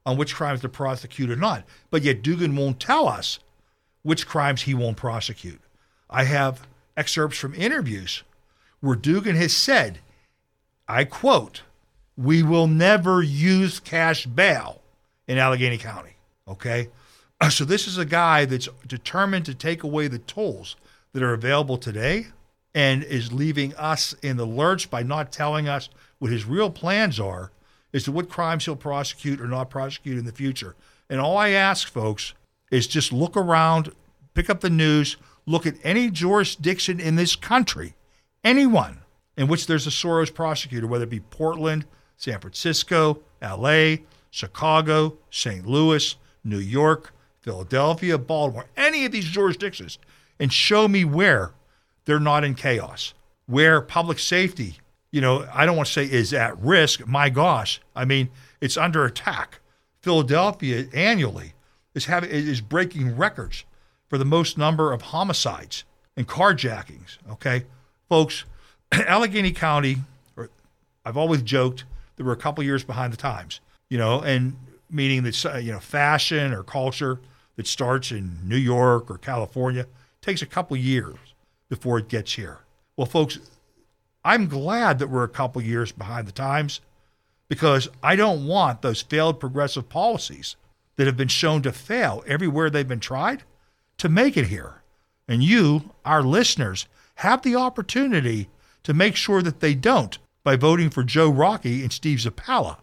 on 0.03 0.17
which 0.17 0.33
crimes 0.33 0.61
to 0.61 0.69
prosecute 0.69 1.29
or 1.29 1.35
not. 1.35 1.63
But 1.91 2.01
yet 2.01 2.23
Dugan 2.23 2.55
won't 2.55 2.79
tell 2.79 3.07
us 3.07 3.37
which 4.01 4.27
crimes 4.27 4.63
he 4.63 4.73
won't 4.73 4.97
prosecute. 4.97 5.61
I 6.09 6.23
have 6.23 6.67
excerpts 6.97 7.37
from 7.37 7.53
interviews 7.53 8.23
where 8.79 8.95
Dugan 8.95 9.35
has 9.35 9.55
said, 9.55 9.99
I 10.87 11.03
quote, 11.03 11.61
we 12.17 12.43
will 12.43 12.67
never 12.67 13.21
use 13.21 13.79
cash 13.79 14.25
bail 14.25 14.81
in 15.27 15.37
Allegheny 15.37 15.77
County. 15.77 16.15
Okay? 16.47 16.89
So 17.49 17.65
this 17.65 17.87
is 17.89 17.97
a 17.97 18.05
guy 18.05 18.45
that's 18.45 18.69
determined 18.87 19.45
to 19.47 19.53
take 19.53 19.83
away 19.83 20.07
the 20.07 20.19
tools 20.19 20.77
that 21.11 21.21
are 21.21 21.33
available 21.33 21.77
today 21.77 22.27
and 22.73 23.03
is 23.03 23.33
leaving 23.33 23.75
us 23.75 24.15
in 24.21 24.37
the 24.37 24.45
lurch 24.45 24.89
by 24.89 25.03
not 25.03 25.33
telling 25.33 25.67
us 25.67 25.89
what 26.19 26.31
his 26.31 26.45
real 26.45 26.69
plans 26.69 27.19
are 27.19 27.51
as 27.93 28.03
to 28.03 28.13
what 28.13 28.29
crimes 28.29 28.63
he'll 28.63 28.77
prosecute 28.77 29.41
or 29.41 29.47
not 29.47 29.69
prosecute 29.69 30.17
in 30.17 30.25
the 30.25 30.31
future. 30.31 30.75
And 31.09 31.19
all 31.19 31.37
I 31.37 31.49
ask, 31.49 31.89
folks, 31.89 32.33
is 32.71 32.87
just 32.87 33.11
look 33.11 33.35
around, 33.35 33.91
pick 34.33 34.49
up 34.49 34.61
the 34.61 34.69
news, 34.69 35.17
look 35.45 35.67
at 35.67 35.75
any 35.83 36.09
jurisdiction 36.09 36.99
in 36.99 37.15
this 37.15 37.35
country, 37.35 37.93
anyone 38.43 38.99
in 39.37 39.47
which 39.47 39.67
there's 39.67 39.85
a 39.85 39.91
Soros 39.91 40.33
prosecutor, 40.33 40.87
whether 40.87 41.03
it 41.03 41.09
be 41.09 41.19
Portland, 41.19 41.85
San 42.17 42.39
Francisco, 42.39 43.19
LA, 43.41 43.95
Chicago, 44.31 45.17
St. 45.29 45.65
Louis, 45.65 46.15
New 46.43 46.59
York, 46.59 47.13
Philadelphia, 47.41 48.17
Baltimore, 48.17 48.65
any 48.77 49.05
of 49.05 49.11
these 49.11 49.25
jurisdictions, 49.25 49.99
and 50.39 50.51
show 50.51 50.87
me 50.87 51.05
where 51.05 51.51
they're 52.05 52.19
not 52.19 52.43
in 52.43 52.55
chaos, 52.55 53.13
where 53.45 53.81
public 53.81 54.19
safety, 54.19 54.77
you 55.11 55.21
know, 55.21 55.47
I 55.53 55.65
don't 55.65 55.75
want 55.75 55.87
to 55.87 55.93
say 55.93 56.05
is 56.05 56.33
at 56.33 56.57
risk. 56.59 57.05
My 57.07 57.29
gosh, 57.29 57.81
I 57.95 58.05
mean, 58.05 58.29
it's 58.61 58.77
under 58.77 59.05
attack. 59.05 59.59
Philadelphia 60.01 60.87
annually 60.93 61.53
is 61.93 62.05
having 62.05 62.29
is 62.29 62.61
breaking 62.61 63.15
records 63.15 63.63
for 64.09 64.17
the 64.17 64.25
most 64.25 64.57
number 64.57 64.91
of 64.91 65.01
homicides 65.01 65.83
and 66.17 66.27
carjackings. 66.27 67.17
Okay, 67.31 67.65
folks, 68.09 68.45
Allegheny 68.91 69.51
County, 69.51 69.97
or 70.35 70.49
I've 71.05 71.17
always 71.17 71.41
joked, 71.41 71.85
that 72.23 72.27
we're 72.27 72.33
a 72.33 72.37
couple 72.37 72.63
years 72.63 72.83
behind 72.83 73.13
the 73.13 73.17
times. 73.17 73.59
You 73.89 73.97
know, 73.97 74.21
and 74.21 74.55
meaning 74.89 75.23
that 75.23 75.45
uh, 75.45 75.57
you 75.57 75.71
know 75.71 75.79
fashion 75.79 76.53
or 76.53 76.63
culture 76.63 77.19
that 77.55 77.67
starts 77.67 78.11
in 78.11 78.39
New 78.43 78.57
York 78.57 79.11
or 79.11 79.17
California 79.17 79.85
takes 80.21 80.41
a 80.41 80.47
couple 80.47 80.75
years 80.77 81.17
before 81.69 81.99
it 81.99 82.07
gets 82.07 82.33
here. 82.33 82.59
Well, 82.97 83.05
folks, 83.05 83.39
I'm 84.23 84.47
glad 84.47 84.99
that 84.99 85.09
we're 85.09 85.23
a 85.23 85.29
couple 85.29 85.61
years 85.61 85.91
behind 85.91 86.27
the 86.27 86.31
times 86.31 86.81
because 87.49 87.89
I 88.01 88.15
don't 88.15 88.47
want 88.47 88.81
those 88.81 89.01
failed 89.01 89.39
progressive 89.39 89.89
policies 89.89 90.55
that 90.95 91.07
have 91.07 91.17
been 91.17 91.27
shown 91.27 91.61
to 91.63 91.71
fail 91.71 92.23
everywhere 92.25 92.69
they've 92.69 92.87
been 92.87 92.99
tried 92.99 93.43
to 93.97 94.09
make 94.09 94.37
it 94.37 94.47
here. 94.47 94.81
And 95.27 95.43
you, 95.43 95.91
our 96.05 96.23
listeners, 96.23 96.87
have 97.15 97.41
the 97.41 97.55
opportunity 97.55 98.49
to 98.83 98.93
make 98.93 99.15
sure 99.15 99.41
that 99.41 99.59
they 99.59 99.75
don't 99.75 100.17
by 100.43 100.55
voting 100.55 100.89
for 100.89 101.03
Joe 101.03 101.29
Rockey 101.29 101.81
and 101.81 101.91
Steve 101.91 102.19
Zappala 102.19 102.77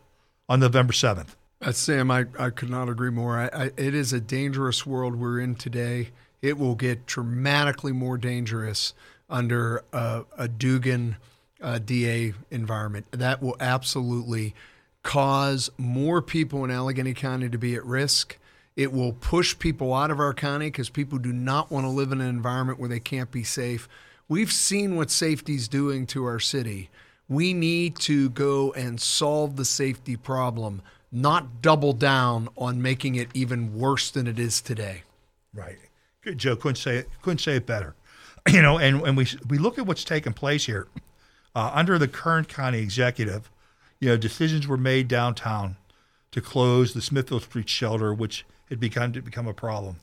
on 0.48 0.60
November 0.60 0.92
7th. 0.92 1.36
Uh, 1.62 1.72
Sam, 1.72 2.10
I, 2.10 2.24
I 2.38 2.50
could 2.50 2.70
not 2.70 2.88
agree 2.88 3.10
more. 3.10 3.38
I, 3.38 3.50
I, 3.52 3.64
it 3.76 3.94
is 3.94 4.12
a 4.12 4.20
dangerous 4.20 4.86
world 4.86 5.16
we're 5.16 5.40
in 5.40 5.54
today. 5.54 6.08
It 6.40 6.58
will 6.58 6.74
get 6.74 7.04
dramatically 7.04 7.92
more 7.92 8.16
dangerous 8.16 8.94
under 9.28 9.84
a, 9.92 10.24
a 10.38 10.48
Dugan 10.48 11.16
uh, 11.60 11.78
DA 11.78 12.32
environment. 12.50 13.06
That 13.10 13.42
will 13.42 13.56
absolutely 13.60 14.54
cause 15.02 15.70
more 15.76 16.22
people 16.22 16.64
in 16.64 16.70
Allegheny 16.70 17.12
County 17.12 17.50
to 17.50 17.58
be 17.58 17.74
at 17.74 17.84
risk. 17.84 18.38
It 18.74 18.92
will 18.92 19.12
push 19.12 19.58
people 19.58 19.92
out 19.92 20.10
of 20.10 20.18
our 20.18 20.32
county 20.32 20.66
because 20.66 20.88
people 20.88 21.18
do 21.18 21.32
not 21.32 21.70
want 21.70 21.84
to 21.84 21.90
live 21.90 22.12
in 22.12 22.22
an 22.22 22.28
environment 22.28 22.78
where 22.78 22.88
they 22.88 23.00
can't 23.00 23.30
be 23.30 23.44
safe. 23.44 23.86
We've 24.28 24.52
seen 24.52 24.96
what 24.96 25.10
safety's 25.10 25.68
doing 25.68 26.06
to 26.08 26.24
our 26.24 26.40
city. 26.40 26.88
We 27.30 27.54
need 27.54 27.96
to 28.00 28.28
go 28.30 28.72
and 28.72 29.00
solve 29.00 29.54
the 29.54 29.64
safety 29.64 30.16
problem, 30.16 30.82
not 31.12 31.62
double 31.62 31.92
down 31.92 32.48
on 32.58 32.82
making 32.82 33.14
it 33.14 33.28
even 33.32 33.78
worse 33.78 34.10
than 34.10 34.26
it 34.26 34.38
is 34.38 34.60
today. 34.60 35.04
Right. 35.54 35.78
Good, 36.22 36.38
Joe. 36.38 36.56
Couldn't 36.56 36.76
say 36.76 36.96
it. 36.96 37.08
Couldn't 37.22 37.38
say 37.38 37.56
it 37.56 37.66
better. 37.66 37.94
You 38.50 38.62
know, 38.62 38.78
and 38.78 39.02
when 39.02 39.16
we 39.16 39.28
we 39.48 39.58
look 39.58 39.78
at 39.78 39.84
what's 39.86 40.02
taken 40.02 40.32
place 40.32 40.64
here 40.64 40.88
uh, 41.54 41.70
under 41.74 41.98
the 41.98 42.08
current 42.08 42.48
County 42.48 42.78
executive, 42.78 43.50
you 44.00 44.08
know, 44.08 44.16
decisions 44.16 44.66
were 44.66 44.78
made 44.78 45.08
downtown 45.08 45.76
to 46.32 46.40
close 46.40 46.94
the 46.94 47.02
Smithfield 47.02 47.42
Street 47.42 47.68
shelter, 47.68 48.14
which 48.14 48.46
had 48.70 48.80
begun 48.80 49.12
to 49.12 49.20
become 49.20 49.46
a 49.46 49.52
problem. 49.52 49.96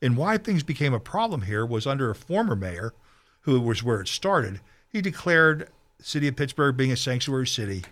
And 0.00 0.16
why 0.16 0.38
things 0.38 0.62
became 0.62 0.94
a 0.94 1.00
problem 1.00 1.42
here 1.42 1.66
was 1.66 1.84
under 1.84 2.08
a 2.08 2.14
former 2.14 2.54
mayor, 2.54 2.94
who 3.40 3.60
was 3.60 3.82
where 3.82 4.00
it 4.00 4.08
started. 4.08 4.60
He 4.88 5.02
declared 5.02 5.68
city 6.02 6.28
of 6.28 6.36
Pittsburgh 6.36 6.76
being 6.76 6.92
a 6.92 6.96
sanctuary 6.96 7.46
city 7.46 7.84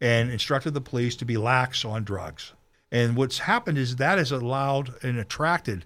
and 0.00 0.30
instructed 0.30 0.74
the 0.74 0.80
police 0.80 1.16
to 1.16 1.24
be 1.24 1.36
lax 1.36 1.84
on 1.84 2.04
drugs. 2.04 2.52
And 2.90 3.16
what's 3.16 3.38
happened 3.38 3.78
is 3.78 3.96
that 3.96 4.18
has 4.18 4.32
allowed 4.32 4.94
and 5.02 5.18
attracted 5.18 5.84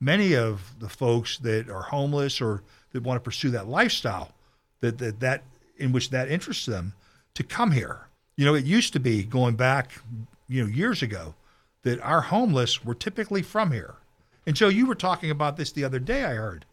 many 0.00 0.34
of 0.34 0.74
the 0.80 0.88
folks 0.88 1.38
that 1.38 1.70
are 1.70 1.82
homeless 1.82 2.40
or 2.40 2.62
that 2.92 3.02
want 3.02 3.16
to 3.16 3.24
pursue 3.24 3.50
that 3.50 3.68
lifestyle 3.68 4.32
that, 4.80 4.98
that, 4.98 5.20
that 5.20 5.44
in 5.76 5.92
which 5.92 6.10
that 6.10 6.30
interests 6.30 6.66
them 6.66 6.92
to 7.34 7.42
come 7.42 7.70
here. 7.70 8.08
You 8.36 8.44
know, 8.44 8.54
it 8.54 8.64
used 8.64 8.92
to 8.92 9.00
be 9.00 9.22
going 9.22 9.56
back, 9.56 9.92
you 10.48 10.62
know, 10.62 10.68
years 10.68 11.02
ago 11.02 11.34
that 11.82 12.00
our 12.00 12.20
homeless 12.20 12.84
were 12.84 12.94
typically 12.94 13.42
from 13.42 13.72
here. 13.72 13.94
And 14.46 14.56
Joe, 14.56 14.68
you 14.68 14.86
were 14.86 14.94
talking 14.94 15.30
about 15.30 15.56
this 15.56 15.72
the 15.72 15.84
other 15.84 15.98
day, 15.98 16.24
I 16.24 16.34
heard. 16.34 16.64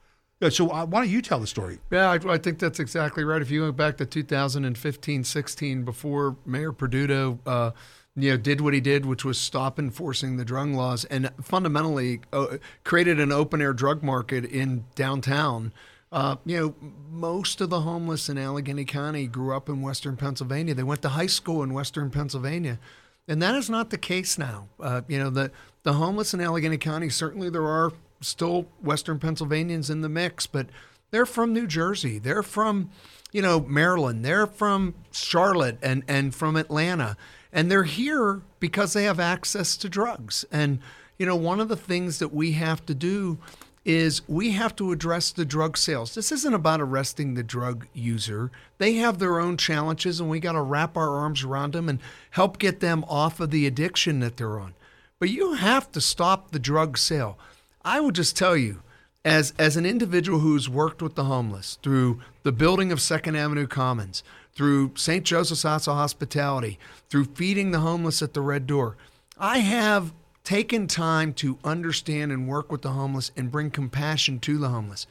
So 0.42 0.70
uh, 0.70 0.86
why 0.86 1.02
don't 1.02 1.10
you 1.10 1.22
tell 1.22 1.40
the 1.40 1.48
story? 1.48 1.80
Yeah, 1.92 2.12
I, 2.12 2.34
I, 2.34 2.38
think 2.38 2.60
that's 2.60 2.80
exactly 2.80 3.26
right. 3.26 3.42
If 3.42 3.52
you 3.52 3.64
went 3.64 3.76
back 3.76 3.98
to 3.98 4.06
2015, 4.06 5.24
16, 5.26 5.84
before 5.84 6.38
Mayor 6.46 6.72
Peduto, 6.72 7.40
uh, 7.46 7.72
you 8.16 8.32
know, 8.32 8.38
did 8.38 8.62
what 8.62 8.74
he 8.74 8.80
did, 8.80 9.06
which 9.06 9.26
was 9.26 9.38
stop 9.38 9.78
enforcing 9.78 10.38
the 10.38 10.46
drug 10.46 10.70
laws 10.70 11.04
and 11.06 11.30
fundamentally 11.42 12.22
uh, 12.32 12.58
created 12.86 13.20
an 13.20 13.34
open 13.34 13.62
air 13.62 13.74
drug 13.74 14.02
market 14.02 14.46
in 14.46 14.86
downtown 14.96 15.74
uh, 16.12 16.38
you 16.46 16.58
know, 16.58 16.76
most 17.12 17.62
of 17.62 17.70
the 17.70 17.82
homeless 17.82 18.30
in 18.30 18.38
Allegheny 18.38 18.86
County 18.86 19.28
grew 19.28 19.56
up 19.56 19.70
in 19.70 19.82
Western 19.82 20.18
Pennsylvania. 20.18 20.74
They 20.74 20.84
went 20.84 21.02
to 21.04 21.10
high 21.10 21.28
school 21.28 21.62
in 21.62 21.74
Western 21.74 22.10
Pennsylvania, 22.10 22.80
and 23.28 23.42
that 23.42 23.56
is 23.56 23.70
not 23.70 23.92
the 23.92 23.98
case 23.98 24.38
now. 24.38 24.70
Uh, 24.80 25.02
you 25.08 25.20
know, 25.20 25.30
the 25.30 25.52
the 25.84 25.94
homeless 25.94 26.34
in 26.34 26.42
Allegheny 26.42 26.78
County 26.78 27.10
certainly 27.10 27.50
there 27.50 27.66
are 27.66 27.92
still 28.22 28.68
Western 28.82 29.20
Pennsylvanians 29.20 29.90
in 29.90 30.02
the 30.02 30.10
mix, 30.10 30.46
but 30.48 30.68
they're 31.12 31.26
from 31.26 31.54
New 31.54 31.68
Jersey. 31.68 32.20
They're 32.20 32.44
from, 32.44 32.90
you 33.32 33.42
know, 33.42 33.62
Maryland. 33.62 34.24
They're 34.24 34.48
from 34.48 34.96
Charlotte 35.12 35.78
and 35.82 36.04
and 36.08 36.34
from 36.34 36.56
Atlanta, 36.56 37.18
and 37.52 37.72
they're 37.72 37.84
here 37.84 38.42
because 38.60 38.94
they 38.94 39.04
have 39.04 39.20
access 39.20 39.78
to 39.78 39.90
drugs. 39.90 40.46
And 40.52 40.80
you 41.18 41.26
know, 41.26 41.36
one 41.36 41.60
of 41.60 41.68
the 41.68 41.76
things 41.76 42.20
that 42.20 42.34
we 42.34 42.54
have 42.54 42.86
to 42.86 42.96
do 42.96 43.40
is 43.86 44.28
we 44.28 44.52
have 44.52 44.76
to 44.76 44.92
address 44.92 45.32
the 45.32 45.46
drug 45.46 45.78
sales. 45.78 46.14
This 46.14 46.32
isn't 46.32 46.54
about 46.54 46.82
arresting 46.82 47.34
the 47.34 47.44
drug 47.44 47.88
user. 47.94 48.52
They 48.78 48.96
have 48.96 49.20
their 49.20 49.40
own 49.40 49.58
challenges, 49.58 50.20
and 50.20 50.30
we 50.30 50.40
got 50.40 50.52
to 50.52 50.62
wrap 50.62 50.96
our 50.96 51.10
arms 51.10 51.44
around 51.44 51.74
them 51.74 51.90
and 51.90 52.00
help 52.32 52.60
get 52.60 52.82
them 52.82 53.04
off 53.08 53.40
of 53.40 53.52
the 53.52 53.66
addiction 53.66 54.20
that 54.20 54.38
they're 54.38 54.60
on. 54.60 54.74
But 55.18 55.30
you 55.30 55.54
have 55.54 55.92
to 55.94 56.02
stop 56.02 56.52
the 56.52 56.60
drug 56.60 56.98
sale. 56.98 57.38
I 57.84 58.00
would 58.00 58.16
just 58.16 58.36
tell 58.36 58.58
you, 58.58 58.82
as, 59.24 59.54
as 59.58 59.78
an 59.78 59.86
individual 59.86 60.40
who's 60.40 60.70
worked 60.70 61.02
with 61.02 61.16
the 61.16 61.26
homeless 61.26 61.78
through 61.84 62.20
the 62.44 62.52
building 62.52 62.92
of 62.92 63.02
Second 63.02 63.36
Avenue 63.36 63.68
Commons, 63.68 64.24
through 64.54 64.92
St. 64.96 65.26
Joseph's 65.26 65.66
of 65.66 65.96
Hospitality, 65.96 66.80
through 67.10 67.26
feeding 67.26 67.72
the 67.72 67.80
homeless 67.80 68.22
at 68.22 68.34
the 68.34 68.42
Red 68.42 68.68
Door, 68.68 68.98
I 69.38 69.60
have 69.60 70.14
taken 70.44 70.88
time 70.88 71.34
to 71.34 71.60
understand 71.64 72.32
and 72.32 72.48
work 72.48 72.72
with 72.72 72.82
the 72.82 72.92
homeless 72.92 73.32
and 73.38 73.52
bring 73.52 73.70
compassion 73.70 74.40
to 74.40 74.58
the 74.58 74.70
homeless. 74.70 75.06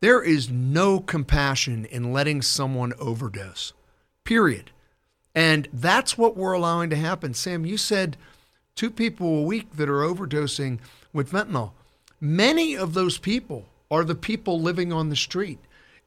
There 0.00 0.22
is 0.22 0.50
no 0.50 0.98
compassion 0.98 1.84
in 1.84 2.12
letting 2.12 2.42
someone 2.42 2.92
overdose, 2.98 3.72
period. 4.24 4.70
And 5.34 5.68
that's 5.72 6.18
what 6.18 6.36
we're 6.36 6.52
allowing 6.52 6.90
to 6.90 6.96
happen. 6.96 7.32
Sam, 7.32 7.64
you 7.64 7.76
said 7.76 8.16
two 8.74 8.90
people 8.90 9.38
a 9.38 9.42
week 9.42 9.76
that 9.76 9.88
are 9.88 10.02
overdosing 10.02 10.80
with 11.12 11.30
fentanyl. 11.30 11.70
Many 12.24 12.76
of 12.76 12.94
those 12.94 13.18
people 13.18 13.66
are 13.90 14.04
the 14.04 14.14
people 14.14 14.60
living 14.60 14.92
on 14.92 15.08
the 15.08 15.16
street. 15.16 15.58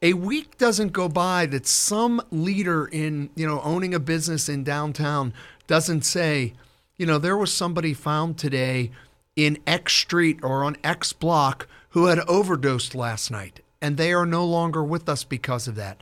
A 0.01 0.13
week 0.13 0.57
doesn't 0.57 0.93
go 0.93 1.09
by 1.09 1.45
that 1.47 1.67
some 1.67 2.21
leader 2.31 2.85
in, 2.85 3.29
you 3.35 3.45
know, 3.45 3.59
owning 3.59 3.93
a 3.93 3.99
business 3.99 4.47
in 4.47 4.63
downtown 4.63 5.33
doesn't 5.67 6.05
say, 6.05 6.53
you 6.95 7.05
know, 7.05 7.17
there 7.17 7.35
was 7.35 7.51
somebody 7.51 7.93
found 7.93 8.37
today 8.37 8.91
in 9.35 9.57
X 9.67 9.91
street 9.91 10.39
or 10.41 10.63
on 10.63 10.77
X 10.85 11.11
block 11.11 11.67
who 11.89 12.05
had 12.05 12.19
overdosed 12.29 12.95
last 12.95 13.29
night, 13.29 13.59
and 13.81 13.97
they 13.97 14.13
are 14.13 14.25
no 14.25 14.45
longer 14.45 14.85
with 14.85 15.09
us 15.09 15.25
because 15.25 15.67
of 15.67 15.75
that. 15.75 16.01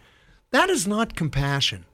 That 0.52 0.70
is 0.70 0.86
not 0.86 1.16
compassion. 1.16 1.86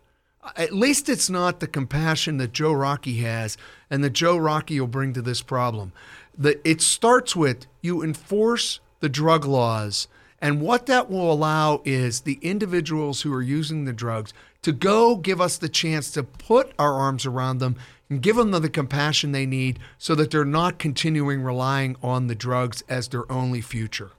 At 0.58 0.74
least 0.74 1.08
it's 1.08 1.30
not 1.30 1.62
the 1.62 1.68
compassion 1.68 2.36
that 2.38 2.52
Joe 2.52 2.74
Rockey 2.74 3.20
has 3.20 3.56
and 3.90 4.04
that 4.04 4.12
Joe 4.12 4.36
Rockey 4.36 4.78
will 4.78 4.88
bring 4.88 5.14
to 5.14 5.22
this 5.22 5.42
problem. 5.42 5.94
The, 6.38 6.60
it 6.68 6.82
starts 6.82 7.36
with 7.36 7.66
you 7.82 8.04
enforce 8.04 8.80
the 9.00 9.10
drug 9.10 9.46
laws, 9.46 10.08
and 10.42 10.62
what 10.62 10.86
that 10.86 11.10
will 11.10 11.32
allow 11.32 11.82
is 11.86 12.22
the 12.22 12.40
individuals 12.42 13.22
who 13.22 13.34
are 13.34 13.42
using 13.42 13.86
the 13.86 13.94
drugs 13.94 14.34
to 14.62 14.72
go 14.72 15.16
give 15.16 15.40
us 15.40 15.58
the 15.58 15.70
chance 15.70 16.12
to 16.12 16.24
put 16.24 16.72
our 16.78 16.94
arms 16.94 17.26
around 17.26 17.60
them 17.60 17.76
and 18.10 18.22
give 18.22 18.36
them 18.36 18.52
the 18.52 18.70
compassion 18.70 19.32
they 19.32 19.46
need 19.46 19.80
so 19.98 20.16
that 20.16 20.32
they're 20.32 20.46
not 20.46 20.80
continuing 20.80 21.42
relying 21.42 21.96
on 22.02 22.28
the 22.28 22.36
drugs 22.36 22.84
as 22.90 23.08
their 23.08 23.30
only 23.32 23.62
future. 23.62 24.12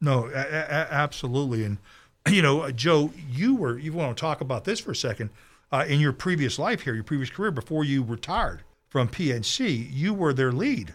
No, 0.00 0.26
a- 0.26 0.30
a- 0.30 0.92
absolutely. 0.92 1.64
And, 1.64 1.78
you 2.28 2.42
know, 2.42 2.70
Joe, 2.70 3.10
you 3.30 3.54
were, 3.56 3.78
you 3.78 3.92
want 3.92 4.16
to 4.16 4.20
talk 4.20 4.40
about 4.40 4.64
this 4.64 4.80
for 4.80 4.92
a 4.92 4.96
second. 4.96 5.30
Uh, 5.70 5.86
in 5.88 6.00
your 6.00 6.12
previous 6.12 6.58
life 6.58 6.82
here, 6.82 6.94
your 6.94 7.02
previous 7.04 7.30
career, 7.30 7.50
before 7.50 7.82
you 7.82 8.02
retired 8.02 8.60
from 8.90 9.08
PNC, 9.08 9.88
you 9.90 10.12
were 10.12 10.34
their 10.34 10.52
lead 10.52 10.92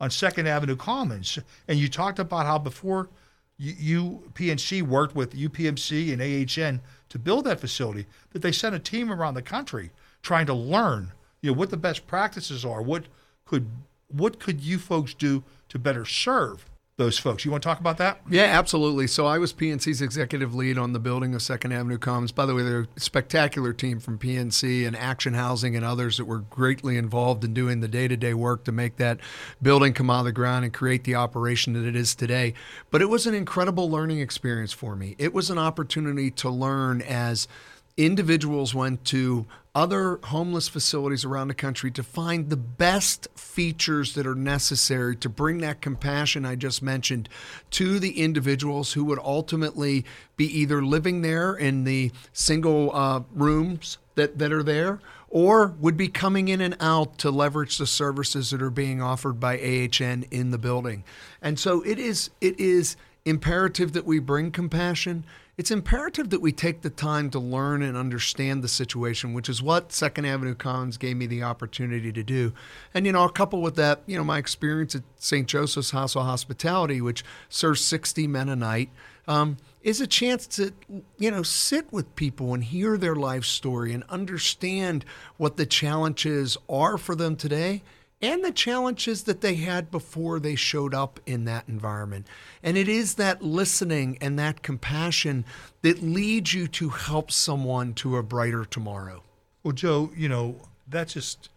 on 0.00 0.10
Second 0.10 0.46
Avenue 0.46 0.76
Commons. 0.76 1.38
And 1.68 1.78
you 1.78 1.88
talked 1.88 2.18
about 2.18 2.46
how 2.46 2.58
before 2.58 3.08
you, 3.56 4.30
PNC 4.34 4.82
worked 4.82 5.14
with 5.14 5.34
UPMC 5.34 6.12
and 6.12 6.20
AHN 6.20 6.80
to 7.08 7.18
build 7.18 7.44
that 7.44 7.60
facility, 7.60 8.06
that 8.32 8.42
they 8.42 8.50
sent 8.50 8.74
a 8.74 8.80
team 8.80 9.12
around 9.12 9.34
the 9.34 9.42
country 9.42 9.90
trying 10.22 10.46
to 10.46 10.54
learn 10.54 11.12
you 11.44 11.50
know 11.50 11.56
what 11.56 11.68
the 11.68 11.76
best 11.76 12.06
practices 12.06 12.64
are 12.64 12.80
what 12.80 13.04
could 13.44 13.68
what 14.08 14.40
could 14.40 14.62
you 14.62 14.78
folks 14.78 15.12
do 15.12 15.44
to 15.68 15.78
better 15.78 16.06
serve 16.06 16.64
those 16.96 17.18
folks. 17.18 17.44
You 17.44 17.50
want 17.50 17.62
to 17.62 17.68
talk 17.68 17.80
about 17.80 17.98
that? 17.98 18.20
Yeah, 18.30 18.44
absolutely. 18.44 19.08
So 19.08 19.26
I 19.26 19.38
was 19.38 19.52
PNC's 19.52 20.00
executive 20.00 20.54
lead 20.54 20.78
on 20.78 20.92
the 20.92 21.00
building 21.00 21.34
of 21.34 21.42
Second 21.42 21.72
Avenue 21.72 21.98
Commons. 21.98 22.30
By 22.30 22.46
the 22.46 22.54
way, 22.54 22.62
they're 22.62 22.86
a 22.96 23.00
spectacular 23.00 23.72
team 23.72 23.98
from 23.98 24.16
PNC 24.16 24.86
and 24.86 24.94
Action 24.94 25.34
Housing 25.34 25.74
and 25.74 25.84
others 25.84 26.18
that 26.18 26.26
were 26.26 26.38
greatly 26.38 26.96
involved 26.96 27.42
in 27.42 27.52
doing 27.52 27.80
the 27.80 27.88
day-to-day 27.88 28.34
work 28.34 28.62
to 28.64 28.72
make 28.72 28.96
that 28.96 29.18
building 29.60 29.92
come 29.92 30.08
out 30.08 30.20
of 30.20 30.26
the 30.26 30.32
ground 30.32 30.64
and 30.64 30.72
create 30.72 31.02
the 31.02 31.16
operation 31.16 31.72
that 31.72 31.84
it 31.84 31.96
is 31.96 32.14
today. 32.14 32.54
But 32.92 33.02
it 33.02 33.08
was 33.08 33.26
an 33.26 33.34
incredible 33.34 33.90
learning 33.90 34.20
experience 34.20 34.72
for 34.72 34.94
me. 34.94 35.16
It 35.18 35.34
was 35.34 35.50
an 35.50 35.58
opportunity 35.58 36.30
to 36.30 36.48
learn 36.48 37.02
as 37.02 37.48
individuals 37.96 38.74
went 38.74 39.04
to 39.04 39.46
other 39.74 40.20
homeless 40.24 40.68
facilities 40.68 41.24
around 41.24 41.48
the 41.48 41.54
country 41.54 41.90
to 41.90 42.02
find 42.02 42.48
the 42.48 42.56
best 42.56 43.26
features 43.34 44.14
that 44.14 44.26
are 44.26 44.34
necessary 44.34 45.16
to 45.16 45.28
bring 45.28 45.58
that 45.58 45.80
compassion 45.80 46.44
I 46.44 46.54
just 46.54 46.82
mentioned 46.82 47.28
to 47.72 47.98
the 47.98 48.20
individuals 48.20 48.92
who 48.92 49.04
would 49.04 49.18
ultimately 49.18 50.04
be 50.36 50.46
either 50.60 50.84
living 50.84 51.22
there 51.22 51.54
in 51.54 51.84
the 51.84 52.12
single 52.32 52.94
uh, 52.94 53.22
rooms 53.32 53.98
that, 54.14 54.38
that 54.38 54.52
are 54.52 54.62
there 54.62 55.00
or 55.28 55.74
would 55.80 55.96
be 55.96 56.06
coming 56.06 56.46
in 56.46 56.60
and 56.60 56.76
out 56.78 57.18
to 57.18 57.30
leverage 57.30 57.78
the 57.78 57.86
services 57.86 58.50
that 58.50 58.62
are 58.62 58.70
being 58.70 59.02
offered 59.02 59.40
by 59.40 59.56
AHN 59.56 60.24
in 60.30 60.52
the 60.52 60.58
building. 60.58 61.02
And 61.42 61.58
so 61.58 61.82
it 61.82 61.98
is 61.98 62.30
it 62.40 62.58
is 62.60 62.96
imperative 63.24 63.92
that 63.94 64.04
we 64.04 64.20
bring 64.20 64.52
compassion 64.52 65.24
it's 65.56 65.70
imperative 65.70 66.30
that 66.30 66.40
we 66.40 66.50
take 66.50 66.82
the 66.82 66.90
time 66.90 67.30
to 67.30 67.38
learn 67.38 67.82
and 67.82 67.96
understand 67.96 68.62
the 68.62 68.68
situation, 68.68 69.32
which 69.32 69.48
is 69.48 69.62
what 69.62 69.92
Second 69.92 70.24
Avenue 70.24 70.54
Commons 70.54 70.96
gave 70.96 71.16
me 71.16 71.26
the 71.26 71.44
opportunity 71.44 72.10
to 72.12 72.22
do. 72.24 72.52
And, 72.92 73.06
you 73.06 73.12
know, 73.12 73.24
a 73.24 73.30
couple 73.30 73.62
with 73.62 73.76
that, 73.76 74.02
you 74.06 74.16
know, 74.16 74.24
my 74.24 74.38
experience 74.38 74.96
at 74.96 75.02
St. 75.16 75.46
Joseph's 75.46 75.92
House 75.92 76.16
of 76.16 76.22
Hospitality, 76.22 77.00
which 77.00 77.24
serves 77.48 77.80
60 77.82 78.26
men 78.26 78.48
a 78.48 78.56
night, 78.56 78.90
um, 79.28 79.56
is 79.82 80.00
a 80.00 80.06
chance 80.08 80.46
to, 80.48 80.72
you 81.18 81.30
know, 81.30 81.42
sit 81.42 81.92
with 81.92 82.16
people 82.16 82.52
and 82.52 82.64
hear 82.64 82.98
their 82.98 83.14
life 83.14 83.44
story 83.44 83.92
and 83.92 84.02
understand 84.08 85.04
what 85.36 85.56
the 85.56 85.66
challenges 85.66 86.56
are 86.68 86.98
for 86.98 87.14
them 87.14 87.36
today 87.36 87.82
and 88.24 88.42
the 88.42 88.50
challenges 88.50 89.24
that 89.24 89.42
they 89.42 89.56
had 89.56 89.90
before 89.90 90.40
they 90.40 90.54
showed 90.54 90.94
up 90.94 91.20
in 91.26 91.44
that 91.44 91.68
environment. 91.68 92.26
And 92.62 92.78
it 92.78 92.88
is 92.88 93.16
that 93.16 93.42
listening 93.42 94.16
and 94.22 94.38
that 94.38 94.62
compassion 94.62 95.44
that 95.82 96.02
leads 96.02 96.54
you 96.54 96.66
to 96.68 96.88
help 96.88 97.30
someone 97.30 97.92
to 97.94 98.16
a 98.16 98.22
brighter 98.22 98.64
tomorrow. 98.64 99.22
Well, 99.62 99.72
Joe, 99.72 100.10
you 100.16 100.30
know, 100.30 100.56
that 100.88 101.08
just 101.08 101.50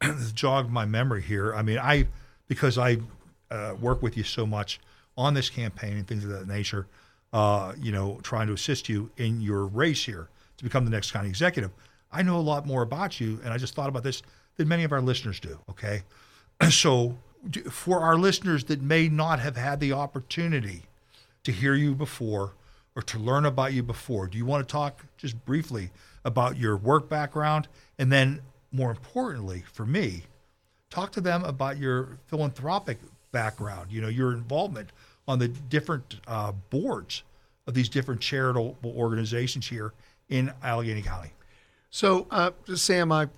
jogged 0.34 0.72
my 0.72 0.84
memory 0.84 1.22
here. 1.22 1.54
I 1.54 1.62
mean, 1.62 1.78
I, 1.78 2.08
because 2.48 2.78
I 2.78 2.98
uh, 3.52 3.76
work 3.80 4.02
with 4.02 4.16
you 4.16 4.24
so 4.24 4.44
much 4.44 4.80
on 5.16 5.34
this 5.34 5.48
campaign 5.48 5.96
and 5.96 6.06
things 6.06 6.24
of 6.24 6.30
that 6.30 6.48
nature, 6.48 6.88
uh, 7.32 7.74
you 7.78 7.92
know, 7.92 8.18
trying 8.24 8.48
to 8.48 8.54
assist 8.54 8.88
you 8.88 9.08
in 9.18 9.40
your 9.40 9.66
race 9.66 10.04
here 10.04 10.28
to 10.56 10.64
become 10.64 10.84
the 10.84 10.90
next 10.90 11.12
county 11.12 11.28
executive. 11.28 11.70
I 12.10 12.22
know 12.22 12.38
a 12.38 12.40
lot 12.40 12.66
more 12.66 12.82
about 12.82 13.20
you, 13.20 13.38
and 13.44 13.52
I 13.52 13.58
just 13.58 13.76
thought 13.76 13.88
about 13.88 14.02
this 14.02 14.22
than 14.58 14.68
many 14.68 14.84
of 14.84 14.92
our 14.92 15.00
listeners 15.00 15.40
do. 15.40 15.58
Okay. 15.70 16.02
So, 16.70 17.16
for 17.70 18.00
our 18.00 18.16
listeners 18.16 18.64
that 18.64 18.82
may 18.82 19.08
not 19.08 19.38
have 19.38 19.56
had 19.56 19.78
the 19.78 19.92
opportunity 19.92 20.82
to 21.44 21.52
hear 21.52 21.74
you 21.74 21.94
before 21.94 22.54
or 22.96 23.02
to 23.02 23.18
learn 23.18 23.46
about 23.46 23.72
you 23.72 23.84
before, 23.84 24.26
do 24.26 24.36
you 24.36 24.44
want 24.44 24.66
to 24.66 24.70
talk 24.70 25.04
just 25.16 25.44
briefly 25.46 25.90
about 26.24 26.56
your 26.56 26.76
work 26.76 27.08
background? 27.08 27.68
And 27.96 28.10
then, 28.10 28.40
more 28.72 28.90
importantly, 28.90 29.62
for 29.72 29.86
me, 29.86 30.24
talk 30.90 31.12
to 31.12 31.20
them 31.20 31.44
about 31.44 31.78
your 31.78 32.18
philanthropic 32.26 32.98
background, 33.30 33.92
you 33.92 34.00
know, 34.00 34.08
your 34.08 34.32
involvement 34.32 34.90
on 35.28 35.38
the 35.38 35.46
different 35.46 36.16
uh, 36.26 36.50
boards 36.70 37.22
of 37.68 37.74
these 37.74 37.88
different 37.88 38.20
charitable 38.20 38.76
organizations 38.84 39.68
here 39.68 39.92
in 40.28 40.52
Allegheny 40.62 41.02
County. 41.02 41.30
So, 41.90 42.26
uh, 42.32 42.50
Sam, 42.74 43.12
I 43.12 43.28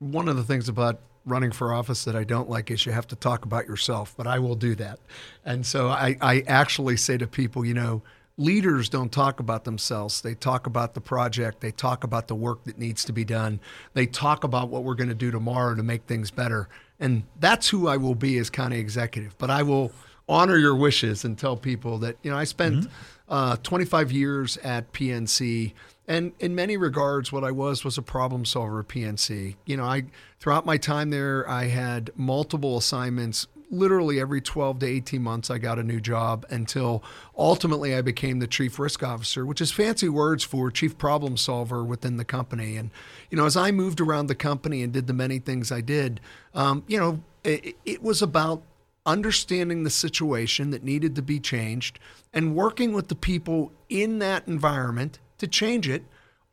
one 0.00 0.28
of 0.28 0.36
the 0.36 0.42
things 0.42 0.68
about 0.68 1.00
running 1.24 1.52
for 1.52 1.72
office 1.72 2.04
that 2.04 2.16
I 2.16 2.24
don't 2.24 2.48
like 2.48 2.70
is 2.70 2.84
you 2.84 2.92
have 2.92 3.06
to 3.08 3.16
talk 3.16 3.44
about 3.44 3.66
yourself, 3.66 4.14
but 4.16 4.26
I 4.26 4.38
will 4.38 4.56
do 4.56 4.74
that. 4.76 4.98
And 5.44 5.64
so 5.64 5.88
I, 5.88 6.16
I 6.20 6.42
actually 6.48 6.96
say 6.96 7.18
to 7.18 7.26
people, 7.26 7.64
you 7.64 7.74
know, 7.74 8.02
leaders 8.38 8.88
don't 8.88 9.12
talk 9.12 9.38
about 9.38 9.64
themselves. 9.64 10.22
They 10.22 10.34
talk 10.34 10.66
about 10.66 10.94
the 10.94 11.00
project, 11.00 11.60
they 11.60 11.70
talk 11.70 12.04
about 12.04 12.26
the 12.26 12.34
work 12.34 12.64
that 12.64 12.78
needs 12.78 13.04
to 13.04 13.12
be 13.12 13.24
done, 13.24 13.60
they 13.92 14.06
talk 14.06 14.44
about 14.44 14.70
what 14.70 14.82
we're 14.82 14.94
going 14.94 15.10
to 15.10 15.14
do 15.14 15.30
tomorrow 15.30 15.74
to 15.74 15.82
make 15.82 16.04
things 16.04 16.30
better. 16.30 16.68
And 16.98 17.24
that's 17.38 17.68
who 17.68 17.86
I 17.86 17.98
will 17.98 18.14
be 18.14 18.38
as 18.38 18.48
county 18.50 18.78
executive. 18.78 19.36
But 19.38 19.50
I 19.50 19.62
will 19.62 19.92
honor 20.28 20.56
your 20.56 20.74
wishes 20.74 21.24
and 21.24 21.36
tell 21.36 21.56
people 21.56 21.98
that, 21.98 22.16
you 22.22 22.30
know, 22.30 22.36
I 22.36 22.44
spent 22.44 22.84
mm-hmm. 22.84 22.90
uh, 23.28 23.56
25 23.62 24.12
years 24.12 24.56
at 24.58 24.90
PNC 24.92 25.72
and 26.10 26.32
in 26.40 26.56
many 26.56 26.76
regards, 26.76 27.30
what 27.30 27.44
I 27.44 27.52
was 27.52 27.84
was 27.84 27.96
a 27.96 28.02
problem 28.02 28.44
solver 28.44 28.80
at 28.80 28.88
PNC. 28.88 29.54
You 29.64 29.76
know, 29.76 29.84
I 29.84 30.06
throughout 30.40 30.66
my 30.66 30.76
time 30.76 31.10
there, 31.10 31.48
I 31.48 31.66
had 31.66 32.10
multiple 32.16 32.76
assignments. 32.76 33.46
Literally 33.70 34.18
every 34.18 34.40
12 34.40 34.80
to 34.80 34.86
18 34.86 35.22
months, 35.22 35.50
I 35.50 35.58
got 35.58 35.78
a 35.78 35.84
new 35.84 36.00
job 36.00 36.44
until 36.50 37.04
ultimately 37.38 37.94
I 37.94 38.02
became 38.02 38.40
the 38.40 38.48
chief 38.48 38.80
risk 38.80 39.04
officer, 39.04 39.46
which 39.46 39.60
is 39.60 39.70
fancy 39.70 40.08
words 40.08 40.42
for 40.42 40.72
chief 40.72 40.98
problem 40.98 41.36
solver 41.36 41.84
within 41.84 42.16
the 42.16 42.24
company. 42.24 42.76
And, 42.76 42.90
you 43.30 43.38
know, 43.38 43.46
as 43.46 43.56
I 43.56 43.70
moved 43.70 44.00
around 44.00 44.26
the 44.26 44.34
company 44.34 44.82
and 44.82 44.92
did 44.92 45.06
the 45.06 45.12
many 45.12 45.38
things 45.38 45.70
I 45.70 45.80
did, 45.80 46.20
um, 46.56 46.82
you 46.88 46.98
know, 46.98 47.22
it, 47.44 47.76
it 47.84 48.02
was 48.02 48.20
about 48.20 48.64
understanding 49.06 49.84
the 49.84 49.90
situation 49.90 50.70
that 50.70 50.82
needed 50.82 51.14
to 51.14 51.22
be 51.22 51.38
changed 51.38 52.00
and 52.32 52.56
working 52.56 52.92
with 52.92 53.06
the 53.06 53.14
people 53.14 53.70
in 53.88 54.18
that 54.18 54.48
environment 54.48 55.20
to 55.40 55.48
change 55.48 55.88
it, 55.88 56.04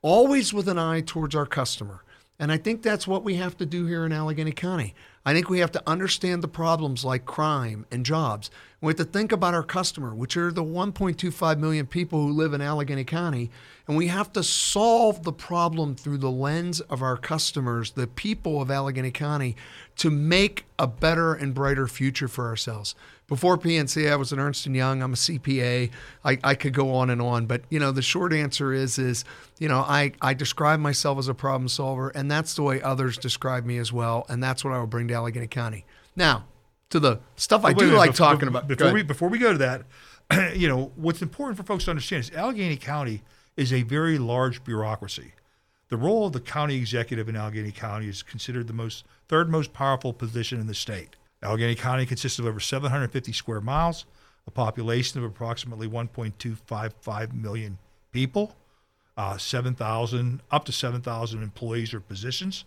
always 0.01 0.53
with 0.53 0.67
an 0.67 0.79
eye 0.79 1.01
towards 1.01 1.35
our 1.35 1.45
customer. 1.45 2.03
And 2.39 2.51
I 2.51 2.57
think 2.57 2.83
that's 2.83 3.07
what 3.07 3.23
we 3.23 3.35
have 3.35 3.57
to 3.57 3.65
do 3.65 3.87
here 3.87 4.05
in 4.05 4.11
Allegheny 4.11 4.51
County. 4.51 4.93
I 5.25 5.33
think 5.33 5.49
we 5.49 5.59
have 5.59 5.71
to 5.71 5.83
understand 5.87 6.43
the 6.43 6.47
problems 6.47 7.03
like 7.03 7.25
crime 7.25 7.85
and 7.91 8.05
jobs. 8.05 8.51
We 8.79 8.91
have 8.91 8.97
to 8.97 9.05
think 9.05 9.31
about 9.31 9.55
our 9.55 9.63
customer, 9.63 10.13
which 10.13 10.37
are 10.37 10.51
the 10.51 10.63
1.25 10.63 11.57
million 11.57 11.87
people 11.87 12.21
who 12.21 12.31
live 12.31 12.53
in 12.53 12.61
Allegheny 12.61 13.03
County. 13.03 13.49
And 13.87 13.97
we 13.97 14.07
have 14.07 14.31
to 14.33 14.43
solve 14.43 15.23
the 15.23 15.33
problem 15.33 15.95
through 15.95 16.19
the 16.19 16.29
lens 16.29 16.79
of 16.79 17.01
our 17.01 17.17
customers, 17.17 17.91
the 17.91 18.05
people 18.05 18.61
of 18.61 18.69
Allegheny 18.69 19.11
County, 19.11 19.55
to 19.95 20.11
make 20.11 20.65
a 20.77 20.85
better 20.85 21.33
and 21.33 21.55
brighter 21.55 21.87
future 21.87 22.27
for 22.27 22.45
ourselves 22.45 22.93
before 23.27 23.57
PNC, 23.57 24.09
I 24.09 24.15
was 24.15 24.31
an 24.31 24.39
Ernst 24.39 24.65
& 24.65 24.67
Young. 24.67 25.01
I'm 25.01 25.13
a 25.13 25.17
CPA. 25.17 25.91
I, 26.23 26.37
I 26.43 26.55
could 26.55 26.73
go 26.73 26.93
on 26.95 27.09
and 27.09 27.21
on, 27.21 27.45
but 27.45 27.63
you 27.69 27.77
know, 27.77 27.91
the 27.91 28.01
short 28.01 28.33
answer 28.33 28.71
is, 28.73 28.97
is 28.97 29.25
you 29.59 29.67
know, 29.67 29.79
I, 29.79 30.13
I 30.21 30.33
describe 30.33 30.79
myself 30.79 31.19
as 31.19 31.27
a 31.27 31.33
problem 31.33 31.67
solver, 31.67 32.09
and 32.09 32.31
that's 32.31 32.55
the 32.55 32.63
way 32.63 32.81
others 32.81 33.17
describe 33.17 33.65
me 33.65 33.77
as 33.79 33.91
well, 33.91 34.25
and 34.29 34.41
that's 34.41 34.63
what 34.63 34.73
I 34.73 34.79
will 34.79 34.87
bring 34.87 35.09
to 35.09 35.13
Allegheny 35.13 35.47
County. 35.47 35.85
Now, 36.15 36.45
to 36.89 37.01
the 37.01 37.19
stuff 37.35 37.65
I 37.65 37.73
do 37.73 37.87
like 37.87 38.11
before, 38.11 38.27
talking 38.27 38.47
about. 38.47 38.67
Before 38.69 38.93
we 38.93 39.03
before 39.03 39.27
we 39.27 39.39
go 39.39 39.51
to 39.51 39.57
that, 39.57 40.55
you 40.57 40.69
know, 40.69 40.93
what's 40.95 41.21
important 41.21 41.57
for 41.57 41.63
folks 41.63 41.83
to 41.85 41.91
understand 41.91 42.23
is 42.23 42.31
Allegheny 42.31 42.77
County 42.77 43.23
is 43.57 43.73
a 43.73 43.81
very 43.81 44.17
large 44.17 44.63
bureaucracy. 44.63 45.33
The 45.89 45.97
role 45.97 46.27
of 46.27 46.33
the 46.33 46.39
county 46.39 46.75
executive 46.75 47.27
in 47.27 47.35
Allegheny 47.35 47.71
County 47.71 48.07
is 48.07 48.23
considered 48.23 48.67
the 48.67 48.73
most 48.73 49.03
third 49.27 49.49
most 49.49 49.73
powerful 49.73 50.13
position 50.13 50.61
in 50.61 50.67
the 50.67 50.73
state. 50.73 51.16
Allegheny 51.43 51.75
County 51.75 52.05
consists 52.05 52.39
of 52.39 52.45
over 52.45 52.59
750 52.59 53.31
square 53.31 53.61
miles, 53.61 54.05
a 54.47 54.51
population 54.51 55.19
of 55.19 55.25
approximately 55.25 55.87
1.255 55.87 57.33
million 57.33 57.77
people, 58.11 58.55
uh, 59.17 59.37
7,000 59.37 60.41
up 60.51 60.65
to 60.65 60.71
7,000 60.71 61.43
employees 61.43 61.93
or 61.93 61.99
positions 61.99 62.65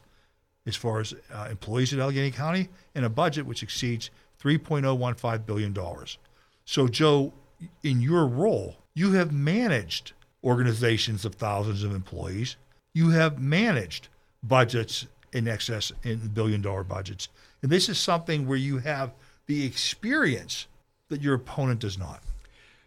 as 0.66 0.76
far 0.76 1.00
as 1.00 1.14
uh, 1.32 1.48
employees 1.50 1.92
at 1.92 1.98
Allegheny 1.98 2.30
County, 2.30 2.68
and 2.94 3.04
a 3.04 3.08
budget 3.08 3.46
which 3.46 3.62
exceeds 3.62 4.10
3.015 4.42 5.46
billion 5.46 5.72
dollars. 5.72 6.18
So, 6.64 6.86
Joe, 6.86 7.32
in 7.82 8.00
your 8.00 8.26
role, 8.26 8.76
you 8.94 9.12
have 9.12 9.32
managed 9.32 10.12
organizations 10.44 11.24
of 11.24 11.34
thousands 11.34 11.82
of 11.82 11.94
employees. 11.94 12.56
You 12.94 13.10
have 13.10 13.40
managed 13.40 14.08
budgets 14.42 15.06
in 15.32 15.48
excess 15.48 15.92
in 16.02 16.28
billion 16.28 16.62
dollar 16.62 16.84
budgets. 16.84 17.28
And 17.62 17.70
this 17.70 17.88
is 17.88 17.98
something 17.98 18.46
where 18.46 18.58
you 18.58 18.78
have 18.78 19.12
the 19.46 19.64
experience 19.64 20.66
that 21.08 21.20
your 21.20 21.34
opponent 21.34 21.80
does 21.80 21.98
not. 21.98 22.22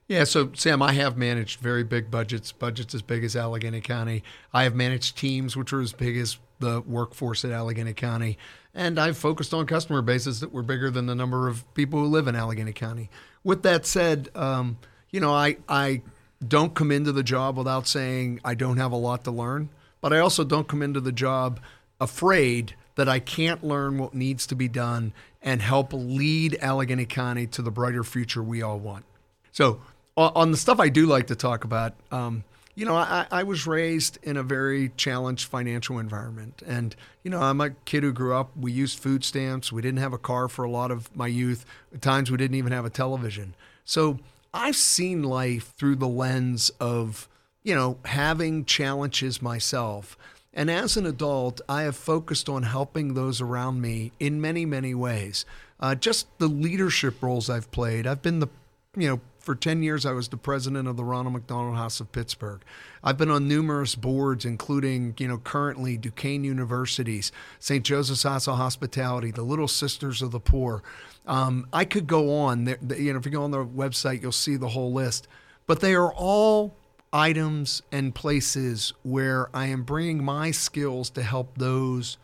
Yeah, 0.07 0.25
so 0.25 0.51
Sam, 0.53 0.81
I 0.81 0.93
have 0.93 1.17
managed 1.17 1.59
very 1.59 1.83
big 1.83 2.11
budgets, 2.11 2.51
budgets 2.51 2.93
as 2.93 3.01
big 3.01 3.23
as 3.23 3.35
Allegheny 3.35 3.81
County. 3.81 4.23
I 4.53 4.63
have 4.63 4.75
managed 4.75 5.17
teams 5.17 5.55
which 5.55 5.71
are 5.71 5.81
as 5.81 5.93
big 5.93 6.17
as 6.17 6.37
the 6.59 6.81
workforce 6.81 7.45
at 7.45 7.51
Allegheny 7.51 7.93
County. 7.93 8.37
And 8.73 8.99
I've 8.99 9.17
focused 9.17 9.53
on 9.53 9.65
customer 9.65 10.01
bases 10.01 10.39
that 10.39 10.51
were 10.51 10.63
bigger 10.63 10.89
than 10.89 11.05
the 11.05 11.15
number 11.15 11.47
of 11.47 11.71
people 11.73 11.99
who 11.99 12.05
live 12.07 12.27
in 12.27 12.35
Allegheny 12.35 12.73
County. 12.73 13.09
With 13.43 13.63
that 13.63 13.85
said, 13.85 14.29
um, 14.35 14.77
you 15.11 15.19
know, 15.19 15.33
I, 15.33 15.57
I 15.69 16.01
don't 16.45 16.73
come 16.73 16.91
into 16.91 17.11
the 17.11 17.23
job 17.23 17.57
without 17.57 17.87
saying 17.87 18.41
I 18.43 18.55
don't 18.55 18.77
have 18.77 18.91
a 18.91 18.97
lot 18.97 19.23
to 19.23 19.31
learn, 19.31 19.69
but 20.01 20.11
I 20.11 20.19
also 20.19 20.43
don't 20.43 20.67
come 20.67 20.81
into 20.81 20.99
the 20.99 21.11
job 21.11 21.59
afraid 22.01 22.75
that 22.95 23.09
I 23.09 23.19
can't 23.19 23.63
learn 23.63 23.97
what 23.97 24.13
needs 24.13 24.45
to 24.47 24.55
be 24.55 24.67
done 24.67 25.13
and 25.41 25.61
help 25.61 25.91
lead 25.93 26.57
Allegheny 26.61 27.05
County 27.05 27.47
to 27.47 27.61
the 27.61 27.71
brighter 27.71 28.03
future 28.03 28.43
we 28.43 28.61
all 28.61 28.79
want. 28.79 29.05
So, 29.51 29.81
on 30.15 30.51
the 30.51 30.57
stuff 30.57 30.79
I 30.79 30.89
do 30.89 31.07
like 31.07 31.27
to 31.27 31.35
talk 31.35 31.63
about, 31.63 31.93
um, 32.11 32.43
you 32.75 32.85
know, 32.85 32.95
I, 32.95 33.25
I, 33.31 33.43
was 33.43 33.65
raised 33.65 34.19
in 34.21 34.37
a 34.37 34.43
very 34.43 34.89
challenged 34.89 35.47
financial 35.47 35.97
environment. 35.97 36.61
And, 36.65 36.95
you 37.23 37.31
know, 37.31 37.41
I'm 37.41 37.59
a 37.61 37.71
kid 37.71 38.03
who 38.03 38.11
grew 38.11 38.35
up, 38.35 38.55
we 38.55 38.71
used 38.71 38.99
food 38.99 39.23
stamps. 39.23 39.71
We 39.71 39.81
didn't 39.81 39.99
have 39.99 40.13
a 40.13 40.17
car 40.19 40.47
for 40.47 40.63
a 40.63 40.69
lot 40.69 40.91
of 40.91 41.15
my 41.15 41.27
youth. 41.27 41.65
At 41.93 42.01
times, 42.01 42.29
we 42.29 42.37
didn't 42.37 42.57
even 42.57 42.71
have 42.71 42.85
a 42.85 42.89
television. 42.91 43.55
So 43.85 44.19
I've 44.53 44.75
seen 44.75 45.23
life 45.23 45.73
through 45.77 45.95
the 45.95 46.07
lens 46.07 46.71
of 46.79 47.27
you 47.63 47.73
know, 47.73 47.97
having 48.05 48.65
challenges 48.65 49.41
myself. 49.41 50.17
And 50.53 50.69
as 50.69 50.97
an 50.97 51.05
adult, 51.05 51.61
I 51.67 51.83
have 51.83 51.95
focused 51.95 52.47
on 52.47 52.63
helping 52.63 53.13
those 53.13 53.41
around 53.41 53.81
me 53.81 54.11
in 54.19 54.39
many, 54.39 54.65
many 54.65 54.93
ways. 54.93 55.45
Uh, 55.79 55.95
just 55.95 56.27
the 56.37 56.47
leadership 56.47 57.21
roles 57.21 57.49
I've 57.49 57.71
played. 57.71 58.05
I've 58.05 58.21
been 58.21 58.39
the, 58.39 58.47
you 58.95 59.07
know, 59.07 59.21
for 59.43 59.55
10 59.55 59.83
years, 59.83 60.05
I 60.05 60.13
was 60.13 60.29
the 60.29 60.37
president 60.37 60.87
of 60.87 60.95
the 60.95 61.03
Ronald 61.03 61.33
McDonald 61.33 61.75
House 61.75 61.99
of 61.99 62.09
Pittsburgh. 62.13 62.61
I've 63.03 63.17
been 63.17 63.29
on 63.29 63.45
numerous 63.45 63.93
boards, 63.93 64.45
including, 64.45 65.15
you 65.17 65.27
know, 65.27 65.37
currently 65.37 65.97
Duquesne 65.97 66.45
Universities, 66.45 67.33
St. 67.59 67.83
Joseph's 67.83 68.23
House 68.23 68.47
of 68.47 68.55
Hospitality, 68.55 69.31
the 69.31 69.43
Little 69.43 69.67
Sisters 69.67 70.21
of 70.21 70.31
the 70.31 70.39
Poor. 70.39 70.81
Um, 71.27 71.67
I 71.73 71.83
could 71.83 72.07
go 72.07 72.37
on. 72.37 72.65
You 72.67 73.11
know, 73.11 73.19
if 73.19 73.25
you 73.25 73.31
go 73.31 73.43
on 73.43 73.51
the 73.51 73.65
website, 73.65 74.21
you'll 74.21 74.31
see 74.31 74.55
the 74.55 74.69
whole 74.69 74.93
list. 74.93 75.27
But 75.67 75.81
they 75.81 75.93
are 75.93 76.13
all 76.13 76.73
items 77.13 77.83
and 77.91 78.15
places 78.15 78.91
where 79.03 79.47
I 79.55 79.67
am 79.67 79.83
bringing 79.83 80.23
my 80.23 80.49
skills 80.51 81.11
to 81.11 81.21
help 81.21 81.57
those 81.57 82.17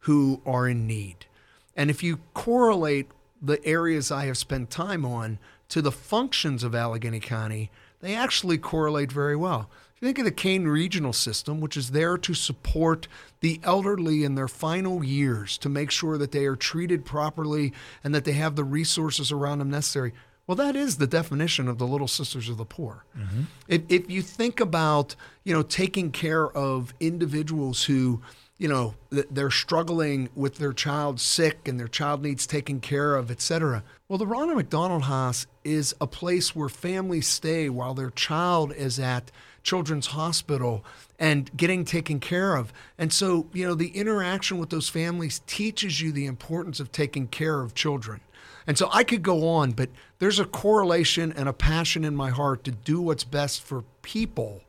who 0.00 0.40
are 0.46 0.68
in 0.68 0.86
need. 0.86 1.26
And 1.74 1.90
if 1.90 2.02
you 2.02 2.20
correlate 2.32 3.10
the 3.42 3.62
areas 3.66 4.10
I 4.10 4.26
have 4.26 4.38
spent 4.38 4.70
time 4.70 5.04
on 5.04 5.38
to 5.68 5.82
the 5.82 5.92
functions 5.92 6.62
of 6.62 6.74
Allegheny 6.74 7.20
County, 7.20 7.70
they 8.00 8.14
actually 8.14 8.56
correlate 8.56 9.10
very 9.10 9.36
well. 9.36 9.68
If 9.96 10.02
you 10.02 10.08
think 10.08 10.18
of 10.18 10.24
the 10.26 10.30
Kane 10.30 10.68
Regional 10.68 11.12
System, 11.14 11.60
which 11.60 11.76
is 11.76 11.90
there 11.90 12.18
to 12.18 12.34
support 12.34 13.08
the 13.40 13.60
elderly 13.62 14.24
in 14.24 14.34
their 14.34 14.46
final 14.46 15.02
years 15.02 15.56
to 15.58 15.68
make 15.68 15.90
sure 15.90 16.18
that 16.18 16.32
they 16.32 16.44
are 16.44 16.54
treated 16.54 17.04
properly 17.04 17.72
and 18.04 18.14
that 18.14 18.24
they 18.24 18.32
have 18.32 18.56
the 18.56 18.64
resources 18.64 19.32
around 19.32 19.58
them 19.58 19.70
necessary. 19.70 20.12
Well, 20.46 20.56
that 20.56 20.76
is 20.76 20.98
the 20.98 21.06
definition 21.08 21.66
of 21.66 21.78
the 21.78 21.86
Little 21.86 22.06
Sisters 22.06 22.48
of 22.48 22.56
the 22.56 22.64
Poor. 22.64 23.04
Mm-hmm. 23.18 23.42
If, 23.66 23.82
if 23.88 24.10
you 24.10 24.22
think 24.22 24.60
about, 24.60 25.16
you 25.42 25.52
know, 25.52 25.62
taking 25.62 26.12
care 26.12 26.48
of 26.48 26.94
individuals 27.00 27.84
who 27.84 28.20
you 28.58 28.68
know 28.68 28.94
they're 29.10 29.50
struggling 29.50 30.30
with 30.34 30.56
their 30.56 30.72
child 30.72 31.20
sick 31.20 31.68
and 31.68 31.78
their 31.78 31.88
child 31.88 32.22
needs 32.22 32.46
taken 32.46 32.80
care 32.80 33.14
of 33.14 33.30
etc 33.30 33.82
well 34.08 34.18
the 34.18 34.26
ronald 34.26 34.56
mcdonald 34.56 35.02
house 35.02 35.46
is 35.62 35.94
a 36.00 36.06
place 36.06 36.56
where 36.56 36.68
families 36.68 37.26
stay 37.26 37.68
while 37.68 37.92
their 37.92 38.10
child 38.10 38.72
is 38.72 38.98
at 38.98 39.30
children's 39.62 40.06
hospital 40.08 40.84
and 41.18 41.54
getting 41.56 41.84
taken 41.84 42.18
care 42.18 42.56
of 42.56 42.72
and 42.96 43.12
so 43.12 43.46
you 43.52 43.66
know 43.66 43.74
the 43.74 43.88
interaction 43.88 44.58
with 44.58 44.70
those 44.70 44.88
families 44.88 45.42
teaches 45.46 46.00
you 46.00 46.10
the 46.10 46.24
importance 46.24 46.80
of 46.80 46.90
taking 46.90 47.26
care 47.26 47.60
of 47.60 47.74
children 47.74 48.20
and 48.66 48.76
so 48.76 48.88
i 48.92 49.04
could 49.04 49.22
go 49.22 49.48
on 49.48 49.72
but 49.72 49.88
there's 50.18 50.38
a 50.38 50.44
correlation 50.44 51.32
and 51.32 51.48
a 51.48 51.52
passion 51.52 52.04
in 52.04 52.14
my 52.14 52.30
heart 52.30 52.64
to 52.64 52.70
do 52.70 53.00
what's 53.00 53.24
best 53.24 53.62
for 53.62 53.84
people 54.02 54.62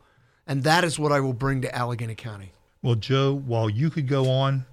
and 0.46 0.62
that 0.64 0.84
is 0.84 0.98
what 0.98 1.12
i 1.12 1.20
will 1.20 1.32
bring 1.32 1.60
to 1.62 1.74
allegheny 1.74 2.14
county 2.14 2.52
well, 2.82 2.94
Joe, 2.94 3.34
while 3.34 3.68
you 3.68 3.90
could 3.90 4.06
go 4.06 4.30
on, 4.30 4.64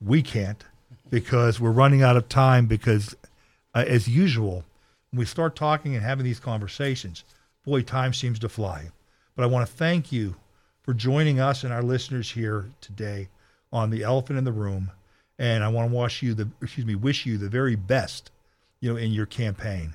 we 0.00 0.22
can't 0.22 0.62
because 1.08 1.60
we're 1.60 1.70
running 1.70 2.02
out 2.02 2.16
of 2.16 2.28
time. 2.28 2.66
Because, 2.66 3.14
uh, 3.74 3.84
as 3.86 4.08
usual, 4.08 4.64
when 5.10 5.20
we 5.20 5.24
start 5.24 5.54
talking 5.54 5.94
and 5.94 6.04
having 6.04 6.24
these 6.24 6.40
conversations, 6.40 7.22
boy, 7.64 7.82
time 7.82 8.12
seems 8.12 8.38
to 8.40 8.48
fly. 8.48 8.90
But 9.36 9.44
I 9.44 9.46
want 9.46 9.68
to 9.68 9.72
thank 9.72 10.10
you 10.10 10.34
for 10.82 10.94
joining 10.94 11.38
us 11.38 11.62
and 11.62 11.72
our 11.72 11.82
listeners 11.82 12.32
here 12.32 12.70
today 12.80 13.28
on 13.72 13.90
the 13.90 14.02
Elephant 14.02 14.38
in 14.38 14.44
the 14.44 14.52
Room, 14.52 14.90
and 15.38 15.64
I 15.64 15.68
want 15.68 15.90
to 15.90 15.96
wish 15.96 16.22
you 16.22 16.34
the 16.34 16.48
excuse 16.60 16.86
me, 16.86 16.94
wish 16.94 17.24
you 17.24 17.38
the 17.38 17.48
very 17.48 17.76
best, 17.76 18.30
you 18.84 18.90
know, 18.90 18.96
in 18.98 19.12
your 19.12 19.24
campaign, 19.24 19.94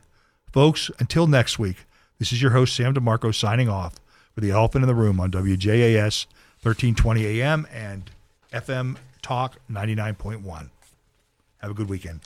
folks. 0.52 0.90
Until 0.98 1.28
next 1.28 1.60
week, 1.60 1.86
this 2.18 2.34
is 2.34 2.42
your 2.42 2.52
host 2.52 2.76
Sam 2.76 2.96
DeMarco 2.96 3.34
signing 3.34 3.70
off 3.70 4.00
for 4.34 4.42
the 4.42 4.50
Elephant 4.50 4.84
in 4.84 4.88
the 4.88 4.96
Room 4.96 5.20
on 5.20 5.30
WJAS 5.30 6.26
1320 6.64 7.40
AM 7.40 7.68
and 7.72 8.10
FM 8.52 8.98
Talk 9.22 9.58
99.1. 9.72 10.70
Have 11.60 11.72
a 11.72 11.74
good 11.76 11.88
weekend. 11.88 12.22